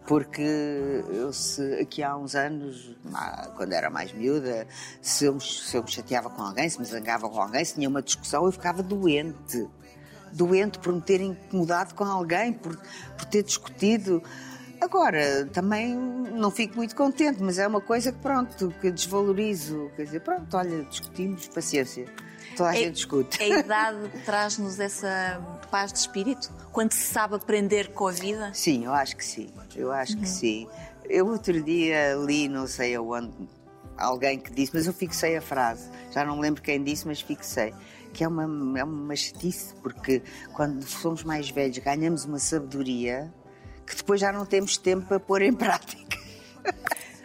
Porque 0.06 0.42
eu, 0.42 1.32
se, 1.32 1.62
aqui 1.80 2.02
há 2.02 2.16
uns 2.16 2.34
anos, 2.34 2.94
quando 3.56 3.72
era 3.72 3.88
mais 3.88 4.12
miúda, 4.12 4.66
se 5.00 5.26
eu, 5.26 5.34
me- 5.34 5.40
se 5.40 5.76
eu 5.76 5.82
me 5.82 5.90
chateava 5.90 6.28
com 6.28 6.42
alguém, 6.42 6.68
se 6.68 6.78
me 6.80 6.84
zangava 6.84 7.28
com 7.28 7.40
alguém, 7.40 7.64
se 7.64 7.74
tinha 7.74 7.88
uma 7.88 8.02
discussão, 8.02 8.44
eu 8.44 8.52
ficava 8.52 8.82
doente. 8.82 9.66
Doente 10.32 10.78
por 10.78 10.92
me 10.92 11.00
ter 11.00 11.20
incomodado 11.20 11.94
com 11.94 12.04
alguém, 12.04 12.52
por, 12.52 12.76
por 12.76 13.24
ter 13.26 13.42
discutido. 13.44 14.22
Agora, 14.80 15.46
também 15.52 15.94
não 15.94 16.50
fico 16.50 16.74
muito 16.76 16.96
contente, 16.96 17.40
mas 17.40 17.58
é 17.58 17.66
uma 17.68 17.80
coisa 17.80 18.10
que, 18.10 18.18
pronto, 18.18 18.74
que 18.80 18.90
desvalorizo. 18.90 19.90
Quer 19.94 20.04
dizer, 20.04 20.20
pronto, 20.20 20.56
olha, 20.56 20.82
discutimos, 20.84 21.46
paciência. 21.48 22.06
Toda 22.56 22.70
a 22.70 22.74
É- 22.76 22.78
gente. 22.84 23.08
A 23.40 23.46
idade 23.46 24.08
traz-nos 24.24 24.78
essa 24.80 25.40
paz 25.70 25.92
de 25.92 25.98
espírito? 25.98 26.50
Quando 26.72 26.92
se 26.92 27.06
sabe 27.12 27.34
aprender 27.36 27.92
com 27.92 28.06
a 28.08 28.12
vida? 28.12 28.50
Sim, 28.54 28.84
eu 28.84 28.92
acho 28.92 29.16
que 29.16 29.24
sim. 29.24 29.50
Eu 29.74 29.90
acho 29.92 30.14
Uhum. 30.14 30.20
que 30.22 30.28
sim. 30.28 30.68
Eu 31.08 31.26
outro 31.26 31.62
dia 31.62 32.14
li, 32.14 32.48
não 32.48 32.66
sei 32.66 32.94
aonde, 32.94 33.32
alguém 33.96 34.38
que 34.38 34.52
disse, 34.52 34.72
mas 34.74 34.86
eu 34.86 34.92
fixei 34.92 35.36
a 35.36 35.40
frase. 35.40 35.90
Já 36.12 36.24
não 36.24 36.38
lembro 36.40 36.62
quem 36.62 36.82
disse, 36.82 37.06
mas 37.06 37.20
fixei. 37.20 37.74
Que 38.12 38.24
é 38.24 38.28
uma, 38.28 38.78
é 38.78 38.84
uma 38.84 39.16
chatice, 39.16 39.74
porque 39.82 40.22
quando 40.52 40.82
somos 40.86 41.24
mais 41.24 41.48
velhos 41.50 41.78
ganhamos 41.78 42.24
uma 42.26 42.38
sabedoria 42.38 43.32
que 43.86 43.96
depois 43.96 44.20
já 44.20 44.30
não 44.30 44.44
temos 44.46 44.76
tempo 44.76 45.06
para 45.06 45.18
pôr 45.18 45.42
em 45.42 45.52
prática. 45.54 46.18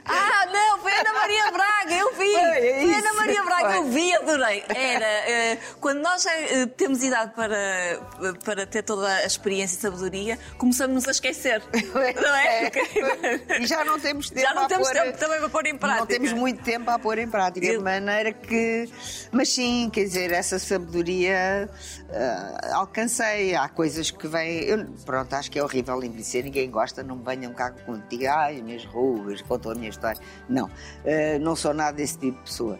Ah, 0.10 0.46
não, 0.52 0.80
foi 0.80 0.92
Ana 0.94 1.14
Maria 1.14 1.52
Braga, 1.52 1.94
eu 1.94 2.14
vi! 2.14 2.32
Foi, 2.34 2.44
Foi, 2.44 2.92
é 2.94 2.98
Ana 3.00 3.14
Maria 3.14 3.44
Braga, 3.44 3.76
eu 3.76 3.82
foi. 3.84 3.92
vi, 3.92 4.14
adorei. 4.16 4.64
Era, 4.70 5.06
eh, 5.06 5.58
quando 5.82 6.00
nós 6.02 6.24
já 6.24 6.34
eh, 6.34 6.66
temos 6.66 7.04
idade 7.04 7.34
para, 7.36 8.00
para 8.44 8.66
ter 8.66 8.84
toda 8.84 9.08
a 9.08 9.26
experiência 9.26 9.76
e 9.78 9.82
sabedoria, 9.82 10.40
começamos 10.58 11.08
a 11.08 11.12
esquecer. 11.12 11.62
Não 11.94 12.36
é? 12.36 12.72
E 13.60 13.68
já 13.68 13.84
não 13.84 14.00
temos 14.00 14.30
tempo 14.32 14.42
Já 14.42 14.54
não 14.54 14.68
temos 14.68 14.88
pôr- 14.90 15.02
tempo 15.02 15.18
também 15.18 15.40
para 15.40 15.50
pôr 15.50 15.66
em 15.66 15.78
prática. 15.78 16.00
Não 16.00 16.08
temos 16.08 16.34
muito 16.34 16.64
tempo 16.64 16.90
a 16.90 16.98
pôr 17.00 17.18
em 17.18 17.28
prática, 17.30 17.66
Eu- 17.66 17.78
de 17.80 17.84
maneira 17.84 18.32
que. 18.32 18.90
Mas 19.32 19.50
sim, 19.54 19.90
quer 19.92 20.04
dizer, 20.04 20.32
essa 20.32 20.58
sabedoria 20.60 21.70
alcancei. 22.74 23.56
Há 23.56 23.68
coisas 23.70 24.12
que 24.12 24.28
vêm. 24.28 24.64
eu- 24.64 24.86
pronto, 25.06 25.34
acho 25.34 25.52
que 25.52 25.60
é 25.60 25.64
horrível 25.64 26.02
envelhecer, 26.04 26.44
ninguém 26.44 26.70
gosta, 26.70 27.04
não 27.04 27.16
me 27.18 27.24
venham 27.26 27.54
cá 27.54 27.72
contigo, 27.72 28.28
ai, 28.28 28.58
as 28.58 28.62
minhas 28.62 28.86
rugas, 28.86 29.42
contam 29.42 29.72
a 29.72 29.76
minha 29.76 29.90
história. 29.98 30.22
Não, 30.48 30.70
ah, 31.06 31.40
não 31.40 31.56
sou 31.56 31.74
nada 31.74 31.98
desse 31.98 32.18
tipo 32.18 32.38
de 32.38 32.44
pessoa. 32.44 32.80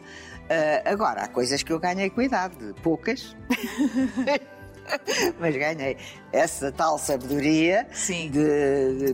Ah, 0.50 0.90
agora, 0.90 1.24
há 1.24 1.28
coisas 1.28 1.62
que 1.64 1.72
eu 1.74 1.80
ganhei 1.80 2.10
com 2.10 2.22
idade, 2.22 2.56
poucas. 2.82 3.36
Mas 5.40 5.56
ganhei 5.56 5.98
essa 6.32 6.72
tal 6.72 6.98
sabedoria 6.98 7.86
de, 8.08 8.30
de- 8.30 9.14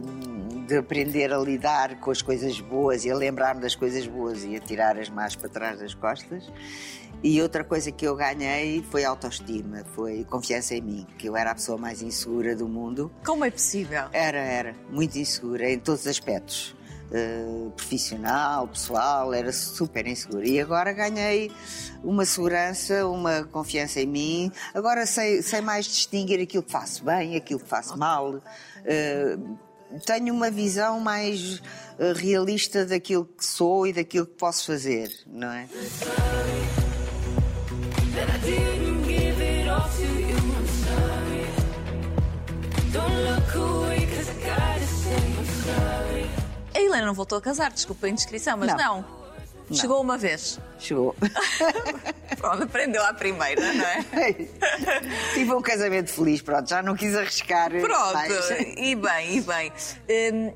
de 0.67 0.77
aprender 0.77 1.33
a 1.33 1.37
lidar 1.39 1.99
com 1.99 2.11
as 2.11 2.21
coisas 2.21 2.59
boas 2.59 3.03
e 3.05 3.11
a 3.11 3.15
lembrar-me 3.15 3.59
das 3.59 3.75
coisas 3.75 4.05
boas 4.05 4.43
e 4.43 4.55
a 4.55 4.59
tirar 4.59 4.97
as 4.99 5.09
más 5.09 5.35
para 5.35 5.49
trás 5.49 5.79
das 5.79 5.93
costas. 5.95 6.49
E 7.23 7.41
outra 7.41 7.63
coisa 7.63 7.91
que 7.91 8.05
eu 8.05 8.15
ganhei 8.15 8.83
foi 8.91 9.03
autoestima, 9.03 9.83
foi 9.95 10.25
confiança 10.25 10.75
em 10.75 10.81
mim, 10.81 11.07
que 11.17 11.27
eu 11.27 11.35
era 11.37 11.51
a 11.51 11.55
pessoa 11.55 11.77
mais 11.77 12.01
insegura 12.01 12.55
do 12.55 12.67
mundo. 12.67 13.11
Como 13.25 13.43
é 13.45 13.49
possível? 13.49 14.03
Era, 14.11 14.39
era, 14.39 14.75
muito 14.89 15.17
insegura 15.17 15.71
em 15.71 15.79
todos 15.79 16.01
os 16.01 16.07
aspectos. 16.07 16.75
Uh, 17.13 17.69
profissional, 17.71 18.67
pessoal, 18.67 19.35
era 19.35 19.53
super 19.53 20.07
insegura. 20.07 20.47
E 20.47 20.59
agora 20.59 20.91
ganhei 20.91 21.51
uma 22.03 22.25
segurança, 22.25 23.05
uma 23.07 23.43
confiança 23.43 24.01
em 24.01 24.07
mim. 24.07 24.51
Agora 24.73 25.05
sei, 25.05 25.43
sei 25.43 25.61
mais 25.61 25.85
distinguir 25.85 26.41
aquilo 26.41 26.63
que 26.63 26.71
faço 26.71 27.03
bem, 27.03 27.35
aquilo 27.35 27.59
que 27.59 27.69
faço 27.69 27.95
mal. 27.95 28.31
Uh, 28.33 29.57
tenho 30.07 30.33
uma 30.33 30.49
visão 30.49 30.99
mais 30.99 31.59
uh, 31.99 32.13
realista 32.15 32.83
daquilo 32.83 33.25
que 33.25 33.45
sou 33.45 33.85
e 33.85 33.93
daquilo 33.93 34.25
que 34.25 34.35
posso 34.35 34.65
fazer, 34.65 35.11
não 35.27 35.51
é? 35.51 35.67
Don't 42.91 43.11
look 43.25 43.55
away, 43.55 44.05
cause 44.05 44.29
I 44.29 44.33
gotta 44.45 44.85
say 44.85 45.15
I'm 45.15 45.45
sorry. 45.45 46.12
Helena 46.93 47.07
não 47.07 47.13
voltou 47.13 47.37
a 47.37 47.41
casar, 47.41 47.71
desculpa 47.71 48.07
a 48.07 48.09
indiscrição, 48.09 48.57
mas 48.57 48.69
não. 48.75 49.01
Não. 49.69 49.77
Chegou 49.77 50.01
uma 50.01 50.17
vez. 50.17 50.59
Chegou. 50.77 51.15
Pronto, 52.37 52.63
aprendeu 52.63 53.03
à 53.03 53.13
primeira, 53.13 53.73
não 53.73 53.85
é? 53.85 54.03
Tive 55.33 55.53
um 55.53 55.61
casamento 55.61 56.11
feliz, 56.11 56.41
pronto, 56.41 56.69
já 56.69 56.81
não 56.81 56.95
quis 56.95 57.15
arriscar. 57.15 57.69
Pronto, 57.69 58.13
mais. 58.13 58.49
e 58.77 58.95
bem, 58.95 59.37
e 59.37 59.41
bem. 59.41 59.71
Hum, 60.33 60.53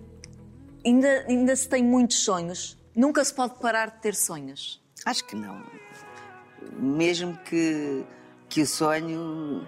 ainda, 0.86 1.26
ainda 1.28 1.56
se 1.56 1.70
tem 1.70 1.84
muitos 1.84 2.24
sonhos. 2.24 2.78
Nunca 2.94 3.24
se 3.24 3.34
pode 3.34 3.58
parar 3.60 3.92
de 3.92 4.02
ter 4.02 4.16
sonhos. 4.16 4.82
Acho 5.06 5.24
que 5.24 5.36
não. 5.36 5.64
Mesmo 6.74 7.38
que, 7.46 8.04
que 8.50 8.62
o 8.62 8.68
sonho, 8.68 9.66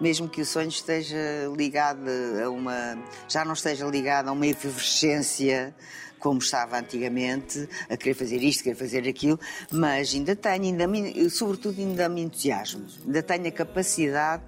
mesmo 0.00 0.28
que 0.28 0.40
o 0.40 0.46
sonho 0.46 0.68
esteja 0.68 1.16
ligado 1.56 2.08
a 2.44 2.50
uma, 2.50 2.98
já 3.28 3.44
não 3.44 3.54
esteja 3.54 3.86
ligado 3.86 4.28
a 4.28 4.32
uma 4.32 4.46
efervescência 4.46 5.74
como 6.18 6.38
estava 6.40 6.78
antigamente, 6.78 7.68
a 7.88 7.96
querer 7.96 8.14
fazer 8.14 8.42
isto, 8.42 8.64
querer 8.64 8.74
fazer 8.74 9.08
aquilo, 9.08 9.38
mas 9.70 10.14
ainda 10.14 10.34
tenho, 10.34 10.64
ainda 10.64 10.86
me, 10.86 11.30
sobretudo 11.30 11.80
ainda 11.80 12.08
me 12.08 12.22
entusiasmo, 12.22 12.84
ainda 13.04 13.22
tenho 13.22 13.46
a 13.46 13.52
capacidade 13.52 14.42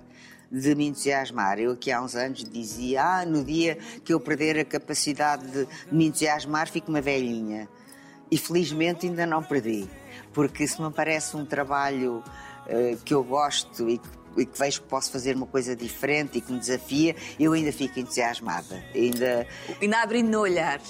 de 0.50 0.74
me 0.74 0.86
entusiasmar. 0.86 1.58
Eu 1.58 1.72
aqui 1.72 1.92
há 1.92 2.02
uns 2.02 2.16
anos 2.16 2.42
dizia, 2.42 3.02
ah, 3.02 3.26
no 3.26 3.44
dia 3.44 3.76
que 4.04 4.12
eu 4.12 4.18
perder 4.18 4.58
a 4.58 4.64
capacidade 4.64 5.46
de 5.46 5.68
me 5.92 6.06
entusiasmar, 6.06 6.68
fico 6.68 6.88
uma 6.88 7.00
velhinha. 7.00 7.68
E 8.30 8.36
felizmente 8.36 9.06
ainda 9.06 9.24
não 9.24 9.42
perdi, 9.42 9.88
porque 10.32 10.66
se 10.66 10.80
me 10.82 10.90
parece 10.90 11.36
um 11.36 11.46
trabalho 11.46 12.22
eh, 12.66 12.96
que 13.02 13.14
eu 13.14 13.24
gosto 13.24 13.88
e 13.88 13.96
que, 13.96 14.17
e 14.40 14.46
que 14.46 14.58
vejo 14.58 14.82
que 14.82 14.88
posso 14.88 15.10
fazer 15.10 15.34
uma 15.36 15.46
coisa 15.46 15.74
diferente 15.76 16.38
e 16.38 16.40
que 16.40 16.52
me 16.52 16.58
desafia, 16.58 17.14
eu 17.38 17.52
ainda 17.52 17.72
fico 17.72 17.98
entusiasmada. 17.98 18.82
Ainda, 18.94 19.46
Ainda 19.80 20.02
abrindo 20.02 20.30
no 20.30 20.40
olhar. 20.40 20.80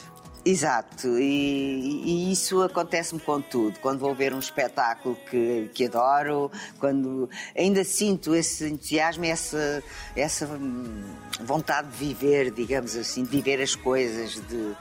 Exato, 0.45 1.19
e, 1.19 2.03
e 2.05 2.33
isso 2.33 2.63
acontece-me 2.63 3.21
com 3.21 3.39
tudo. 3.41 3.79
Quando 3.81 3.99
vou 3.99 4.15
ver 4.15 4.33
um 4.33 4.39
espetáculo 4.39 5.15
que, 5.29 5.69
que 5.75 5.85
adoro, 5.87 6.51
quando 6.79 7.29
ainda 7.57 7.85
sinto 7.85 8.35
esse 8.35 8.65
entusiasmo, 8.67 9.25
essa, 9.27 9.83
essa 10.17 10.47
hum, 10.47 11.03
vontade 11.43 11.89
de 11.89 11.97
viver, 11.99 12.51
digamos 12.51 12.97
assim, 12.97 13.25
de 13.25 13.29
viver 13.29 13.61
as 13.61 13.75
coisas, 13.75 14.41
de. 14.49 14.75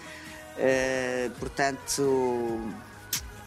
eh, 0.58 1.30
portanto, 1.38 2.02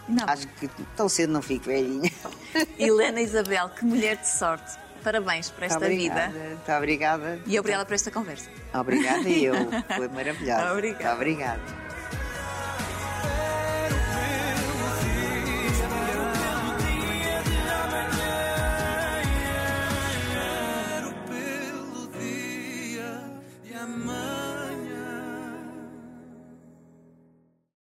Não. 0.06 0.24
acho 0.26 0.46
que 0.48 0.68
tão 0.96 1.08
cedo 1.08 1.32
não 1.32 1.40
fico 1.40 1.66
velhinha. 1.66 2.10
Helena 2.78 3.20
Isabel, 3.22 3.70
que 3.70 3.84
mulher 3.84 4.16
de 4.16 4.28
sorte. 4.28 4.72
Parabéns 5.02 5.50
por 5.50 5.64
esta 5.64 5.78
obrigada, 5.78 6.28
vida. 6.28 6.48
Muito 6.48 6.72
obrigada. 6.72 7.40
E 7.46 7.58
obrigada 7.58 7.84
por 7.86 7.94
esta 7.94 8.10
conversa. 8.10 8.50
Obrigada 8.74 9.28
e 9.28 9.44
eu. 9.44 9.54
Foi 9.96 10.08
maravilhosa. 10.08 10.72
Obrigada. 10.72 11.14
Obrigada. 11.14 11.89